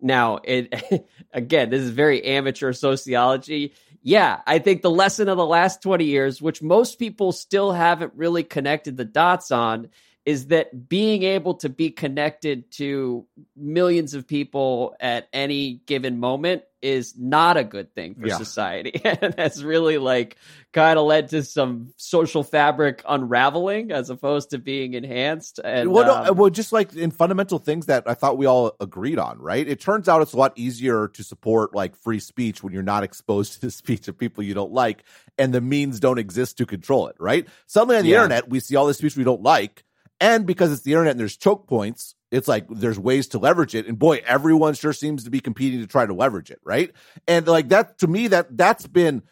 Now, 0.00 0.40
it 0.44 1.06
again, 1.32 1.70
this 1.70 1.82
is 1.82 1.90
very 1.90 2.24
amateur 2.24 2.72
sociology. 2.72 3.74
Yeah, 4.02 4.40
I 4.46 4.58
think 4.58 4.80
the 4.80 4.90
lesson 4.90 5.28
of 5.28 5.36
the 5.36 5.46
last 5.46 5.82
20 5.82 6.04
years, 6.04 6.40
which 6.40 6.62
most 6.62 6.98
people 6.98 7.32
still 7.32 7.72
haven't 7.72 8.14
really 8.16 8.42
connected 8.42 8.96
the 8.96 9.04
dots 9.04 9.50
on, 9.50 9.90
is 10.26 10.48
that 10.48 10.88
being 10.88 11.22
able 11.22 11.54
to 11.54 11.68
be 11.68 11.90
connected 11.90 12.70
to 12.72 13.26
millions 13.56 14.14
of 14.14 14.26
people 14.26 14.94
at 15.00 15.28
any 15.32 15.82
given 15.86 16.20
moment 16.20 16.62
is 16.82 17.14
not 17.18 17.56
a 17.56 17.64
good 17.64 17.94
thing 17.94 18.14
for 18.14 18.26
yeah. 18.26 18.36
society. 18.36 19.00
and 19.04 19.34
that's 19.34 19.62
really 19.62 19.98
like 19.98 20.36
kind 20.72 20.98
of 20.98 21.06
led 21.06 21.28
to 21.28 21.42
some 21.42 21.92
social 21.96 22.42
fabric 22.42 23.02
unraveling 23.08 23.92
as 23.92 24.08
opposed 24.08 24.50
to 24.50 24.58
being 24.58 24.94
enhanced. 24.94 25.58
And 25.62 25.90
well, 25.90 26.06
no, 26.06 26.30
um, 26.30 26.36
well, 26.36 26.50
just 26.50 26.72
like 26.72 26.94
in 26.94 27.10
fundamental 27.10 27.58
things 27.58 27.86
that 27.86 28.04
I 28.06 28.14
thought 28.14 28.38
we 28.38 28.46
all 28.46 28.76
agreed 28.80 29.18
on, 29.18 29.38
right? 29.38 29.66
It 29.66 29.80
turns 29.80 30.08
out 30.08 30.22
it's 30.22 30.32
a 30.32 30.38
lot 30.38 30.52
easier 30.56 31.08
to 31.08 31.22
support 31.22 31.74
like 31.74 31.96
free 31.96 32.20
speech 32.20 32.62
when 32.62 32.72
you're 32.72 32.82
not 32.82 33.04
exposed 33.04 33.52
to 33.54 33.60
the 33.60 33.70
speech 33.70 34.08
of 34.08 34.18
people 34.18 34.44
you 34.44 34.54
don't 34.54 34.72
like 34.72 35.04
and 35.38 35.52
the 35.52 35.60
means 35.60 36.00
don't 36.00 36.18
exist 36.18 36.58
to 36.58 36.66
control 36.66 37.08
it, 37.08 37.16
right? 37.18 37.48
Suddenly 37.66 37.96
on 37.96 38.02
the 38.02 38.10
yeah. 38.10 38.16
internet, 38.16 38.48
we 38.48 38.60
see 38.60 38.76
all 38.76 38.86
this 38.86 38.98
speech 38.98 39.16
we 39.16 39.24
don't 39.24 39.42
like 39.42 39.84
and 40.20 40.46
because 40.46 40.70
it's 40.72 40.82
the 40.82 40.92
internet 40.92 41.12
and 41.12 41.20
there's 41.20 41.36
choke 41.36 41.66
points, 41.66 42.14
it's 42.30 42.46
like 42.46 42.66
there's 42.68 42.98
ways 42.98 43.28
to 43.28 43.38
leverage 43.38 43.74
it. 43.74 43.86
And 43.86 43.98
boy, 43.98 44.22
everyone 44.26 44.74
sure 44.74 44.92
seems 44.92 45.24
to 45.24 45.30
be 45.30 45.40
competing 45.40 45.80
to 45.80 45.86
try 45.86 46.06
to 46.06 46.14
leverage 46.14 46.50
it, 46.50 46.60
right? 46.62 46.92
And 47.26 47.46
like 47.46 47.70
that 47.70 47.98
to 47.98 48.06
me, 48.06 48.28
that 48.28 48.56
that's 48.56 48.86
been 48.86 49.22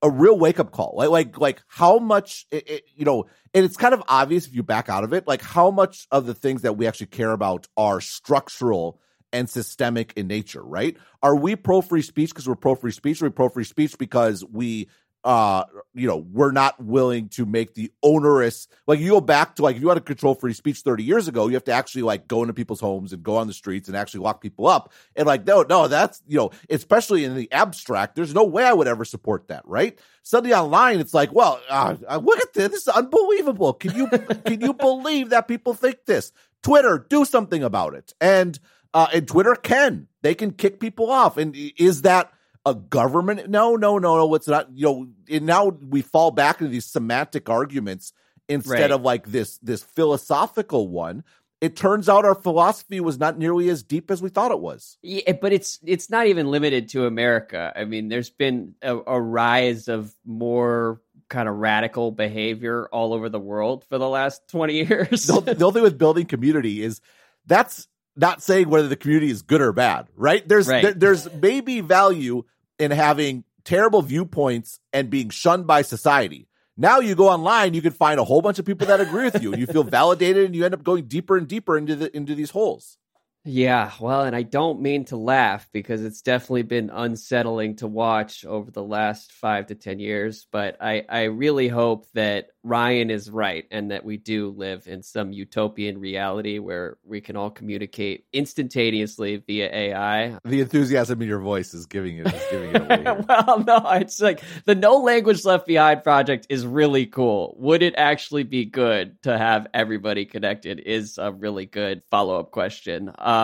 a 0.00 0.10
real 0.10 0.38
wake 0.38 0.58
up 0.58 0.72
call. 0.72 0.94
Like 0.96 1.10
like 1.10 1.38
like 1.38 1.62
how 1.68 1.98
much 1.98 2.46
it, 2.50 2.68
it, 2.68 2.84
you 2.96 3.04
know, 3.04 3.26
and 3.52 3.64
it's 3.64 3.76
kind 3.76 3.94
of 3.94 4.02
obvious 4.08 4.46
if 4.46 4.54
you 4.54 4.62
back 4.62 4.88
out 4.88 5.04
of 5.04 5.12
it, 5.12 5.26
like 5.26 5.42
how 5.42 5.70
much 5.70 6.06
of 6.10 6.26
the 6.26 6.34
things 6.34 6.62
that 6.62 6.76
we 6.76 6.86
actually 6.86 7.06
care 7.06 7.32
about 7.32 7.68
are 7.76 8.00
structural 8.00 9.00
and 9.32 9.50
systemic 9.50 10.14
in 10.16 10.26
nature, 10.26 10.62
right? 10.62 10.96
Are 11.22 11.36
we 11.36 11.54
pro 11.56 11.82
free 11.82 12.02
speech 12.02 12.30
because 12.30 12.48
we're 12.48 12.54
pro 12.54 12.74
free 12.74 12.92
speech? 12.92 13.20
Are 13.20 13.26
we 13.26 13.30
pro 13.30 13.48
free 13.48 13.64
speech 13.64 13.98
because 13.98 14.44
we 14.44 14.88
uh 15.28 15.64
you 15.92 16.08
know 16.08 16.16
we're 16.16 16.52
not 16.52 16.82
willing 16.82 17.28
to 17.28 17.44
make 17.44 17.74
the 17.74 17.92
onerous 18.02 18.66
like 18.86 18.98
you 18.98 19.10
go 19.10 19.20
back 19.20 19.54
to 19.54 19.62
like 19.62 19.76
if 19.76 19.82
you 19.82 19.86
want 19.86 19.98
to 19.98 20.02
control 20.02 20.34
free 20.34 20.54
speech 20.54 20.80
30 20.80 21.04
years 21.04 21.28
ago 21.28 21.48
you 21.48 21.54
have 21.54 21.64
to 21.64 21.70
actually 21.70 22.00
like 22.00 22.26
go 22.26 22.40
into 22.40 22.54
people's 22.54 22.80
homes 22.80 23.12
and 23.12 23.22
go 23.22 23.36
on 23.36 23.46
the 23.46 23.52
streets 23.52 23.88
and 23.88 23.96
actually 23.96 24.20
lock 24.20 24.40
people 24.40 24.66
up. 24.66 24.90
And 25.14 25.26
like 25.26 25.46
no 25.46 25.66
no 25.68 25.86
that's 25.86 26.22
you 26.26 26.38
know 26.38 26.50
especially 26.70 27.24
in 27.24 27.36
the 27.36 27.52
abstract 27.52 28.16
there's 28.16 28.32
no 28.32 28.42
way 28.42 28.64
i 28.64 28.72
would 28.72 28.88
ever 28.88 29.04
support 29.04 29.48
that 29.48 29.62
right? 29.66 29.98
Suddenly 30.22 30.54
online 30.54 30.98
it's 30.98 31.12
like 31.12 31.30
well 31.34 31.60
uh, 31.68 31.96
uh 32.08 32.16
look 32.16 32.40
at 32.40 32.54
this 32.54 32.70
this 32.70 32.82
is 32.82 32.88
unbelievable. 32.88 33.74
Can 33.74 33.94
you 33.94 34.08
can 34.46 34.62
you 34.62 34.72
believe 34.72 35.28
that 35.28 35.46
people 35.46 35.74
think 35.74 36.06
this? 36.06 36.32
Twitter 36.62 37.06
do 37.06 37.26
something 37.26 37.62
about 37.62 37.92
it. 37.92 38.14
And 38.18 38.58
uh 38.94 39.08
and 39.12 39.28
twitter 39.28 39.54
can. 39.54 40.08
They 40.22 40.34
can 40.34 40.52
kick 40.52 40.80
people 40.80 41.10
off. 41.10 41.36
And 41.36 41.54
is 41.76 42.00
that 42.02 42.32
a 42.66 42.74
government. 42.74 43.48
No, 43.48 43.76
no, 43.76 43.98
no, 43.98 44.16
no. 44.16 44.34
It's 44.34 44.48
not. 44.48 44.68
You 44.72 44.86
know, 44.86 45.08
and 45.30 45.46
now 45.46 45.68
we 45.68 46.02
fall 46.02 46.30
back 46.30 46.60
into 46.60 46.70
these 46.70 46.86
semantic 46.86 47.48
arguments 47.48 48.12
instead 48.48 48.80
right. 48.80 48.90
of 48.90 49.02
like 49.02 49.26
this 49.26 49.58
this 49.58 49.82
philosophical 49.82 50.88
one. 50.88 51.24
it 51.60 51.76
turns 51.76 52.08
out 52.08 52.24
our 52.24 52.34
philosophy 52.34 53.00
was 53.00 53.18
not 53.18 53.36
nearly 53.36 53.68
as 53.68 53.82
deep 53.82 54.10
as 54.10 54.22
we 54.22 54.28
thought 54.28 54.52
it 54.52 54.60
was. 54.60 54.96
Yeah, 55.02 55.22
eh, 55.26 55.32
but 55.40 55.52
it's 55.52 55.78
it's 55.84 56.10
not 56.10 56.26
even 56.26 56.50
limited 56.50 56.88
to 56.90 57.06
America. 57.06 57.72
I 57.74 57.84
mean, 57.84 58.08
there's 58.08 58.30
been 58.30 58.74
a, 58.82 58.96
a 58.96 59.20
rise 59.20 59.88
of 59.88 60.14
more 60.24 61.00
kind 61.28 61.48
of 61.48 61.56
radical 61.56 62.10
behavior 62.10 62.88
all 62.90 63.12
over 63.12 63.28
the 63.28 63.40
world 63.40 63.84
for 63.88 63.98
the 63.98 64.08
last 64.08 64.48
20 64.48 64.74
years. 64.88 65.26
the, 65.26 65.40
the 65.40 65.64
only 65.64 65.74
thing 65.74 65.82
with 65.82 65.98
building 65.98 66.26
community 66.26 66.82
is 66.82 67.00
that's 67.46 67.86
not 68.18 68.42
saying 68.42 68.68
whether 68.68 68.88
the 68.88 68.96
community 68.96 69.30
is 69.30 69.42
good 69.42 69.60
or 69.60 69.72
bad, 69.72 70.08
right? 70.16 70.46
There's 70.46 70.68
Right. 70.68 70.82
There, 70.82 70.92
there's 70.92 71.32
maybe 71.34 71.80
value 71.80 72.44
in 72.78 72.90
having 72.90 73.44
terrible 73.64 74.02
viewpoints 74.02 74.80
and 74.92 75.10
being 75.10 75.30
shunned 75.30 75.66
by 75.66 75.82
society. 75.82 76.48
Now 76.76 77.00
you 77.00 77.14
go 77.14 77.28
online, 77.28 77.74
you 77.74 77.82
can 77.82 77.92
find 77.92 78.20
a 78.20 78.24
whole 78.24 78.40
bunch 78.40 78.58
of 78.58 78.64
people 78.64 78.86
that 78.86 79.00
agree 79.00 79.24
with 79.24 79.42
you, 79.42 79.52
and 79.52 79.60
you 79.60 79.66
feel 79.66 79.82
validated, 79.82 80.46
and 80.46 80.54
you 80.54 80.64
end 80.64 80.74
up 80.74 80.84
going 80.84 81.04
deeper 81.06 81.36
and 81.36 81.48
deeper 81.48 81.76
into 81.76 81.96
the 81.96 82.16
into 82.16 82.34
these 82.34 82.50
holes. 82.50 82.98
Yeah, 83.44 83.92
well, 83.98 84.22
and 84.24 84.36
I 84.36 84.42
don't 84.42 84.82
mean 84.82 85.06
to 85.06 85.16
laugh 85.16 85.68
because 85.72 86.04
it's 86.04 86.20
definitely 86.20 86.64
been 86.64 86.90
unsettling 86.90 87.76
to 87.76 87.86
watch 87.86 88.44
over 88.44 88.70
the 88.70 88.82
last 88.82 89.32
five 89.32 89.68
to 89.68 89.74
10 89.74 90.00
years. 90.00 90.46
But 90.52 90.76
I, 90.82 91.04
I 91.08 91.22
really 91.24 91.68
hope 91.68 92.06
that 92.12 92.48
Ryan 92.62 93.10
is 93.10 93.30
right 93.30 93.64
and 93.70 93.90
that 93.90 94.04
we 94.04 94.18
do 94.18 94.50
live 94.50 94.86
in 94.86 95.02
some 95.02 95.32
utopian 95.32 95.98
reality 95.98 96.58
where 96.58 96.98
we 97.04 97.22
can 97.22 97.36
all 97.36 97.50
communicate 97.50 98.26
instantaneously 98.34 99.36
via 99.36 99.70
AI. 99.72 100.38
The 100.44 100.60
enthusiasm 100.60 101.22
in 101.22 101.28
your 101.28 101.40
voice 101.40 101.72
is 101.72 101.86
giving 101.86 102.18
it 102.18 102.26
is 102.26 102.42
giving 102.50 102.74
it 102.74 102.82
away. 102.82 103.24
well, 103.28 103.64
no, 103.66 103.82
it's 103.92 104.20
like 104.20 104.42
the 104.66 104.74
No 104.74 104.98
Language 104.98 105.46
Left 105.46 105.66
Behind 105.66 106.02
project 106.02 106.48
is 106.50 106.66
really 106.66 107.06
cool. 107.06 107.56
Would 107.58 107.82
it 107.82 107.94
actually 107.96 108.42
be 108.42 108.66
good 108.66 109.22
to 109.22 109.38
have 109.38 109.68
everybody 109.72 110.26
connected? 110.26 110.80
Is 110.80 111.16
a 111.16 111.32
really 111.32 111.64
good 111.64 112.02
follow 112.10 112.38
up 112.38 112.50
question. 112.50 113.10
Um, 113.16 113.37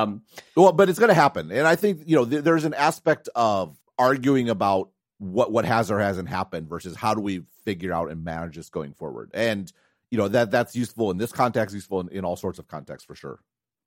Well, 0.57 0.73
but 0.73 0.89
it's 0.89 0.99
going 0.99 1.09
to 1.09 1.15
happen, 1.15 1.51
and 1.53 1.67
I 1.67 1.77
think 1.77 2.03
you 2.07 2.17
know 2.17 2.25
th- 2.25 2.45
there's 2.45 2.65
an 2.65 2.75
aspect 2.75 3.29
of 3.35 3.77
arguing 3.99 4.49
about 4.51 4.91
what 5.19 5.53
what 5.53 5.65
has 5.65 5.91
or 5.91 5.99
hasn't 6.01 6.29
happened 6.29 6.69
versus 6.69 6.97
how 6.97 7.15
do 7.15 7.21
we 7.21 7.43
figure 7.65 7.93
out 7.93 8.11
and 8.11 8.25
manage 8.25 8.57
this 8.57 8.69
going 8.71 8.93
forward, 8.95 9.31
and 9.35 9.73
you 10.11 10.19
know 10.19 10.29
that 10.29 10.51
that's 10.51 10.75
useful 10.77 11.11
in 11.11 11.19
this 11.19 11.33
context, 11.33 11.75
useful 11.75 12.01
in, 12.01 12.09
in 12.09 12.25
all 12.25 12.37
sorts 12.37 12.59
of 12.59 12.69
contexts 12.69 13.07
for 13.07 13.15
sure. 13.15 13.41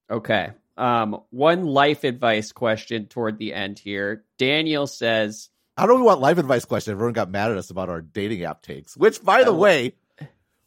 Okay. 0.09 0.51
Um, 0.77 1.21
one 1.31 1.65
life 1.65 2.03
advice 2.03 2.51
question 2.51 3.07
toward 3.07 3.37
the 3.39 3.53
end 3.53 3.77
here. 3.79 4.23
Daniel 4.37 4.87
says, 4.87 5.49
How 5.75 5.85
do 5.87 5.95
we 5.95 6.01
want 6.01 6.21
life 6.21 6.37
advice 6.37 6.63
question? 6.65 6.91
Everyone 6.93 7.13
got 7.13 7.29
mad 7.29 7.51
at 7.51 7.57
us 7.57 7.71
about 7.71 7.89
our 7.89 7.99
dating 8.01 8.43
app 8.43 8.61
takes, 8.61 8.95
which, 8.95 9.21
by 9.23 9.43
the 9.43 9.49
Oh. 9.49 9.57
way, 9.57 9.95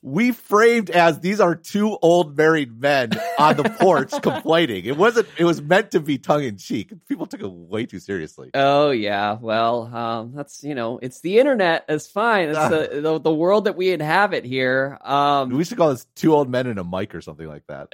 we 0.03 0.33
framed 0.33 0.91
as 0.91 1.21
these 1.21 1.41
are 1.41 1.55
two 1.55 1.99
old 2.01 2.37
married 2.37 2.81
men 2.81 3.11
on 3.39 3.57
the 3.57 3.65
porch 3.81 4.13
complaining. 4.23 4.85
It 4.87 4.97
wasn't. 4.97 5.29
It 5.39 5.45
was 5.45 5.61
meant 5.61 5.91
to 5.91 6.01
be 6.01 6.17
tongue 6.19 6.45
in 6.45 6.57
cheek. 6.57 6.93
People 7.09 7.27
took 7.27 7.41
it 7.41 7.51
way 7.51 7.87
too 7.87 7.99
seriously. 7.99 8.51
"Oh 8.55 8.91
yeah, 8.91 9.37
well, 9.41 9.95
um, 9.95 10.33
that's 10.35 10.65
you 10.65 10.75
know, 10.75 10.99
it's 11.03 11.21
the 11.21 11.39
internet. 11.39 11.85
It's 11.89 12.07
fine. 12.07 12.49
It's 12.49 12.59
the, 12.59 13.01
the 13.03 13.21
the 13.21 13.33
world 13.35 13.65
that 13.67 13.77
we 13.77 13.91
inhabit 13.93 14.45
here. 14.45 14.99
Um, 15.03 15.51
We 15.51 15.65
should 15.65 15.77
call 15.77 15.91
this 15.91 16.07
two 16.15 16.35
old 16.35 16.49
men 16.49 16.67
and 16.67 16.79
a 16.79 16.85
mic 16.85 17.15
or 17.15 17.21
something 17.21 17.47
like 17.47 17.67
that. 17.69 17.89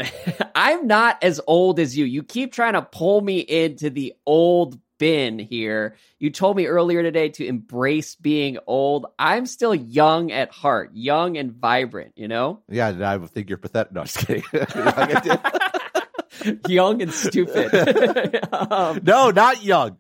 I'm 0.55 0.87
not 0.87 1.23
as 1.23 1.41
old 1.47 1.81
as 1.81 1.97
you. 1.99 2.05
You 2.05 2.23
keep 2.23 2.53
trying 2.53 2.75
to 2.75 2.83
pull 2.83 3.21
me 3.21 3.41
into 3.41 3.91
the 3.91 4.15
old 4.27 4.79
bin 4.99 5.39
here. 5.39 5.97
You 6.19 6.31
told 6.31 6.57
me 6.57 6.67
earlier 6.67 7.03
today 7.03 7.29
to 7.31 7.47
embrace 7.47 8.15
being 8.15 8.59
old. 8.67 9.07
I'm 9.19 9.47
still 9.47 9.75
young 9.75 10.33
at 10.33 10.51
heart, 10.51 10.91
young 10.95 11.37
and 11.37 11.53
vibrant. 11.53 12.13
You 12.17 12.29
know, 12.29 12.63
Yeah, 12.69 12.89
I 12.89 13.19
think 13.27 13.49
you're 13.49 13.59
pathetic. 13.59 13.93
No, 13.93 14.05
just 14.05 14.27
kidding. 14.27 14.43
young 16.69 17.03
and 17.03 17.13
stupid. 17.13 17.75
um, 18.53 19.01
no, 19.03 19.31
not 19.31 19.65
young. 19.65 19.97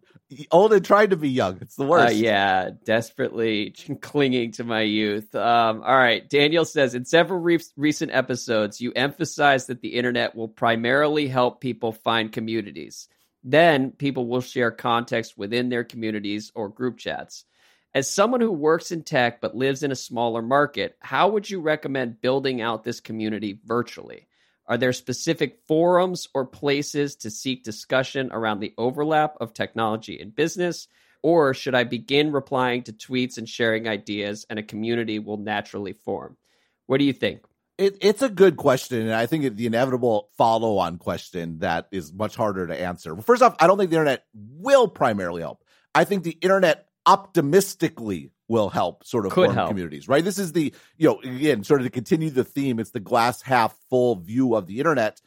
Old 0.50 0.72
and 0.72 0.84
trying 0.84 1.10
to 1.10 1.16
be 1.16 1.28
young. 1.30 1.58
It's 1.60 1.76
the 1.76 1.84
Uh, 1.84 1.88
worst. 1.88 2.16
yeah, 2.16 2.70
desperately 2.84 3.70
clinging 4.00 4.52
to 4.52 4.64
my 4.64 4.80
youth. 4.80 5.32
Um, 5.36 5.82
all 5.82 5.96
right. 5.96 6.28
Daniel 6.28 6.64
says 6.64 6.96
in 6.96 7.04
several 7.04 7.38
re- 7.38 7.60
recent 7.76 8.10
episodes, 8.12 8.80
you 8.80 8.92
emphasize 8.96 9.66
that 9.66 9.82
the 9.82 9.94
internet 9.94 10.34
will 10.34 10.48
primarily 10.48 11.28
help 11.28 11.60
people 11.60 11.92
find 11.92 12.32
communities. 12.32 13.08
Then 13.48 13.92
people 13.92 14.26
will 14.26 14.40
share 14.40 14.72
context 14.72 15.38
within 15.38 15.68
their 15.68 15.84
communities 15.84 16.50
or 16.56 16.68
group 16.68 16.98
chats. 16.98 17.44
As 17.94 18.10
someone 18.10 18.40
who 18.40 18.50
works 18.50 18.90
in 18.90 19.04
tech 19.04 19.40
but 19.40 19.54
lives 19.54 19.84
in 19.84 19.92
a 19.92 19.96
smaller 19.96 20.42
market, 20.42 20.96
how 20.98 21.28
would 21.28 21.48
you 21.48 21.60
recommend 21.60 22.20
building 22.20 22.60
out 22.60 22.82
this 22.82 22.98
community 22.98 23.60
virtually? 23.64 24.26
Are 24.66 24.76
there 24.76 24.92
specific 24.92 25.60
forums 25.68 26.26
or 26.34 26.44
places 26.44 27.14
to 27.16 27.30
seek 27.30 27.62
discussion 27.62 28.30
around 28.32 28.58
the 28.58 28.74
overlap 28.76 29.36
of 29.40 29.54
technology 29.54 30.18
and 30.18 30.34
business? 30.34 30.88
Or 31.22 31.54
should 31.54 31.76
I 31.76 31.84
begin 31.84 32.32
replying 32.32 32.82
to 32.82 32.92
tweets 32.92 33.38
and 33.38 33.48
sharing 33.48 33.86
ideas 33.86 34.44
and 34.50 34.58
a 34.58 34.64
community 34.64 35.20
will 35.20 35.38
naturally 35.38 35.92
form? 35.92 36.36
What 36.86 36.98
do 36.98 37.04
you 37.04 37.12
think? 37.12 37.44
It, 37.78 37.98
it's 38.00 38.22
a 38.22 38.30
good 38.30 38.56
question, 38.56 39.02
and 39.02 39.12
I 39.12 39.26
think 39.26 39.44
it, 39.44 39.56
the 39.56 39.66
inevitable 39.66 40.30
follow-on 40.38 40.96
question 40.96 41.58
that 41.58 41.88
is 41.92 42.12
much 42.12 42.34
harder 42.34 42.66
to 42.66 42.80
answer. 42.80 43.14
Well, 43.14 43.22
first 43.22 43.42
off, 43.42 43.54
I 43.60 43.66
don't 43.66 43.76
think 43.76 43.90
the 43.90 43.96
internet 43.96 44.24
will 44.34 44.88
primarily 44.88 45.42
help. 45.42 45.62
I 45.94 46.04
think 46.04 46.22
the 46.22 46.38
internet 46.40 46.86
optimistically 47.04 48.32
will 48.48 48.70
help 48.70 49.04
sort 49.04 49.26
of 49.26 49.32
Could 49.32 49.46
form 49.46 49.56
help. 49.56 49.68
communities, 49.68 50.08
right? 50.08 50.24
This 50.24 50.38
is 50.38 50.52
the, 50.52 50.72
you 50.96 51.08
know, 51.08 51.20
again, 51.20 51.64
sort 51.64 51.80
of 51.80 51.86
to 51.86 51.90
continue 51.90 52.30
the 52.30 52.44
theme, 52.44 52.78
it's 52.78 52.90
the 52.90 53.00
glass 53.00 53.42
half 53.42 53.76
full 53.90 54.16
view 54.16 54.54
of 54.54 54.66
the 54.66 54.78
internet. 54.78 55.20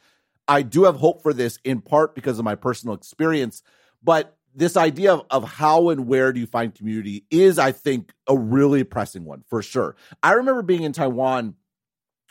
I 0.48 0.62
do 0.62 0.84
have 0.84 0.96
hope 0.96 1.22
for 1.22 1.32
this 1.32 1.58
in 1.64 1.80
part 1.80 2.14
because 2.14 2.38
of 2.38 2.44
my 2.44 2.54
personal 2.56 2.94
experience, 2.94 3.62
but 4.02 4.36
this 4.54 4.76
idea 4.76 5.14
of, 5.14 5.24
of 5.30 5.44
how 5.44 5.90
and 5.90 6.08
where 6.08 6.32
do 6.32 6.40
you 6.40 6.46
find 6.46 6.74
community 6.74 7.24
is, 7.30 7.58
I 7.58 7.70
think, 7.72 8.12
a 8.26 8.36
really 8.36 8.82
pressing 8.82 9.24
one 9.24 9.44
for 9.48 9.62
sure. 9.62 9.94
I 10.22 10.32
remember 10.32 10.62
being 10.62 10.82
in 10.82 10.92
Taiwan 10.92 11.54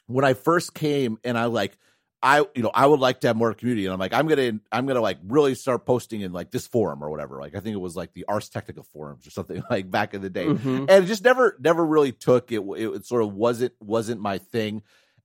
when 0.09 0.25
I 0.25 0.33
first 0.33 0.73
came 0.73 1.17
and 1.23 1.37
I 1.37 1.45
like 1.45 1.77
I 2.21 2.39
you 2.55 2.63
know 2.63 2.71
I 2.73 2.85
would 2.85 2.99
like 2.99 3.21
to 3.21 3.27
have 3.27 3.37
more 3.37 3.53
community 3.53 3.85
and 3.85 3.93
I'm 3.93 3.99
like 3.99 4.13
I'm 4.13 4.27
gonna 4.27 4.59
I'm 4.71 4.85
gonna 4.87 5.01
like 5.01 5.19
really 5.25 5.55
start 5.55 5.85
posting 5.85 6.21
in 6.21 6.33
like 6.33 6.51
this 6.51 6.67
forum 6.67 7.01
or 7.03 7.09
whatever. 7.09 7.39
Like 7.39 7.55
I 7.55 7.59
think 7.59 7.75
it 7.75 7.79
was 7.79 7.95
like 7.95 8.13
the 8.13 8.25
Ars 8.27 8.49
Technica 8.49 8.83
forums 8.83 9.25
or 9.25 9.29
something 9.29 9.63
like 9.69 9.89
back 9.89 10.13
in 10.13 10.21
the 10.21 10.29
day. 10.29 10.45
Mhm. 10.47 10.87
and 10.89 11.03
it 11.03 11.07
just 11.07 11.23
never 11.23 11.55
never 11.59 11.85
really 11.85 12.11
took 12.11 12.51
it 12.51 12.59
it, 12.59 12.87
it 12.89 13.05
sort 13.05 13.23
of 13.23 13.33
wasn't 13.33 13.73
wasn't 13.79 14.19
my 14.19 14.39
thing. 14.39 14.81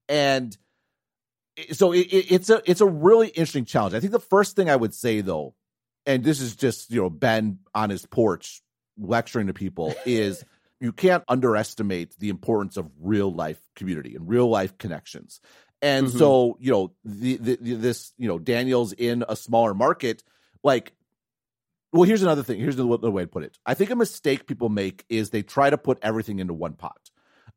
And 0.08 0.56
so 1.72 1.92
it, 1.92 2.00
it, 2.12 2.32
it's 2.32 2.50
a 2.50 2.62
it's 2.70 2.80
a 2.80 2.86
really 2.86 3.28
interesting 3.28 3.64
challenge. 3.64 3.94
I 3.94 4.00
think 4.00 4.12
the 4.12 4.20
first 4.20 4.54
thing 4.54 4.68
I 4.70 4.76
would 4.76 4.94
say 4.94 5.20
though 5.22 5.54
and 6.06 6.22
this 6.22 6.40
is 6.40 6.54
just 6.54 6.90
you 6.90 7.00
know 7.00 7.10
Ben 7.10 7.58
on 7.74 7.90
his 7.90 8.04
porch 8.06 8.62
lecturing 8.98 9.46
to 9.48 9.54
people 9.54 9.94
is 10.06 10.44
you 10.84 10.92
can't 10.92 11.24
underestimate 11.28 12.14
the 12.18 12.28
importance 12.28 12.76
of 12.76 12.90
real 13.00 13.32
life 13.32 13.58
community 13.74 14.14
and 14.14 14.28
real 14.28 14.48
life 14.48 14.76
connections. 14.76 15.40
And 15.80 16.08
Mhm. 16.08 16.18
so, 16.18 16.58
you 16.60 16.70
know, 16.70 16.92
the, 17.04 17.38
the, 17.38 17.56
the 17.56 17.74
this, 17.74 18.12
you 18.18 18.28
know, 18.28 18.38
Daniel's 18.38 18.92
in 18.92 19.24
a 19.26 19.34
smaller 19.34 19.72
market. 19.72 20.22
Like, 20.62 20.92
well, 21.90 22.02
here's 22.02 22.22
another 22.22 22.42
thing. 22.42 22.60
Here's 22.60 22.78
another 22.78 23.10
way 23.10 23.22
to 23.22 23.28
put 23.28 23.44
it. 23.44 23.56
I 23.64 23.72
think 23.72 23.90
a 23.90 23.96
mistake 23.96 24.46
people 24.46 24.68
make 24.68 25.06
is 25.08 25.30
they 25.30 25.42
try 25.42 25.70
to 25.70 25.78
put 25.78 25.98
everything 26.02 26.38
into 26.38 26.52
one 26.52 26.74
pot. 26.74 27.10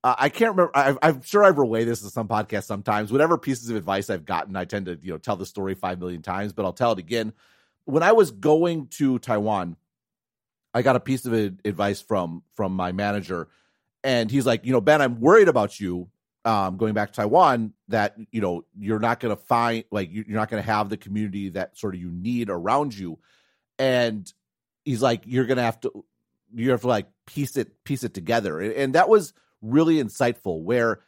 Uh, 0.06 0.16
I 0.18 0.30
can't 0.30 0.52
remember. 0.52 0.72
I, 0.74 0.96
I'm 1.02 1.22
sure 1.22 1.44
I've 1.44 1.58
relayed 1.58 1.88
this 1.88 2.04
in 2.04 2.10
some 2.10 2.30
podcast 2.30 2.64
sometimes. 2.64 3.12
Whatever 3.12 3.38
pieces 3.38 3.70
of 3.70 3.76
advice 3.76 4.10
I've 4.10 4.26
gotten, 4.26 4.56
I 4.56 4.64
tend 4.64 4.86
to, 4.86 4.98
you 5.02 5.12
know, 5.12 5.18
tell 5.18 5.36
the 5.36 5.46
story 5.46 5.76
five 5.76 6.00
million 6.00 6.22
times, 6.22 6.54
but 6.54 6.64
I'll 6.64 6.72
tell 6.72 6.94
it 6.94 7.00
again. 7.00 7.34
When 7.84 8.04
I 8.04 8.14
was 8.14 8.32
going 8.32 8.88
to 9.00 9.20
Taiwan, 9.20 9.76
I 10.74 10.82
got 10.82 10.96
a 10.96 11.00
piece 11.00 11.26
of 11.26 11.34
advice 11.34 12.02
from 12.02 12.44
from 12.54 12.74
my 12.74 12.92
manager, 12.92 13.48
and 14.04 14.30
he's 14.30 14.46
like, 14.46 14.66
you 14.66 14.72
know, 14.72 14.82
Ben, 14.82 15.02
I'm 15.02 15.20
worried 15.20 15.48
about 15.48 15.80
you 15.80 16.10
um, 16.46 16.78
going 16.78 16.94
back 16.94 17.10
to 17.10 17.16
Taiwan. 17.16 17.74
That 17.88 18.16
you 18.32 18.42
know 18.42 18.66
you're 18.78 19.00
not 19.00 19.20
going 19.20 19.36
to 19.36 19.42
find 19.42 19.84
like 19.92 20.12
you- 20.12 20.26
you're 20.28 20.40
not 20.40 20.50
going 20.50 20.62
to 20.62 20.70
have 20.70 20.90
the 20.90 20.98
community 20.98 21.50
that 21.50 21.78
sort 21.78 21.96
of 21.96 22.02
you 22.02 22.12
need 22.12 22.50
around 22.50 22.98
you, 22.98 23.20
and 23.80 24.32
he's 24.86 25.02
like, 25.02 25.24
you're 25.26 25.46
going 25.46 25.58
to 25.58 25.64
have 25.64 25.80
to 25.82 26.06
you 26.54 26.72
have 26.72 26.82
to 26.82 26.88
like 26.88 27.08
piece 27.26 27.58
it 27.58 27.84
piece 27.84 28.04
it 28.04 28.14
together, 28.14 28.60
and, 28.60 28.74
and 28.74 28.96
that 28.96 29.10
was 29.10 29.34
really 29.62 29.96
insightful. 29.96 30.62
Where 30.62 31.02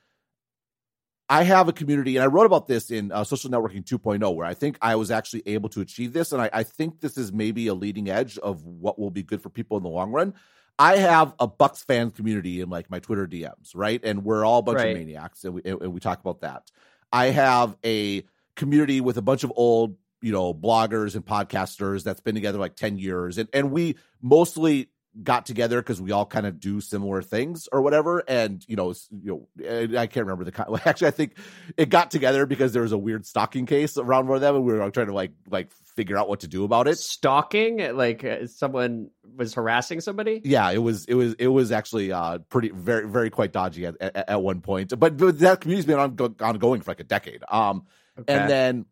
I 1.32 1.44
have 1.44 1.68
a 1.68 1.74
community, 1.74 2.16
and 2.18 2.24
I 2.24 2.28
wrote 2.28 2.46
about 2.48 2.68
this 2.68 2.90
in 2.90 3.12
uh, 3.12 3.24
Social 3.24 3.52
Networking 3.52 3.84
2.0, 3.86 4.36
where 4.36 4.48
I 4.48 4.56
think 4.56 4.78
I 4.82 4.96
was 4.96 5.12
actually 5.12 5.44
able 5.46 5.70
to 5.70 5.82
achieve 5.82 6.12
this. 6.12 6.32
And 6.32 6.42
I, 6.42 6.50
I 6.52 6.64
think 6.64 7.02
this 7.02 7.18
is 7.18 7.32
maybe 7.32 7.68
a 7.68 7.76
leading 7.76 8.10
edge 8.10 8.40
of 8.40 8.66
what 8.66 8.98
will 8.98 9.12
be 9.12 9.22
good 9.22 9.42
for 9.42 9.50
people 9.50 9.78
in 9.78 9.84
the 9.84 9.90
long 9.90 10.12
run. 10.12 10.34
I 10.80 10.98
have 10.98 11.36
a 11.40 11.46
Bucks 11.46 11.84
fan 11.84 12.10
community 12.10 12.62
in 12.62 12.70
like 12.70 12.90
my 12.90 13.00
Twitter 13.00 13.28
DMs, 13.28 13.72
right? 13.76 14.00
And 14.04 14.24
we're 14.24 14.44
all 14.44 14.60
a 14.60 14.64
bunch 14.64 14.78
Right. 14.78 14.92
of 14.92 14.98
maniacs, 14.98 15.44
and 15.44 15.54
we, 15.54 15.62
and 15.66 15.94
we 15.94 16.00
talk 16.00 16.20
about 16.20 16.42
that. 16.42 16.72
I 17.14 17.28
have 17.28 17.78
a 17.86 18.24
community 18.56 19.00
with 19.00 19.18
a 19.18 19.22
bunch 19.22 19.44
of 19.44 19.54
old, 19.56 19.98
you 20.22 20.32
know, 20.32 20.54
bloggers 20.54 21.16
and 21.16 21.24
podcasters 21.26 22.04
that's 22.04 22.22
been 22.22 22.34
together 22.36 22.58
like 22.58 22.76
10 22.76 22.98
years. 22.98 23.38
And, 23.38 23.50
and 23.54 23.72
we 23.72 23.98
mostly 24.22 24.90
got 25.24 25.46
together 25.46 25.82
because 25.82 26.02
we 26.02 26.12
all 26.12 26.26
kind 26.26 26.46
of 26.46 26.60
do 26.60 26.82
similar 26.82 27.22
things 27.22 27.68
or 27.72 27.82
whatever. 27.82 28.24
And 28.28 28.64
you 28.68 28.76
know, 28.76 28.94
you 29.12 29.48
know, 29.60 30.00
I 30.00 30.08
can't 30.08 30.26
remember 30.26 30.46
the 30.46 30.82
actually. 30.86 31.08
I 31.08 31.12
think 31.12 31.38
it 31.78 31.90
got 31.90 32.12
together 32.12 32.46
because 32.46 32.74
there 32.74 32.82
was 32.82 32.92
a 32.92 32.98
weird 32.98 33.26
stalking 33.26 33.66
case 33.66 33.98
around 33.98 34.28
one 34.28 34.38
of 34.38 34.42
them, 34.42 34.56
and 34.56 34.64
we 34.64 34.74
were 34.74 34.90
trying 34.92 35.08
to 35.08 35.14
like 35.14 35.32
like 35.50 35.72
figure 35.96 36.18
out 36.18 36.30
what 36.30 36.42
to 36.42 36.48
do 36.48 36.64
about 36.64 36.88
it. 36.88 36.98
Stalking, 36.98 37.96
like 37.96 38.24
uh, 38.24 38.48
someone 38.48 39.10
was 39.36 39.54
harassing 39.54 40.02
somebody. 40.02 40.42
Yeah, 40.44 40.70
it 40.72 40.80
was 40.80 41.06
it 41.06 41.16
was 41.16 41.34
it 41.36 41.48
was 41.48 41.72
actually 41.72 42.12
uh 42.12 42.40
pretty 42.50 42.70
very 42.70 43.08
very 43.08 43.30
quite 43.30 43.52
dodgy 43.52 43.86
at 43.86 43.96
at, 44.02 44.30
at 44.30 44.42
one 44.42 44.62
point. 44.62 44.98
But, 44.98 45.18
but 45.18 45.40
that 45.40 45.62
community's 45.62 45.86
been 45.86 46.00
on, 46.00 46.36
ongoing 46.40 46.82
for 46.82 46.92
like 46.92 47.00
a 47.00 47.06
decade. 47.06 47.44
Um, 47.50 47.86
okay. 48.18 48.34
and 48.34 48.50
then 48.50 48.86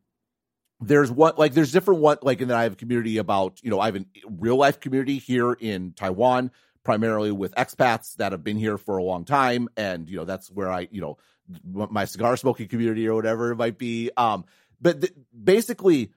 there's 0.80 1.12
what 1.12 1.40
like 1.40 1.54
there's 1.54 1.72
different 1.72 2.02
what 2.02 2.24
like 2.24 2.42
and 2.42 2.50
then 2.50 2.58
I 2.58 2.64
have 2.64 2.74
a 2.74 2.78
community 2.78 3.18
about 3.18 3.60
you 3.64 3.70
know 3.70 3.80
I 3.80 3.88
have 3.88 3.96
a 3.96 4.06
real 4.30 4.58
life 4.58 4.80
community 4.80 5.18
here 5.18 5.54
in 5.54 5.94
Taiwan 5.94 6.52
primarily 6.84 7.32
with 7.32 7.54
expats 7.56 8.16
that 8.16 8.32
have 8.32 8.44
been 8.44 8.58
here 8.58 8.78
for 8.78 8.98
a 8.98 9.04
long 9.04 9.26
time. 9.26 9.68
And 9.76 10.10
you 10.10 10.18
know 10.18 10.26
that's 10.26 10.52
where 10.52 10.72
I 10.72 10.88
you 10.92 11.02
know 11.02 11.18
my 11.64 12.06
cigar 12.06 12.38
smoking 12.38 12.68
community 12.68 13.08
or 13.08 13.16
whatever 13.16 13.52
it 13.52 13.56
might 13.56 13.78
be. 13.78 14.12
Um 14.16 14.46
but 14.80 15.02
th- 15.02 15.14
basically 15.44 16.12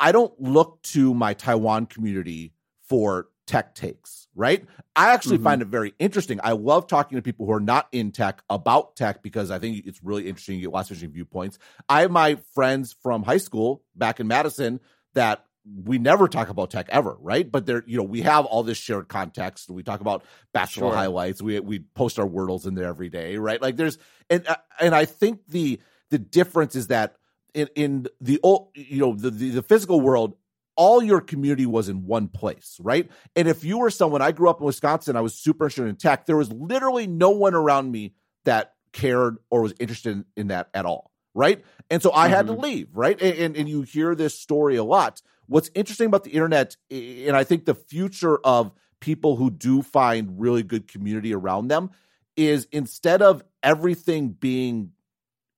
I 0.00 0.10
don't 0.10 0.38
look 0.40 0.82
to 0.82 1.14
my 1.14 1.34
Taiwan 1.34 1.86
community 1.86 2.52
for 2.82 3.28
tech 3.52 3.74
takes, 3.74 4.28
right? 4.34 4.64
I 4.96 5.12
actually 5.12 5.36
mm-hmm. 5.36 5.44
find 5.44 5.62
it 5.62 5.68
very 5.68 5.92
interesting. 5.98 6.40
I 6.42 6.52
love 6.52 6.86
talking 6.86 7.16
to 7.16 7.22
people 7.22 7.44
who 7.44 7.52
are 7.52 7.60
not 7.60 7.86
in 7.92 8.10
tech 8.10 8.42
about 8.48 8.96
tech 8.96 9.22
because 9.22 9.50
I 9.50 9.58
think 9.58 9.84
it's 9.86 10.02
really 10.02 10.26
interesting. 10.26 10.56
You 10.56 10.62
get 10.62 10.72
lots 10.72 10.90
of 10.90 10.96
interesting 10.96 11.12
viewpoints. 11.12 11.58
I 11.86 12.00
have 12.00 12.10
my 12.10 12.36
friends 12.54 12.96
from 13.02 13.22
high 13.22 13.36
school 13.36 13.82
back 13.94 14.20
in 14.20 14.26
Madison 14.26 14.80
that 15.12 15.44
we 15.84 15.98
never 15.98 16.28
talk 16.28 16.48
about 16.48 16.70
tech 16.70 16.86
ever, 16.88 17.18
right? 17.20 17.50
But 17.50 17.66
there, 17.66 17.84
you 17.86 17.98
know, 17.98 18.04
we 18.04 18.22
have 18.22 18.46
all 18.46 18.62
this 18.62 18.78
shared 18.78 19.08
context. 19.08 19.68
We 19.68 19.82
talk 19.82 20.00
about 20.00 20.24
bachelor 20.54 20.88
sure. 20.88 20.94
highlights. 20.94 21.42
We 21.42 21.60
we 21.60 21.80
post 21.80 22.18
our 22.18 22.26
wordles 22.26 22.66
in 22.66 22.74
there 22.74 22.88
every 22.88 23.10
day, 23.10 23.36
right? 23.36 23.60
Like 23.60 23.76
there's 23.76 23.98
and 24.30 24.48
uh, 24.48 24.56
and 24.80 24.94
I 24.94 25.04
think 25.04 25.46
the 25.48 25.78
the 26.08 26.18
difference 26.18 26.74
is 26.74 26.86
that 26.86 27.16
in 27.52 27.68
in 27.74 28.06
the 28.18 28.40
old, 28.42 28.70
you 28.74 29.00
know, 29.00 29.14
the, 29.14 29.30
the 29.30 29.50
the 29.50 29.62
physical 29.62 30.00
world, 30.00 30.36
all 30.82 31.00
your 31.00 31.20
community 31.20 31.64
was 31.64 31.88
in 31.88 32.06
one 32.06 32.26
place, 32.26 32.76
right? 32.82 33.08
And 33.36 33.46
if 33.46 33.62
you 33.62 33.78
were 33.78 33.88
someone, 33.88 34.20
I 34.20 34.32
grew 34.32 34.50
up 34.50 34.58
in 34.58 34.66
Wisconsin, 34.66 35.14
I 35.14 35.20
was 35.20 35.32
super 35.32 35.66
interested 35.66 35.86
in 35.86 35.94
tech. 35.94 36.26
There 36.26 36.36
was 36.36 36.50
literally 36.50 37.06
no 37.06 37.30
one 37.30 37.54
around 37.54 37.92
me 37.92 38.14
that 38.46 38.74
cared 38.92 39.36
or 39.48 39.62
was 39.62 39.74
interested 39.78 40.10
in, 40.10 40.24
in 40.36 40.48
that 40.48 40.70
at 40.74 40.84
all, 40.84 41.12
right? 41.36 41.64
And 41.88 42.02
so 42.02 42.10
I 42.12 42.24
mm-hmm. 42.24 42.34
had 42.34 42.46
to 42.48 42.54
mm-hmm. 42.54 42.62
leave, 42.62 42.88
right? 42.96 43.22
And, 43.22 43.38
and, 43.38 43.56
and 43.58 43.68
you 43.68 43.82
hear 43.82 44.16
this 44.16 44.36
story 44.36 44.74
a 44.74 44.82
lot. 44.82 45.22
What's 45.46 45.70
interesting 45.72 46.08
about 46.08 46.24
the 46.24 46.32
internet, 46.32 46.76
and 46.90 47.36
I 47.36 47.44
think 47.44 47.64
the 47.64 47.76
future 47.76 48.38
of 48.38 48.72
people 48.98 49.36
who 49.36 49.52
do 49.52 49.82
find 49.82 50.40
really 50.40 50.64
good 50.64 50.88
community 50.88 51.32
around 51.32 51.68
them, 51.68 51.90
is 52.36 52.66
instead 52.72 53.22
of 53.22 53.44
everything 53.62 54.30
being 54.30 54.90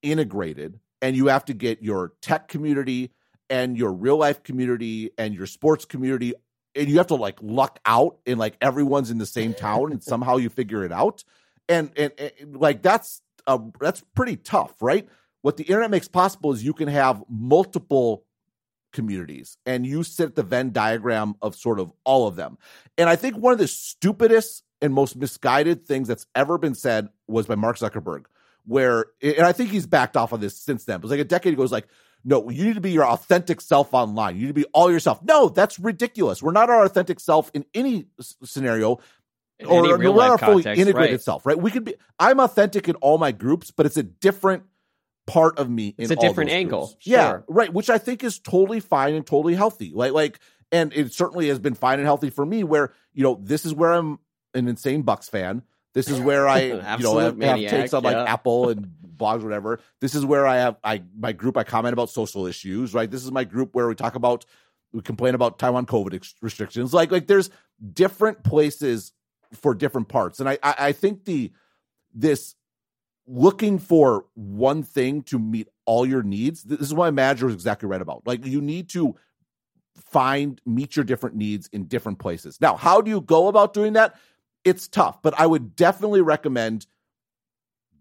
integrated, 0.03 0.81
and 1.01 1.17
you 1.17 1.29
have 1.29 1.47
to 1.47 1.55
get 1.55 1.83
your 1.83 2.13
tech 2.21 2.49
community 2.49 3.11
and 3.51 3.77
your 3.77 3.93
real 3.93 4.17
life 4.17 4.43
community 4.43 5.11
and 5.19 5.35
your 5.35 5.47
sports 5.47 5.85
community 5.85 6.35
and 6.75 6.89
you 6.89 6.99
have 6.99 7.07
to 7.09 7.15
like 7.15 7.39
luck 7.41 7.79
out 7.87 8.19
and 8.27 8.39
like 8.39 8.57
everyone's 8.61 9.11
in 9.11 9.19
the 9.19 9.27
same 9.27 9.55
town 9.55 9.93
and 9.93 10.03
somehow 10.03 10.37
you 10.37 10.49
figure 10.49 10.85
it 10.85 10.93
out. 10.93 11.25
And, 11.69 11.91
and, 11.97 12.13
and 12.19 12.57
like 12.57 12.83
that's 12.83 13.23
uh, 13.47 13.59
that's 13.81 14.03
pretty 14.15 14.37
tough 14.37 14.75
right? 14.81 15.09
What 15.43 15.57
the 15.57 15.65
internet 15.65 15.91
makes 15.91 16.09
possible 16.09 16.53
is 16.53 16.65
you 16.65 16.73
can 16.73 16.89
have 16.89 17.23
multiple 17.29 18.25
communities 18.93 19.59
and 19.67 19.85
you 19.85 20.03
sit 20.03 20.29
at 20.29 20.35
the 20.37 20.43
venn 20.43 20.73
diagram 20.73 21.35
of 21.43 21.55
sort 21.55 21.81
of 21.81 21.93
all 22.05 22.27
of 22.27 22.37
them. 22.37 22.57
And 22.97 23.09
i 23.09 23.17
think 23.17 23.37
one 23.37 23.53
of 23.53 23.59
the 23.59 23.69
stupidest 23.69 24.63
and 24.81 24.95
most 24.95 25.17
misguided 25.17 25.87
things 25.87 26.09
that's 26.09 26.27
ever 26.35 26.59
been 26.59 26.75
said 26.75 27.09
was 27.27 27.47
by 27.47 27.55
mark 27.55 27.79
zuckerberg 27.79 28.25
where 28.67 29.07
and 29.23 29.41
i 29.41 29.53
think 29.53 29.71
he's 29.71 29.87
backed 29.87 30.17
off 30.17 30.33
of 30.33 30.41
this 30.41 30.57
since 30.57 30.85
then 30.85 30.97
it 30.97 31.03
was 31.03 31.11
like 31.11 31.21
a 31.21 31.25
decade 31.25 31.53
ago 31.55 31.61
it 31.61 31.65
was 31.65 31.73
like 31.73 31.89
no, 32.25 32.49
you 32.49 32.65
need 32.65 32.75
to 32.75 32.81
be 32.81 32.93
your 32.93 33.07
authentic 33.07 33.61
self 33.61 33.93
online. 33.93 34.37
You 34.37 34.43
need 34.43 34.49
to 34.49 34.55
be 34.55 34.65
all 34.73 34.91
yourself. 34.91 35.23
No, 35.23 35.49
that's 35.49 35.79
ridiculous. 35.79 36.43
We're 36.43 36.53
not 36.53 36.71
our 36.71 36.85
authentic 36.85 37.21
self 37.21 37.51
in 37.53 37.67
any 37.75 38.07
scenario. 38.43 38.99
In 39.59 39.67
or 39.67 39.95
any 39.95 40.09
we're 40.09 40.15
not 40.17 40.31
our 40.31 40.39
fully 40.39 40.63
context, 40.63 40.81
integrated 40.81 41.13
right. 41.13 41.21
self, 41.21 41.47
right? 41.47 41.59
We 41.59 41.71
could 41.71 41.85
be. 41.85 41.95
I'm 42.19 42.41
authentic 42.41 42.89
in 42.89 42.97
all 42.97 43.19
my 43.19 43.31
groups, 43.31 43.71
but 43.71 43.87
it's 43.87 43.99
a 43.99 44.03
different 44.03 44.65
part 45.27 45.59
of 45.59 45.69
me. 45.69 45.95
it's 45.99 46.11
a 46.11 46.17
different 46.17 46.51
angle. 46.51 46.89
Sure. 46.89 46.97
Yeah, 47.15 47.39
right. 47.49 47.73
Which 47.73 47.91
I 47.91 47.99
think 47.99 48.25
is 48.25 48.39
totally 48.39 48.81
fine 48.81 49.15
and 49.15 49.27
totally 49.27 49.55
healthy. 49.55 49.93
Like, 49.95 50.13
like, 50.13 50.41
and 50.73 50.93
it 50.95 51.13
certainly 51.13 51.49
has 51.49 51.59
been 51.59 51.75
fine 51.75 51.99
and 51.99 52.07
healthy 52.07 52.31
for 52.31 52.45
me. 52.45 52.65
Where 52.65 52.93
you 53.13 53.23
know, 53.23 53.39
this 53.41 53.65
is 53.67 53.75
where 53.75 53.93
I'm 53.93 54.19
an 54.55 54.67
insane 54.67 55.03
Bucks 55.03 55.29
fan. 55.29 55.63
This 55.95 56.09
is 56.09 56.21
where 56.21 56.49
I, 56.49 56.61
you 56.63 56.75
know, 56.99 57.19
have, 57.19 57.41
have 57.41 57.59
takes 57.59 57.95
on 57.95 58.03
yeah. 58.03 58.11
like 58.11 58.29
Apple 58.29 58.69
and 58.69 58.91
blogs, 59.17 59.43
whatever. 59.43 59.81
This 60.01 60.15
is 60.15 60.27
where 60.27 60.47
I 60.47 60.57
have 60.57 60.77
I 60.85 61.03
my 61.19 61.33
group. 61.33 61.57
I 61.57 61.65
comment 61.65 61.93
about 61.93 62.11
social 62.11 62.47
issues, 62.47 62.93
right? 62.93 63.11
This 63.11 63.25
is 63.25 63.33
my 63.33 63.45
group 63.45 63.75
where 63.75 63.89
we 63.89 63.95
talk 63.95 64.15
about 64.15 64.45
we 64.93 65.01
complain 65.03 65.35
about 65.35 65.59
Taiwan 65.59 65.87
COVID 65.87 66.15
ex- 66.15 66.35
restrictions. 66.43 66.93
Like 66.93 67.11
like 67.11 67.27
there's 67.27 67.51
different 67.93 68.43
places 68.43 69.13
for 69.53 69.75
different 69.75 70.09
parts, 70.09 70.41
and 70.41 70.49
I, 70.49 70.59
I 70.63 70.75
I 70.79 70.93
think 70.93 71.25
the 71.25 71.53
this 72.13 72.55
looking 73.27 73.79
for 73.79 74.27
one 74.35 74.83
thing 74.83 75.23
to 75.23 75.39
meet 75.39 75.69
all 75.87 76.05
your 76.05 76.23
needs. 76.23 76.63
This 76.63 76.81
is 76.81 76.95
why 76.95 77.07
my 77.07 77.11
manager 77.13 77.47
was 77.47 77.55
exactly 77.55 77.89
right 77.89 78.03
about. 78.03 78.27
Like 78.27 78.45
you 78.45 78.61
need 78.61 78.89
to 78.91 79.17
find 79.97 80.61
meet 80.67 80.97
your 80.97 81.05
different 81.05 81.37
needs 81.37 81.69
in 81.73 81.85
different 81.85 82.19
places. 82.19 82.61
Now, 82.61 82.77
how 82.77 83.01
do 83.01 83.11
you 83.11 83.21
go 83.21 83.49
about 83.49 83.75
doing 83.75 83.95
that? 83.95 84.17
It's 84.65 84.89
tough, 84.89 85.23
but 85.23 85.39
I 85.39 85.47
would 85.47 85.77
definitely 85.77 86.23
recommend 86.23 86.87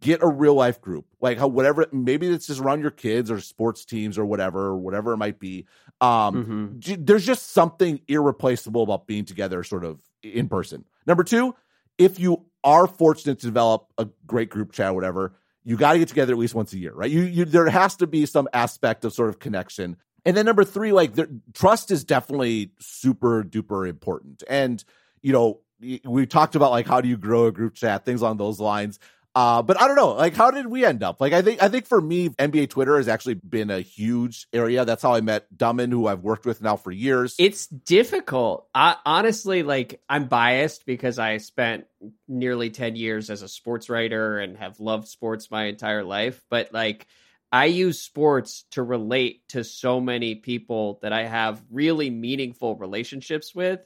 get 0.04 0.22
a 0.22 0.28
real 0.28 0.54
life 0.54 0.82
group 0.82 1.06
like 1.22 1.38
how 1.38 1.48
whatever 1.48 1.88
maybe 1.94 2.28
it's 2.28 2.48
just 2.48 2.60
around 2.60 2.82
your 2.82 2.92
kids 2.92 3.32
or 3.32 3.40
sports 3.40 3.86
teams 3.86 4.18
or 4.18 4.26
whatever 4.26 4.66
or 4.66 4.78
whatever 4.78 5.14
it 5.14 5.18
might 5.18 5.40
be 5.40 5.66
um 6.02 6.76
mm-hmm. 6.84 7.06
there's 7.06 7.26
just 7.26 7.52
something 7.52 8.02
irreplaceable 8.10 8.84
about 8.84 9.08
being 9.08 9.24
together 9.24 9.64
sort 9.64 9.86
of 9.86 10.00
in 10.22 10.50
person. 10.50 10.84
Number 11.08 11.24
two 11.24 11.56
if 11.98 12.20
you 12.20 12.46
are 12.66 12.86
fortunate 12.86 13.40
to 13.40 13.46
develop 13.46 13.94
a 13.98 14.08
great 14.28 14.50
group 14.50 14.74
chat 14.74 14.92
or 14.92 14.94
whatever 14.94 15.36
you 15.64 15.78
got 15.78 15.94
to 15.94 16.00
get 16.00 16.10
together 16.10 16.34
at 16.34 16.40
least 16.40 16.54
once 16.54 16.74
a 16.74 16.78
year 16.78 16.94
right? 16.94 17.10
You, 17.10 17.22
you 17.22 17.46
there 17.46 17.70
has 17.70 17.96
to 17.98 18.08
be 18.08 18.26
some 18.26 18.50
aspect 18.52 19.06
of 19.06 19.14
sort 19.14 19.30
of 19.30 19.40
connection. 19.40 19.96
And 20.26 20.36
then 20.36 20.46
number 20.46 20.66
three 20.66 20.92
like 20.92 21.14
there, 21.14 21.30
trust 21.54 21.92
is 21.92 22.04
definitely 22.04 22.72
super 22.78 23.42
duper 23.42 23.88
important. 23.88 24.44
And 24.50 24.84
you 25.22 25.32
know 25.32 25.62
we 26.06 26.26
talked 26.26 26.56
about 26.56 26.72
like 26.72 26.88
how 26.88 27.02
do 27.02 27.08
you 27.08 27.18
grow 27.18 27.46
a 27.46 27.52
group 27.52 27.76
chat 27.76 28.06
things 28.06 28.22
along 28.22 28.38
those 28.38 28.60
lines 28.60 29.00
uh, 29.36 29.64
but 29.64 29.82
I 29.82 29.88
don't 29.88 29.96
know, 29.96 30.12
like, 30.12 30.36
how 30.36 30.52
did 30.52 30.68
we 30.68 30.86
end 30.86 31.02
up? 31.02 31.20
Like, 31.20 31.34
I 31.34 31.42
think, 31.42 31.62
I 31.62 31.68
think 31.68 31.88
for 31.88 32.00
me, 32.00 32.30
NBA 32.30 32.70
Twitter 32.70 32.98
has 32.98 33.08
actually 33.08 33.34
been 33.34 33.72
a 33.72 33.82
huge 33.82 34.48
area. 34.54 34.86
That's 34.86 35.02
how 35.02 35.16
I 35.16 35.22
met 35.22 35.52
Dummin, 35.56 35.90
who 35.90 36.06
I've 36.06 36.22
worked 36.22 36.46
with 36.46 36.62
now 36.62 36.76
for 36.76 36.92
years. 36.92 37.36
It's 37.40 37.66
difficult. 37.66 38.68
I, 38.76 38.96
honestly, 39.06 39.64
like, 39.64 40.02
I'm 40.08 40.26
biased 40.26 40.86
because 40.86 41.18
I 41.18 41.38
spent 41.38 41.86
nearly 42.28 42.70
10 42.70 42.96
years 42.96 43.32
as 43.32 43.42
a 43.42 43.48
sports 43.48 43.90
writer 43.90 44.40
and 44.40 44.56
have 44.58 44.80
loved 44.80 45.08
sports 45.08 45.50
my 45.50 45.66
entire 45.66 46.04
life. 46.04 46.44
But, 46.52 46.72
like, 46.72 47.08
I 47.52 47.66
use 47.66 48.00
sports 48.02 48.66
to 48.72 48.84
relate 48.84 49.48
to 49.50 49.64
so 49.64 50.00
many 50.00 50.36
people 50.36 51.00
that 51.02 51.12
I 51.12 51.26
have 51.26 51.60
really 51.72 52.12
meaningful 52.12 52.76
relationships 52.76 53.56
with 53.56 53.84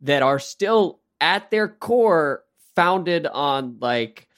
that 0.00 0.22
are 0.22 0.38
still 0.38 1.00
at 1.20 1.50
their 1.50 1.68
core 1.68 2.44
founded 2.74 3.26
on, 3.26 3.78
like, 3.80 4.28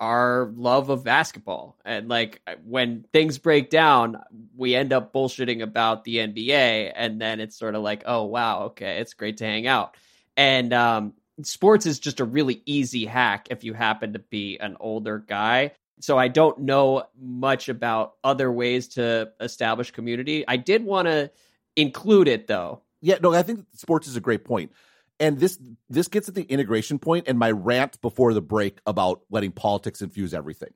our 0.00 0.52
love 0.56 0.90
of 0.90 1.04
basketball. 1.04 1.76
And 1.84 2.08
like 2.08 2.40
when 2.64 3.04
things 3.12 3.38
break 3.38 3.70
down, 3.70 4.22
we 4.54 4.74
end 4.74 4.92
up 4.92 5.12
bullshitting 5.12 5.62
about 5.62 6.04
the 6.04 6.18
NBA 6.18 6.92
and 6.94 7.20
then 7.20 7.40
it's 7.40 7.58
sort 7.58 7.74
of 7.74 7.82
like, 7.82 8.02
"Oh, 8.06 8.24
wow, 8.24 8.64
okay, 8.64 8.98
it's 8.98 9.14
great 9.14 9.38
to 9.38 9.44
hang 9.44 9.66
out." 9.66 9.96
And 10.36 10.72
um 10.72 11.14
sports 11.42 11.86
is 11.86 11.98
just 11.98 12.20
a 12.20 12.24
really 12.24 12.62
easy 12.66 13.04
hack 13.06 13.48
if 13.50 13.64
you 13.64 13.72
happen 13.74 14.12
to 14.14 14.18
be 14.18 14.58
an 14.58 14.76
older 14.80 15.18
guy. 15.18 15.72
So 16.00 16.18
I 16.18 16.28
don't 16.28 16.60
know 16.60 17.04
much 17.18 17.68
about 17.68 18.14
other 18.22 18.52
ways 18.52 18.88
to 18.88 19.32
establish 19.40 19.90
community. 19.90 20.44
I 20.46 20.56
did 20.56 20.84
want 20.84 21.08
to 21.08 21.30
include 21.74 22.28
it 22.28 22.46
though. 22.46 22.82
Yeah, 23.00 23.16
no, 23.22 23.32
I 23.32 23.42
think 23.42 23.64
sports 23.74 24.08
is 24.08 24.16
a 24.16 24.20
great 24.20 24.44
point 24.44 24.72
and 25.18 25.38
this 25.38 25.58
this 25.88 26.08
gets 26.08 26.28
at 26.28 26.34
the 26.34 26.42
integration 26.42 26.98
point 26.98 27.26
and 27.28 27.38
my 27.38 27.50
rant 27.50 28.00
before 28.00 28.34
the 28.34 28.42
break 28.42 28.78
about 28.86 29.22
letting 29.30 29.52
politics 29.52 30.02
infuse 30.02 30.34
everything 30.34 30.72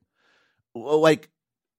like 0.73 1.29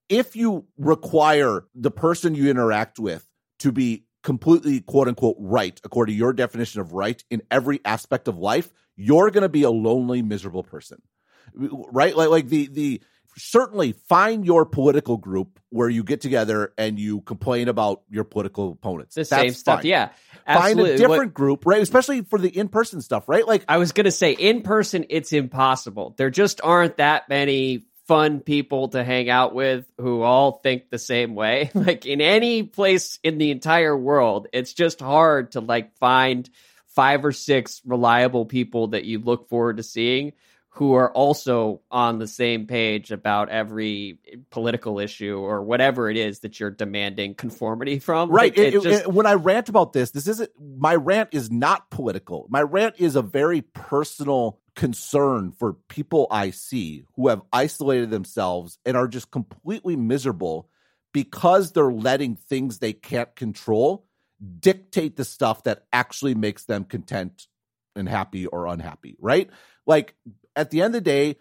if 0.08 0.36
you 0.36 0.66
require 0.76 1.64
the 1.74 1.90
person 1.90 2.34
you 2.34 2.50
interact 2.50 2.98
with 2.98 3.26
to 3.58 3.72
be 3.72 4.04
completely 4.22 4.80
quote 4.80 5.08
unquote 5.08 5.36
right 5.38 5.80
according 5.84 6.14
to 6.14 6.18
your 6.18 6.32
definition 6.32 6.80
of 6.80 6.92
right 6.92 7.24
in 7.30 7.42
every 7.50 7.80
aspect 7.84 8.28
of 8.28 8.38
life 8.38 8.70
you're 8.96 9.30
going 9.30 9.42
to 9.42 9.48
be 9.48 9.62
a 9.62 9.70
lonely 9.70 10.22
miserable 10.22 10.62
person 10.62 11.00
right 11.54 12.16
like 12.16 12.28
like 12.28 12.48
the 12.48 12.68
the 12.68 13.02
certainly 13.36 13.92
find 13.92 14.44
your 14.44 14.66
political 14.66 15.16
group 15.16 15.60
where 15.70 15.88
you 15.88 16.04
get 16.04 16.20
together 16.20 16.72
and 16.76 16.98
you 16.98 17.20
complain 17.22 17.68
about 17.68 18.02
your 18.10 18.24
political 18.24 18.72
opponents. 18.72 19.14
The 19.14 19.20
That's 19.20 19.28
same 19.28 19.52
stuff, 19.52 19.78
fine. 19.80 19.86
yeah. 19.86 20.10
Find 20.46 20.80
a 20.80 20.96
different 20.96 21.18
What- 21.20 21.34
group, 21.34 21.66
right? 21.66 21.82
Especially 21.82 22.22
for 22.22 22.38
the 22.38 22.48
in 22.48 22.68
person 22.68 23.00
stuff, 23.00 23.28
right? 23.28 23.46
Like 23.46 23.64
I 23.68 23.78
was 23.78 23.92
going 23.92 24.04
to 24.04 24.10
say 24.10 24.32
in 24.32 24.62
person, 24.62 25.06
it's 25.08 25.32
impossible. 25.32 26.14
There 26.16 26.30
just 26.30 26.60
aren't 26.62 26.96
that 26.98 27.28
many 27.28 27.84
fun 28.08 28.40
people 28.40 28.88
to 28.88 29.04
hang 29.04 29.30
out 29.30 29.54
with 29.54 29.86
who 29.98 30.22
all 30.22 30.52
think 30.62 30.90
the 30.90 30.98
same 30.98 31.34
way. 31.34 31.70
Like 31.74 32.04
in 32.04 32.20
any 32.20 32.62
place 32.64 33.18
in 33.22 33.38
the 33.38 33.50
entire 33.50 33.96
world, 33.96 34.48
it's 34.52 34.72
just 34.72 35.00
hard 35.00 35.52
to 35.52 35.60
like 35.60 35.96
find 35.98 36.48
five 36.88 37.24
or 37.24 37.32
six 37.32 37.80
reliable 37.86 38.44
people 38.44 38.88
that 38.88 39.04
you 39.04 39.18
look 39.18 39.48
forward 39.48 39.78
to 39.78 39.82
seeing 39.82 40.32
who 40.76 40.94
are 40.94 41.12
also 41.12 41.82
on 41.90 42.18
the 42.18 42.26
same 42.26 42.66
page 42.66 43.10
about 43.10 43.50
every 43.50 44.18
political 44.50 44.98
issue 44.98 45.36
or 45.36 45.62
whatever 45.62 46.08
it 46.08 46.16
is 46.16 46.40
that 46.40 46.58
you're 46.58 46.70
demanding 46.70 47.34
conformity 47.34 47.98
from. 47.98 48.30
Right. 48.30 48.56
Like, 48.56 48.58
it 48.58 48.74
It- 48.74 48.82
just- 48.82 49.02
it- 49.02 49.12
when 49.12 49.26
I 49.26 49.34
rant 49.34 49.68
about 49.68 49.92
this, 49.92 50.12
this 50.12 50.26
isn't 50.26 50.50
my 50.58 50.94
rant 50.94 51.28
is 51.32 51.50
not 51.50 51.90
political. 51.90 52.46
My 52.48 52.62
rant 52.62 52.94
is 52.98 53.16
a 53.16 53.22
very 53.22 53.60
personal 53.60 54.60
concern 54.74 55.52
for 55.52 55.74
people 55.88 56.26
I 56.30 56.48
see 56.50 57.04
who 57.16 57.28
have 57.28 57.42
isolated 57.52 58.08
themselves 58.10 58.78
and 58.86 58.96
are 58.96 59.08
just 59.08 59.30
completely 59.30 59.94
miserable 59.96 60.70
because 61.12 61.72
they're 61.72 61.92
letting 61.92 62.36
things 62.36 62.78
they 62.78 62.94
can't 62.94 63.36
control 63.36 64.06
dictate 64.60 65.16
the 65.16 65.24
stuff 65.26 65.64
that 65.64 65.84
actually 65.92 66.34
makes 66.34 66.64
them 66.64 66.84
content 66.84 67.46
and 67.94 68.08
happy 68.08 68.46
or 68.46 68.66
unhappy, 68.66 69.16
right? 69.20 69.50
Like 69.86 70.14
at 70.56 70.70
the 70.70 70.82
end 70.82 70.94
of 70.94 71.04
the 71.04 71.10
day, 71.10 71.36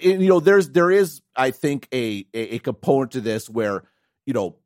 you 0.00 0.28
know, 0.28 0.40
there's 0.40 0.70
there 0.70 0.90
is, 0.90 1.20
I 1.36 1.50
think, 1.50 1.88
a, 1.92 2.26
a 2.32 2.54
a 2.54 2.58
component 2.58 3.12
to 3.12 3.20
this 3.20 3.50
where, 3.50 3.84
you 4.26 4.32
know, 4.32 4.56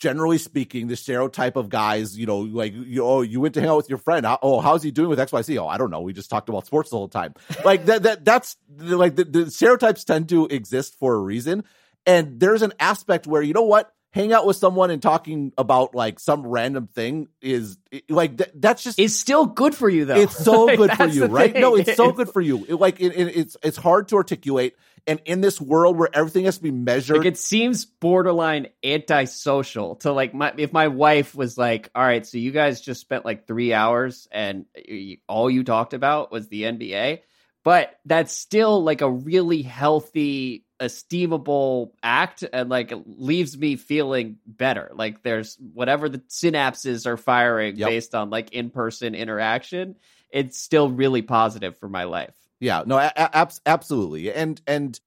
generally 0.00 0.38
speaking, 0.38 0.88
the 0.88 0.96
stereotype 0.96 1.56
of 1.56 1.68
guys, 1.68 2.16
you 2.16 2.26
know, 2.26 2.38
like 2.38 2.72
you, 2.74 3.04
oh, 3.04 3.20
you 3.20 3.40
went 3.40 3.54
to 3.54 3.60
hang 3.60 3.68
out 3.68 3.76
with 3.76 3.88
your 3.88 3.98
friend. 3.98 4.26
Oh, 4.42 4.60
how's 4.60 4.82
he 4.82 4.90
doing 4.90 5.08
with 5.08 5.20
X 5.20 5.32
Y 5.32 5.42
Z? 5.42 5.58
Oh, 5.58 5.66
I 5.66 5.76
don't 5.76 5.90
know. 5.90 6.00
We 6.00 6.12
just 6.12 6.30
talked 6.30 6.48
about 6.48 6.66
sports 6.66 6.90
the 6.90 6.96
whole 6.96 7.08
time. 7.08 7.34
Like 7.64 7.84
that. 7.86 8.02
That 8.04 8.24
that's 8.24 8.56
like 8.78 9.16
the, 9.16 9.24
the 9.24 9.50
stereotypes 9.50 10.04
tend 10.04 10.30
to 10.30 10.46
exist 10.46 10.98
for 10.98 11.14
a 11.14 11.18
reason. 11.18 11.64
And 12.06 12.40
there's 12.40 12.62
an 12.62 12.72
aspect 12.80 13.26
where 13.26 13.42
you 13.42 13.52
know 13.52 13.62
what, 13.62 13.92
hang 14.12 14.32
out 14.32 14.44
with 14.46 14.56
someone 14.56 14.90
and 14.90 15.00
talking 15.00 15.52
about 15.56 15.94
like 15.94 16.18
some 16.18 16.46
random 16.46 16.88
thing 16.88 17.28
is 17.40 17.78
like 18.08 18.36
th- 18.38 18.50
that's 18.54 18.82
just 18.82 18.98
it's 18.98 19.14
still 19.16 19.46
good 19.46 19.74
for 19.74 19.88
you 19.88 20.04
though. 20.04 20.16
it's 20.16 20.36
so 20.36 20.64
Like, 20.66 20.76
good 20.76 20.92
for 20.96 21.06
you, 21.06 21.26
right? 21.26 21.52
thing. 21.52 21.60
No, 21.60 21.76
it's 21.76 21.94
so 21.96 22.10
good 22.12 22.28
for 22.30 22.40
you. 22.40 22.64
It, 22.68 22.74
like 22.74 23.00
it, 23.00 23.12
it- 23.16 23.36
it's 23.36 23.56
it's 23.62 23.76
hard 23.76 24.08
to 24.08 24.16
articulate, 24.16 24.74
and 25.06 25.20
in 25.24 25.40
this 25.40 25.60
world 25.60 25.96
where 25.96 26.08
everything 26.12 26.44
has 26.46 26.56
to 26.56 26.62
be 26.62 26.70
measured, 26.72 27.18
Like 27.18 27.26
it 27.26 27.38
seems 27.38 27.84
borderline 27.84 28.66
antisocial 29.14 29.96
to 29.96 30.12
like 30.12 30.34
my 30.34 30.52
if 30.56 30.72
my 30.72 30.88
wife 30.88 31.34
was 31.34 31.56
like, 31.58 31.90
"All 31.94 32.02
right, 32.02 32.26
so 32.26 32.38
you 32.38 32.50
guys 32.50 32.80
just 32.80 33.00
spent 33.00 33.24
like 33.24 33.46
3 33.46 33.72
hours 33.72 34.28
and 34.30 34.66
all 35.28 35.50
you 35.50 35.64
talked 35.64 35.94
about 35.94 36.32
was 36.32 36.48
the 36.48 36.62
NBA." 36.64 37.20
But 37.62 37.94
that's 38.06 38.32
still 38.32 38.82
like 38.82 39.02
a 39.02 39.10
really 39.10 39.60
healthy 39.62 40.64
esteemable 40.80 41.92
act 42.02 42.44
and 42.52 42.68
like 42.68 42.92
it 42.92 43.02
leaves 43.06 43.56
me 43.56 43.76
feeling 43.76 44.38
better. 44.46 44.90
Like 44.94 45.22
there's 45.22 45.56
whatever 45.74 46.08
the 46.08 46.18
synapses 46.18 47.06
are 47.06 47.16
firing 47.16 47.76
Yep. 47.76 47.88
based 47.88 48.14
on 48.14 48.30
like 48.30 48.52
in-person 48.52 49.14
interaction, 49.14 49.96
it's 50.30 50.58
still 50.58 50.90
really 50.90 51.22
positive 51.22 51.76
for 51.78 51.88
my 51.88 52.04
life. 52.04 52.34
Yeah, 52.60 52.82
no, 52.86 52.98
a- 52.98 53.12
a- 53.16 53.50
absolutely. 53.66 54.32
And 54.32 54.60
and 54.66 54.98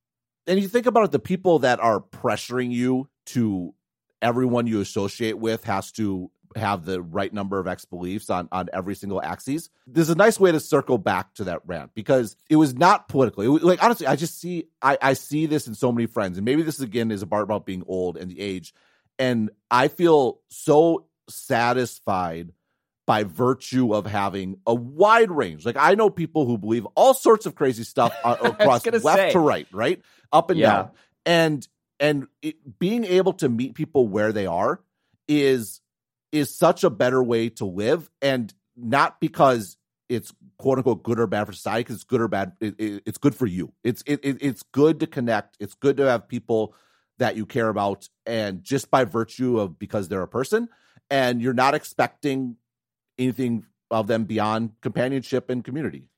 and 0.47 0.59
you 0.59 0.67
think 0.67 0.85
about 0.85 1.05
it, 1.05 1.11
the 1.11 1.19
people 1.19 1.59
that 1.59 1.79
are 1.79 1.99
pressuring 1.99 2.71
you 2.71 3.07
to 3.27 3.73
everyone 4.21 4.67
you 4.67 4.81
associate 4.81 5.37
with 5.37 5.63
has 5.65 5.91
to 5.93 6.29
have 6.55 6.85
the 6.85 7.01
right 7.01 7.31
number 7.33 7.59
of 7.59 7.67
X 7.67 7.85
beliefs 7.85 8.29
on 8.29 8.47
on 8.51 8.69
every 8.73 8.95
single 8.95 9.21
axis. 9.21 9.69
There's 9.87 10.09
a 10.09 10.15
nice 10.15 10.39
way 10.39 10.51
to 10.51 10.59
circle 10.59 10.97
back 10.97 11.33
to 11.35 11.45
that 11.45 11.61
rant 11.65 11.93
because 11.93 12.35
it 12.49 12.55
was 12.55 12.75
not 12.75 13.07
political. 13.07 13.43
It 13.43 13.47
was, 13.47 13.63
like 13.63 13.83
honestly, 13.83 14.07
I 14.07 14.15
just 14.15 14.39
see 14.39 14.65
I 14.81 14.97
I 15.01 15.13
see 15.13 15.45
this 15.45 15.67
in 15.67 15.75
so 15.75 15.91
many 15.91 16.05
friends, 16.07 16.37
and 16.37 16.45
maybe 16.45 16.61
this 16.63 16.79
again 16.79 17.11
is 17.11 17.21
a 17.21 17.27
part 17.27 17.43
about 17.43 17.65
being 17.65 17.83
old 17.87 18.17
and 18.17 18.29
the 18.31 18.39
age, 18.39 18.73
and 19.19 19.49
I 19.71 19.87
feel 19.87 20.39
so 20.49 21.05
satisfied 21.29 22.51
by 23.05 23.23
virtue 23.23 23.93
of 23.93 24.05
having 24.05 24.57
a 24.65 24.73
wide 24.73 25.29
range. 25.31 25.65
Like 25.65 25.75
I 25.77 25.95
know 25.95 26.09
people 26.09 26.45
who 26.45 26.57
believe 26.57 26.85
all 26.95 27.13
sorts 27.13 27.45
of 27.45 27.55
crazy 27.55 27.83
stuff 27.83 28.13
across 28.23 28.85
left 28.85 29.03
say. 29.03 29.31
to 29.33 29.39
right, 29.39 29.67
right, 29.71 30.01
up 30.31 30.49
and 30.49 30.59
Yeah. 30.59 30.67
down, 30.67 30.91
and 31.25 31.67
and 31.99 32.27
it, 32.41 32.79
being 32.79 33.03
able 33.05 33.33
to 33.33 33.49
meet 33.49 33.75
people 33.75 34.07
where 34.07 34.31
they 34.31 34.45
are 34.45 34.81
is 35.27 35.79
is 36.33 36.53
such 36.53 36.83
a 36.83 36.89
better 36.89 37.23
way 37.23 37.47
to 37.49 37.65
live, 37.65 38.09
and 38.21 38.53
not 38.75 39.21
because 39.21 39.77
it's 40.09 40.33
quote 40.57 40.79
unquote 40.79 41.03
good 41.03 41.19
or 41.19 41.27
bad 41.27 41.45
for 41.45 41.53
society, 41.53 41.81
because 41.81 41.95
it's 41.95 42.03
good 42.03 42.19
or 42.21 42.27
bad, 42.27 42.53
it, 42.59 42.75
it- 42.79 43.03
it's 43.05 43.17
good 43.17 43.35
for 43.35 43.45
you. 43.45 43.71
It's 43.83 44.03
it, 44.05 44.19
it 44.23 44.37
it's 44.41 44.63
good 44.63 44.99
to 44.99 45.07
connect. 45.07 45.55
It's 45.59 45.75
good 45.75 45.97
to 45.97 46.03
have 46.09 46.27
people 46.27 46.75
that 47.19 47.37
you 47.37 47.45
care 47.45 47.69
about, 47.69 48.09
and 48.25 48.63
just 48.63 48.89
by 48.91 49.05
virtue 49.05 49.59
of 49.59 49.77
because 49.79 50.09
they're 50.09 50.23
a 50.23 50.27
person, 50.27 50.67
and 51.09 51.41
you're 51.41 51.53
not 51.53 51.75
expecting 51.75 52.57
anything 53.19 53.65
of 53.91 54.07
them 54.07 54.25
beyond 54.25 54.71
companionship 54.81 55.49
and 55.51 55.63
community. 55.63 56.09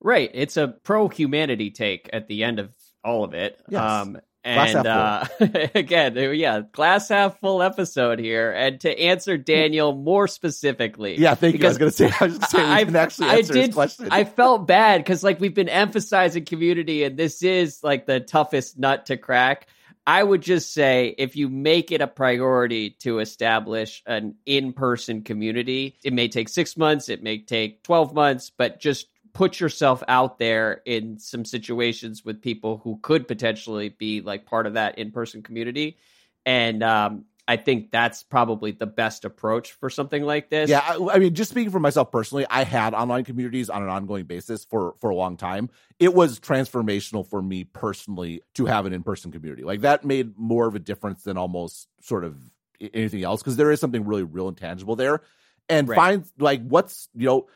Right. 0.00 0.30
It's 0.32 0.56
a 0.56 0.68
pro 0.68 1.08
humanity 1.08 1.70
take 1.70 2.08
at 2.12 2.26
the 2.28 2.44
end 2.44 2.58
of 2.58 2.70
all 3.04 3.24
of 3.24 3.34
it. 3.34 3.60
Yes. 3.68 3.82
Um 3.82 4.18
and 4.44 4.86
uh, 4.86 5.24
again, 5.74 6.16
yeah, 6.16 6.62
glass 6.72 7.08
half 7.08 7.38
full 7.40 7.62
episode 7.62 8.18
here. 8.18 8.50
And 8.52 8.80
to 8.80 8.98
answer 9.00 9.36
Daniel 9.36 9.94
more 9.94 10.28
specifically, 10.28 11.18
Yeah, 11.18 11.34
thank 11.34 11.58
you. 11.58 11.64
I 11.64 11.68
was 11.68 11.78
going 11.78 11.90
to 11.90 11.96
say, 11.96 12.06
I 12.20 12.24
was 12.24 12.38
going 12.38 12.40
to 12.40 12.46
say, 12.46 12.58
we 12.64 12.64
I- 12.72 12.84
can 12.84 12.96
actually 12.96 13.28
I 13.28 13.42
did- 13.42 13.74
question. 13.74 14.08
I 14.10 14.24
felt 14.24 14.66
bad 14.66 14.98
because 14.98 15.22
like 15.22 15.40
we've 15.40 15.54
been 15.54 15.68
emphasizing 15.68 16.44
community, 16.44 17.04
and 17.04 17.16
this 17.16 17.42
is 17.42 17.80
like 17.82 18.06
the 18.06 18.20
toughest 18.20 18.78
nut 18.78 19.06
to 19.06 19.16
crack. 19.16 19.66
I 20.06 20.22
would 20.22 20.40
just 20.40 20.72
say 20.72 21.14
if 21.18 21.36
you 21.36 21.50
make 21.50 21.92
it 21.92 22.00
a 22.00 22.06
priority 22.06 22.90
to 23.00 23.18
establish 23.18 24.02
an 24.06 24.36
in-person 24.46 25.20
community, 25.22 25.98
it 26.02 26.14
may 26.14 26.28
take 26.28 26.48
six 26.48 26.78
months, 26.78 27.10
it 27.10 27.22
may 27.22 27.38
take 27.42 27.82
twelve 27.82 28.14
months, 28.14 28.50
but 28.56 28.80
just 28.80 29.06
put 29.38 29.60
yourself 29.60 30.02
out 30.08 30.40
there 30.40 30.82
in 30.84 31.16
some 31.20 31.44
situations 31.44 32.24
with 32.24 32.42
people 32.42 32.80
who 32.82 32.98
could 33.02 33.28
potentially 33.28 33.88
be 33.88 34.20
like 34.20 34.44
part 34.46 34.66
of 34.66 34.74
that 34.74 34.98
in-person 34.98 35.44
community, 35.44 35.96
and 36.44 36.82
um, 36.82 37.24
I 37.46 37.56
think 37.56 37.92
that's 37.92 38.24
probably 38.24 38.72
the 38.72 38.84
best 38.86 39.24
approach 39.24 39.70
for 39.74 39.90
something 39.90 40.24
like 40.24 40.50
this. 40.50 40.68
Yeah, 40.68 40.80
I, 40.80 41.14
I 41.14 41.18
mean, 41.20 41.34
just 41.34 41.52
speaking 41.52 41.70
for 41.70 41.78
myself 41.78 42.10
personally, 42.10 42.46
I 42.50 42.64
had 42.64 42.94
online 42.94 43.22
communities 43.22 43.70
on 43.70 43.80
an 43.84 43.88
ongoing 43.88 44.24
basis 44.24 44.64
for 44.64 44.96
for 45.00 45.10
a 45.10 45.14
long 45.14 45.36
time. 45.36 45.70
It 46.00 46.14
was 46.14 46.40
transformational 46.40 47.24
for 47.24 47.40
me 47.40 47.62
personally 47.62 48.42
to 48.54 48.66
have 48.66 48.86
an 48.86 48.92
in 48.92 49.04
person 49.04 49.30
community. 49.30 49.62
Like 49.62 49.82
that 49.82 50.04
made 50.04 50.36
more 50.36 50.66
of 50.66 50.74
a 50.74 50.80
difference 50.80 51.22
than 51.22 51.38
almost 51.38 51.86
sort 52.00 52.24
of 52.24 52.36
anything 52.80 53.22
else 53.22 53.40
because 53.40 53.56
there 53.56 53.70
is 53.70 53.78
something 53.78 54.04
really 54.04 54.24
real 54.24 54.48
and 54.48 54.56
tangible 54.56 54.96
there. 54.96 55.20
And 55.68 55.88
Right. 55.88 55.94
find 55.94 56.24
like 56.40 56.66
what's 56.66 57.08
you 57.14 57.26
know. 57.26 57.46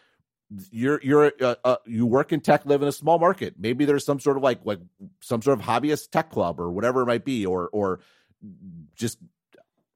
You're 0.70 1.00
you're 1.02 1.32
uh, 1.40 1.54
uh, 1.64 1.76
you 1.86 2.06
work 2.06 2.32
in 2.32 2.40
tech, 2.40 2.66
live 2.66 2.82
in 2.82 2.88
a 2.88 2.92
small 2.92 3.18
market. 3.18 3.54
Maybe 3.58 3.84
there's 3.84 4.04
some 4.04 4.20
sort 4.20 4.36
of 4.36 4.42
like 4.42 4.60
like 4.64 4.80
some 5.20 5.40
sort 5.40 5.58
of 5.58 5.64
hobbyist 5.64 6.10
tech 6.10 6.30
club 6.30 6.60
or 6.60 6.70
whatever 6.70 7.02
it 7.02 7.06
might 7.06 7.24
be, 7.24 7.46
or 7.46 7.68
or 7.72 8.00
just 8.94 9.18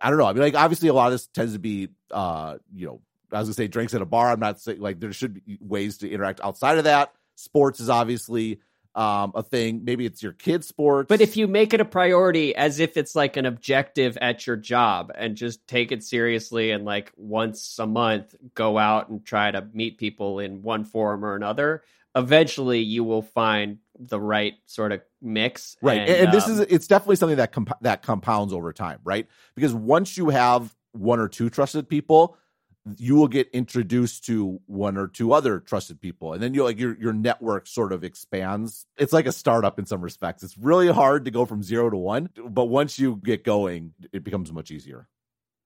I 0.00 0.10
don't 0.10 0.18
know. 0.18 0.26
I 0.26 0.32
mean, 0.32 0.42
like 0.42 0.54
obviously 0.54 0.88
a 0.88 0.94
lot 0.94 1.06
of 1.06 1.12
this 1.12 1.26
tends 1.26 1.52
to 1.54 1.58
be, 1.58 1.88
uh, 2.10 2.58
you 2.74 2.86
know, 2.86 3.00
I 3.32 3.38
was 3.38 3.48
gonna 3.48 3.54
say 3.54 3.68
drinks 3.68 3.94
at 3.94 4.02
a 4.02 4.06
bar. 4.06 4.30
I'm 4.30 4.40
not 4.40 4.60
saying 4.60 4.80
like 4.80 5.00
there 5.00 5.12
should 5.12 5.34
be 5.34 5.58
ways 5.60 5.98
to 5.98 6.10
interact 6.10 6.40
outside 6.42 6.78
of 6.78 6.84
that. 6.84 7.12
Sports 7.34 7.80
is 7.80 7.90
obviously 7.90 8.60
um, 8.96 9.32
a 9.34 9.42
thing. 9.42 9.82
Maybe 9.84 10.06
it's 10.06 10.22
your 10.22 10.32
kids' 10.32 10.66
sports, 10.66 11.08
But 11.08 11.20
if 11.20 11.36
you 11.36 11.46
make 11.46 11.74
it 11.74 11.80
a 11.80 11.84
priority 11.84 12.56
as 12.56 12.80
if 12.80 12.96
it's 12.96 13.14
like 13.14 13.36
an 13.36 13.44
objective 13.44 14.16
at 14.20 14.46
your 14.46 14.56
job 14.56 15.12
and 15.14 15.36
just 15.36 15.68
take 15.68 15.92
it 15.92 16.02
seriously 16.02 16.70
and 16.70 16.84
like 16.84 17.12
once 17.16 17.78
a 17.78 17.86
month 17.86 18.34
go 18.54 18.78
out 18.78 19.10
and 19.10 19.24
try 19.24 19.50
to 19.50 19.68
meet 19.74 19.98
people 19.98 20.38
in 20.38 20.62
one 20.62 20.84
form 20.84 21.24
or 21.24 21.36
another, 21.36 21.82
eventually 22.16 22.80
you 22.80 23.04
will 23.04 23.22
find 23.22 23.78
the 23.98 24.18
right 24.18 24.54
sort 24.64 24.92
of 24.92 25.02
mix. 25.20 25.76
right, 25.82 26.00
and, 26.00 26.08
and 26.08 26.32
this 26.32 26.46
um, 26.46 26.52
is 26.52 26.60
it's 26.60 26.86
definitely 26.86 27.16
something 27.16 27.36
that 27.36 27.52
comp- 27.52 27.78
that 27.82 28.02
compounds 28.02 28.54
over 28.54 28.72
time, 28.72 28.98
right? 29.04 29.26
Because 29.54 29.74
once 29.74 30.16
you 30.16 30.30
have 30.30 30.74
one 30.92 31.20
or 31.20 31.28
two 31.28 31.50
trusted 31.50 31.86
people, 31.86 32.38
you 32.98 33.16
will 33.16 33.28
get 33.28 33.48
introduced 33.52 34.26
to 34.26 34.60
one 34.66 34.96
or 34.96 35.08
two 35.08 35.32
other 35.32 35.60
trusted 35.60 36.00
people, 36.00 36.32
and 36.32 36.42
then 36.42 36.54
you 36.54 36.64
like 36.64 36.78
your 36.78 36.96
your 36.96 37.12
network 37.12 37.66
sort 37.66 37.92
of 37.92 38.04
expands. 38.04 38.86
It's 38.96 39.12
like 39.12 39.26
a 39.26 39.32
startup 39.32 39.78
in 39.78 39.86
some 39.86 40.00
respects. 40.00 40.42
It's 40.42 40.56
really 40.56 40.88
hard 40.88 41.24
to 41.24 41.30
go 41.30 41.44
from 41.44 41.62
zero 41.62 41.90
to 41.90 41.96
one, 41.96 42.30
but 42.48 42.66
once 42.66 42.98
you 42.98 43.16
get 43.16 43.44
going, 43.44 43.94
it 44.12 44.24
becomes 44.24 44.52
much 44.52 44.70
easier. 44.70 45.08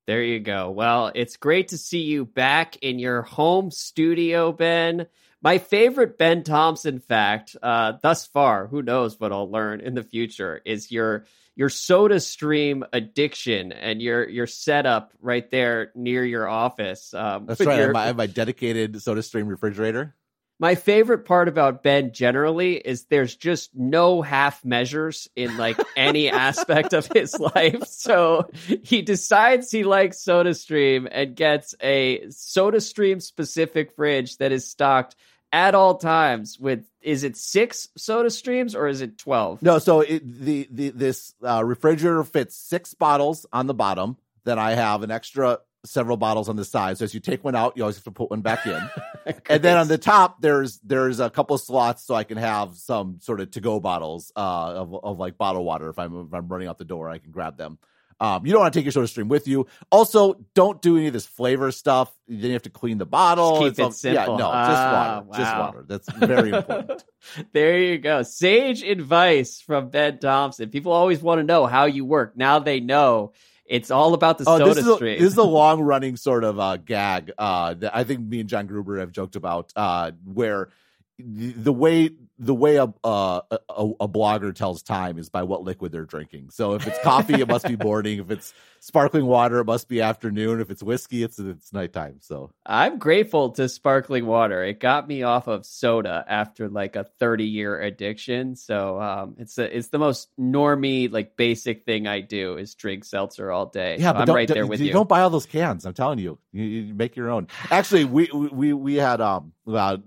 There 0.06 0.22
you 0.22 0.40
go. 0.40 0.70
Well, 0.70 1.12
it's 1.14 1.36
great 1.36 1.68
to 1.68 1.78
see 1.78 2.02
you 2.02 2.24
back 2.24 2.76
in 2.82 2.98
your 2.98 3.22
home 3.22 3.70
studio, 3.70 4.50
Ben. 4.50 5.06
My 5.42 5.58
favorite 5.58 6.18
Ben 6.18 6.42
Thompson 6.42 6.98
fact 6.98 7.56
uh, 7.62 7.92
thus 8.02 8.26
far, 8.26 8.66
who 8.66 8.82
knows 8.82 9.18
what 9.20 9.32
I'll 9.32 9.50
learn 9.50 9.80
in 9.80 9.94
the 9.94 10.02
future, 10.02 10.60
is 10.64 10.90
your 10.90 11.26
your 11.60 11.68
soda 11.68 12.18
stream 12.18 12.84
addiction 12.90 13.70
and 13.70 14.00
your 14.00 14.26
your 14.26 14.46
setup 14.46 15.12
right 15.20 15.50
there 15.50 15.92
near 15.94 16.24
your 16.24 16.48
office. 16.48 17.12
Um, 17.12 17.44
That's 17.44 17.60
right. 17.60 17.78
I 17.78 17.82
have, 17.82 17.92
my, 17.92 18.02
I 18.02 18.06
have 18.06 18.16
my 18.16 18.26
dedicated 18.26 19.02
soda 19.02 19.22
stream 19.22 19.46
refrigerator. 19.46 20.16
My 20.58 20.74
favorite 20.74 21.26
part 21.26 21.48
about 21.48 21.82
Ben 21.82 22.14
generally 22.14 22.76
is 22.76 23.04
there's 23.10 23.36
just 23.36 23.72
no 23.74 24.22
half 24.22 24.64
measures 24.64 25.28
in 25.36 25.58
like 25.58 25.78
any 25.98 26.30
aspect 26.30 26.94
of 26.94 27.06
his 27.12 27.38
life. 27.38 27.84
So 27.88 28.48
he 28.82 29.02
decides 29.02 29.70
he 29.70 29.84
likes 29.84 30.24
SodaStream 30.24 31.08
and 31.10 31.36
gets 31.36 31.74
a 31.82 32.20
SodaStream 32.28 33.20
specific 33.20 33.92
fridge 33.96 34.38
that 34.38 34.50
is 34.50 34.66
stocked 34.70 35.14
at 35.52 35.74
all 35.74 35.96
times 35.96 36.58
with 36.58 36.84
is 37.00 37.24
it 37.24 37.36
six 37.36 37.88
soda 37.96 38.30
streams 38.30 38.74
or 38.74 38.86
is 38.86 39.00
it 39.00 39.18
12 39.18 39.62
no 39.62 39.78
so 39.78 40.00
it, 40.00 40.22
the, 40.24 40.68
the 40.70 40.90
this 40.90 41.34
uh, 41.44 41.64
refrigerator 41.64 42.22
fits 42.22 42.56
six 42.56 42.94
bottles 42.94 43.46
on 43.52 43.66
the 43.66 43.74
bottom 43.74 44.16
then 44.44 44.58
i 44.58 44.72
have 44.72 45.02
an 45.02 45.10
extra 45.10 45.58
several 45.84 46.16
bottles 46.16 46.48
on 46.48 46.56
the 46.56 46.64
side. 46.64 46.98
So 46.98 47.04
as 47.04 47.14
you 47.14 47.20
take 47.20 47.42
one 47.44 47.54
out 47.54 47.76
you 47.76 47.82
always 47.82 47.96
have 47.96 48.04
to 48.04 48.10
put 48.10 48.30
one 48.30 48.42
back 48.42 48.66
in. 48.66 48.80
And 49.48 49.62
then 49.62 49.76
on 49.76 49.86
the 49.86 49.98
top 49.98 50.40
there's 50.40 50.78
there's 50.78 51.20
a 51.20 51.28
couple 51.28 51.56
slots 51.58 52.02
so 52.02 52.14
i 52.14 52.24
can 52.24 52.38
have 52.38 52.74
some 52.76 53.18
sort 53.20 53.40
of 53.40 53.50
to 53.50 53.60
go 53.60 53.78
bottles 53.78 54.32
uh, 54.34 54.40
of, 54.40 55.04
of 55.04 55.18
like 55.18 55.36
bottled 55.36 55.66
water 55.66 55.90
if 55.90 55.98
i'm 55.98 56.26
if 56.26 56.32
i'm 56.32 56.48
running 56.48 56.66
out 56.68 56.78
the 56.78 56.86
door 56.86 57.08
i 57.10 57.18
can 57.18 57.30
grab 57.30 57.58
them 57.58 57.78
um, 58.20 58.44
you 58.44 58.52
don't 58.52 58.60
want 58.60 58.74
to 58.74 58.78
take 58.78 58.84
your 58.84 58.92
soda 58.92 59.08
stream 59.08 59.28
with 59.28 59.48
you. 59.48 59.66
Also, 59.90 60.34
don't 60.54 60.82
do 60.82 60.98
any 60.98 61.06
of 61.06 61.14
this 61.14 61.24
flavor 61.24 61.72
stuff. 61.72 62.12
Then 62.28 62.38
you 62.38 62.52
have 62.52 62.62
to 62.62 62.70
clean 62.70 62.98
the 62.98 63.06
bottle. 63.06 63.62
Just 63.62 63.76
keep 63.76 63.86
it 63.86 63.94
simple. 63.94 64.34
Yeah, 64.34 64.36
no, 64.36 64.36
just 64.36 64.52
ah, 64.52 64.92
water. 64.92 65.26
Wow. 65.26 65.38
Just 65.38 65.56
water. 65.56 65.84
That's 65.88 66.12
very 66.12 66.50
important. 66.50 67.04
there 67.52 67.78
you 67.78 67.98
go. 67.98 68.22
Sage 68.22 68.82
advice 68.82 69.62
from 69.62 69.88
Ben 69.88 70.18
Thompson. 70.18 70.68
People 70.68 70.92
always 70.92 71.22
want 71.22 71.38
to 71.38 71.44
know 71.44 71.66
how 71.66 71.86
you 71.86 72.04
work. 72.04 72.36
Now 72.36 72.58
they 72.58 72.80
know. 72.80 73.32
It's 73.64 73.90
all 73.90 74.14
about 74.14 74.36
the 74.36 74.44
oh, 74.48 74.58
soda 74.58 74.74
this 74.74 74.94
stream. 74.96 75.16
A, 75.16 75.18
this 75.18 75.32
is 75.32 75.38
a 75.38 75.42
long 75.44 75.80
running 75.80 76.16
sort 76.16 76.44
of 76.44 76.58
uh, 76.58 76.76
gag 76.76 77.32
uh, 77.38 77.74
that 77.74 77.96
I 77.96 78.04
think 78.04 78.20
me 78.20 78.40
and 78.40 78.48
John 78.48 78.66
Gruber 78.66 78.98
have 78.98 79.12
joked 79.12 79.36
about, 79.36 79.72
uh, 79.76 80.10
where 80.24 80.70
the 81.18 81.72
way 81.72 82.10
the 82.40 82.54
way 82.54 82.76
a, 82.76 82.84
uh, 83.04 83.40
a, 83.50 83.90
a 84.00 84.08
blogger 84.08 84.54
tells 84.54 84.82
time 84.82 85.18
is 85.18 85.28
by 85.28 85.42
what 85.42 85.62
liquid 85.62 85.92
they're 85.92 86.06
drinking. 86.06 86.48
So 86.50 86.72
if 86.72 86.86
it's 86.86 86.98
coffee, 87.02 87.34
it 87.34 87.46
must 87.46 87.66
be 87.66 87.76
morning. 87.84 88.18
If 88.18 88.30
it's 88.30 88.54
sparkling 88.80 89.26
water, 89.26 89.58
it 89.58 89.66
must 89.66 89.88
be 89.88 90.00
afternoon. 90.00 90.58
If 90.62 90.70
it's 90.70 90.82
whiskey, 90.82 91.22
it's 91.22 91.38
it's 91.38 91.70
nighttime. 91.74 92.16
So 92.20 92.50
I'm 92.64 92.98
grateful 92.98 93.50
to 93.50 93.68
sparkling 93.68 94.24
water. 94.24 94.64
It 94.64 94.80
got 94.80 95.06
me 95.06 95.22
off 95.22 95.48
of 95.48 95.66
soda 95.66 96.24
after 96.26 96.70
like 96.70 96.96
a 96.96 97.04
30 97.04 97.44
year 97.44 97.78
addiction. 97.78 98.56
So 98.56 98.98
um, 98.98 99.36
it's 99.38 99.58
a, 99.58 99.76
it's 99.76 99.88
the 99.88 99.98
most 99.98 100.30
normy 100.40 101.12
like 101.12 101.36
basic 101.36 101.84
thing 101.84 102.06
I 102.06 102.20
do 102.20 102.56
is 102.56 102.74
drink 102.74 103.04
seltzer 103.04 103.52
all 103.52 103.66
day. 103.66 103.98
Yeah, 103.98 104.12
so 104.12 104.18
but 104.18 104.30
I'm 104.30 104.34
right 104.34 104.48
there 104.48 104.66
with 104.66 104.80
you. 104.80 104.92
Don't 104.92 105.10
buy 105.10 105.20
all 105.20 105.30
those 105.30 105.46
cans. 105.46 105.84
I'm 105.84 105.92
telling 105.92 106.18
you, 106.18 106.38
you, 106.52 106.64
you 106.64 106.94
make 106.94 107.16
your 107.16 107.28
own. 107.28 107.48
Actually, 107.70 108.06
we 108.06 108.30
we 108.32 108.72
we 108.72 108.94
had 108.94 109.20
um. 109.20 109.52
Uh, 109.66 109.98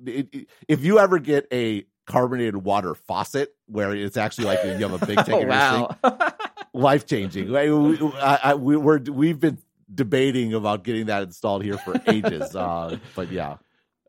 if 0.68 0.84
you 0.84 1.00
ever 1.00 1.20
get 1.20 1.48
a 1.54 1.86
carbonated 2.06 2.58
water 2.58 2.96
faucet 2.96 3.56
where 3.68 3.94
it's 3.96 4.18
actually 4.18 4.46
like 4.46 4.64
you 4.64 4.88
have 4.88 5.02
a 5.02 5.06
big 5.06 5.18
tank. 5.26 5.30
oh, 5.32 5.46
wow. 5.46 5.98
life 6.74 7.06
changing. 7.06 7.52
We, 7.52 7.98
I, 8.16 8.40
I, 8.44 8.56
we, 8.56 8.76
we're 8.76 9.00
we've 9.00 9.40
been 9.40 9.58
debating 9.94 10.54
about 10.54 10.84
getting 10.84 11.08
that 11.08 11.24
installed 11.24 11.64
here 11.64 11.78
for 11.78 11.96
ages. 12.08 12.56
Uh, 12.56 12.98
but 13.16 13.32
yeah. 13.32 13.58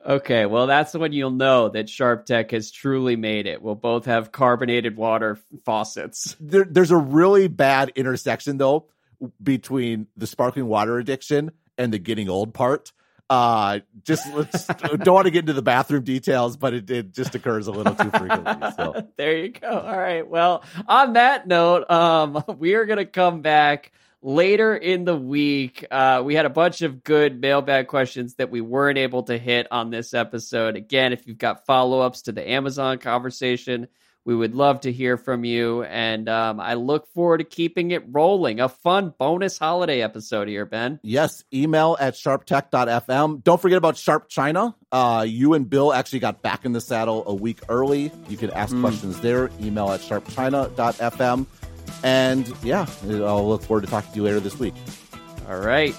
Okay, 0.07 0.45
well, 0.45 0.67
that's 0.67 0.93
when 0.93 1.13
you'll 1.13 1.31
know 1.31 1.71
that 1.71 1.89
Sharp 1.89 2.27
Tech 2.27 2.51
has 2.51 2.71
truly 2.71 3.17
made 3.17 3.47
it. 3.47 3.63
We'll 3.63 3.75
both 3.75 4.05
have 4.05 4.33
carbonated 4.33 4.97
water 4.97 5.39
faucets. 5.65 6.37
There, 6.39 6.65
there's 6.65 6.91
a 6.91 6.97
really 6.97 7.49
bad 7.49 7.91
intersection, 7.95 8.59
though, 8.59 8.89
between 9.43 10.07
the 10.15 10.27
sparkling 10.27 10.67
water 10.67 10.99
addiction 10.99 11.53
and 11.79 11.91
the 11.91 11.99
getting 11.99 12.29
old 12.29 12.53
part. 12.53 12.93
Uh, 13.31 13.81
just 14.03 14.31
let's 14.35 14.67
don't 14.67 15.09
want 15.09 15.25
to 15.25 15.31
get 15.31 15.41
into 15.41 15.55
the 15.55 15.63
bathroom 15.63 16.05
details, 16.05 16.57
but 16.57 16.75
it, 16.75 16.91
it 16.91 17.13
just 17.13 17.35
occurs 17.35 17.67
a 17.67 17.73
little 17.73 17.95
too 17.95 18.11
frequently. 18.11 18.71
So 18.77 19.09
there 19.17 19.39
you 19.39 19.53
go. 19.53 19.69
All 19.69 19.99
right. 19.99 20.29
Well, 20.29 20.63
on 20.87 21.15
that 21.15 21.47
note, 21.47 21.91
um, 21.91 22.45
we 22.59 22.75
are 22.75 22.85
gonna 22.85 23.07
come 23.07 23.41
back 23.41 23.93
later 24.21 24.77
in 24.77 25.05
the 25.05 25.17
week. 25.17 25.87
Uh, 25.91 26.23
we 26.25 26.35
had 26.35 26.45
a 26.45 26.51
bunch 26.51 26.83
of 26.83 27.03
good 27.03 27.41
mailbag 27.41 27.89
questions 27.89 28.35
that 28.35 28.51
we 28.51 28.61
weren't 28.61 28.99
able 28.99 29.23
to 29.25 29.39
hit 29.39 29.69
on 29.71 29.91
this 29.91 30.13
episode. 30.13 30.77
Again, 30.77 31.13
if 31.13 31.27
you've 31.27 31.39
got 31.39 31.65
follow 31.65 32.01
ups 32.01 32.23
to 32.23 32.33
the 32.33 32.47
Amazon 32.47 32.99
conversation 32.99 33.89
we 34.25 34.35
would 34.35 34.55
love 34.55 34.81
to 34.81 34.93
hear 34.93 35.17
from 35.17 35.45
you. 35.45 35.83
And 35.85 36.29
um, 36.29 36.61
I 36.61 36.75
look 36.75 37.07
forward 37.09 37.39
to 37.39 37.45
keeping 37.45 37.91
it 37.91 38.05
rolling. 38.09 38.61
A 38.61 38.69
fun 38.69 39.13
bonus 39.19 39.59
holiday 39.59 40.01
episode 40.01 40.49
here, 40.49 40.65
Ben. 40.65 40.99
Yes. 41.03 41.45
Email 41.53 41.97
at 42.01 42.15
sharptech.fm. 42.15 43.45
Don't 43.45 43.61
forget 43.61 43.79
about 43.79 43.97
Sharp 43.97 44.29
China. 44.29 44.75
Uh, 44.91 45.25
you 45.29 45.55
and 45.55 45.69
Bill 45.69 45.93
actually 45.93 46.21
got 46.21 46.43
back 46.43 46.65
in 46.65 46.73
the 46.73 46.81
saddle 46.81 47.25
a 47.27 47.35
week 47.35 47.61
early. 47.69 48.11
You 48.29 48.37
can 48.37 48.51
ask 48.51 48.75
mm. 48.75 48.81
questions 48.81 49.21
there. 49.21 49.51
Email 49.61 49.91
at 49.91 50.01
sharpchina.fm. 50.01 51.47
And 52.03 52.53
yeah, 52.63 52.87
I'll 53.03 53.49
look 53.49 53.63
forward 53.63 53.83
to 53.83 53.91
talking 53.91 54.11
to 54.11 54.17
you 54.17 54.23
later 54.23 54.41
this 54.41 54.59
week. 54.59 54.75
All 55.49 55.59
right. 55.59 55.95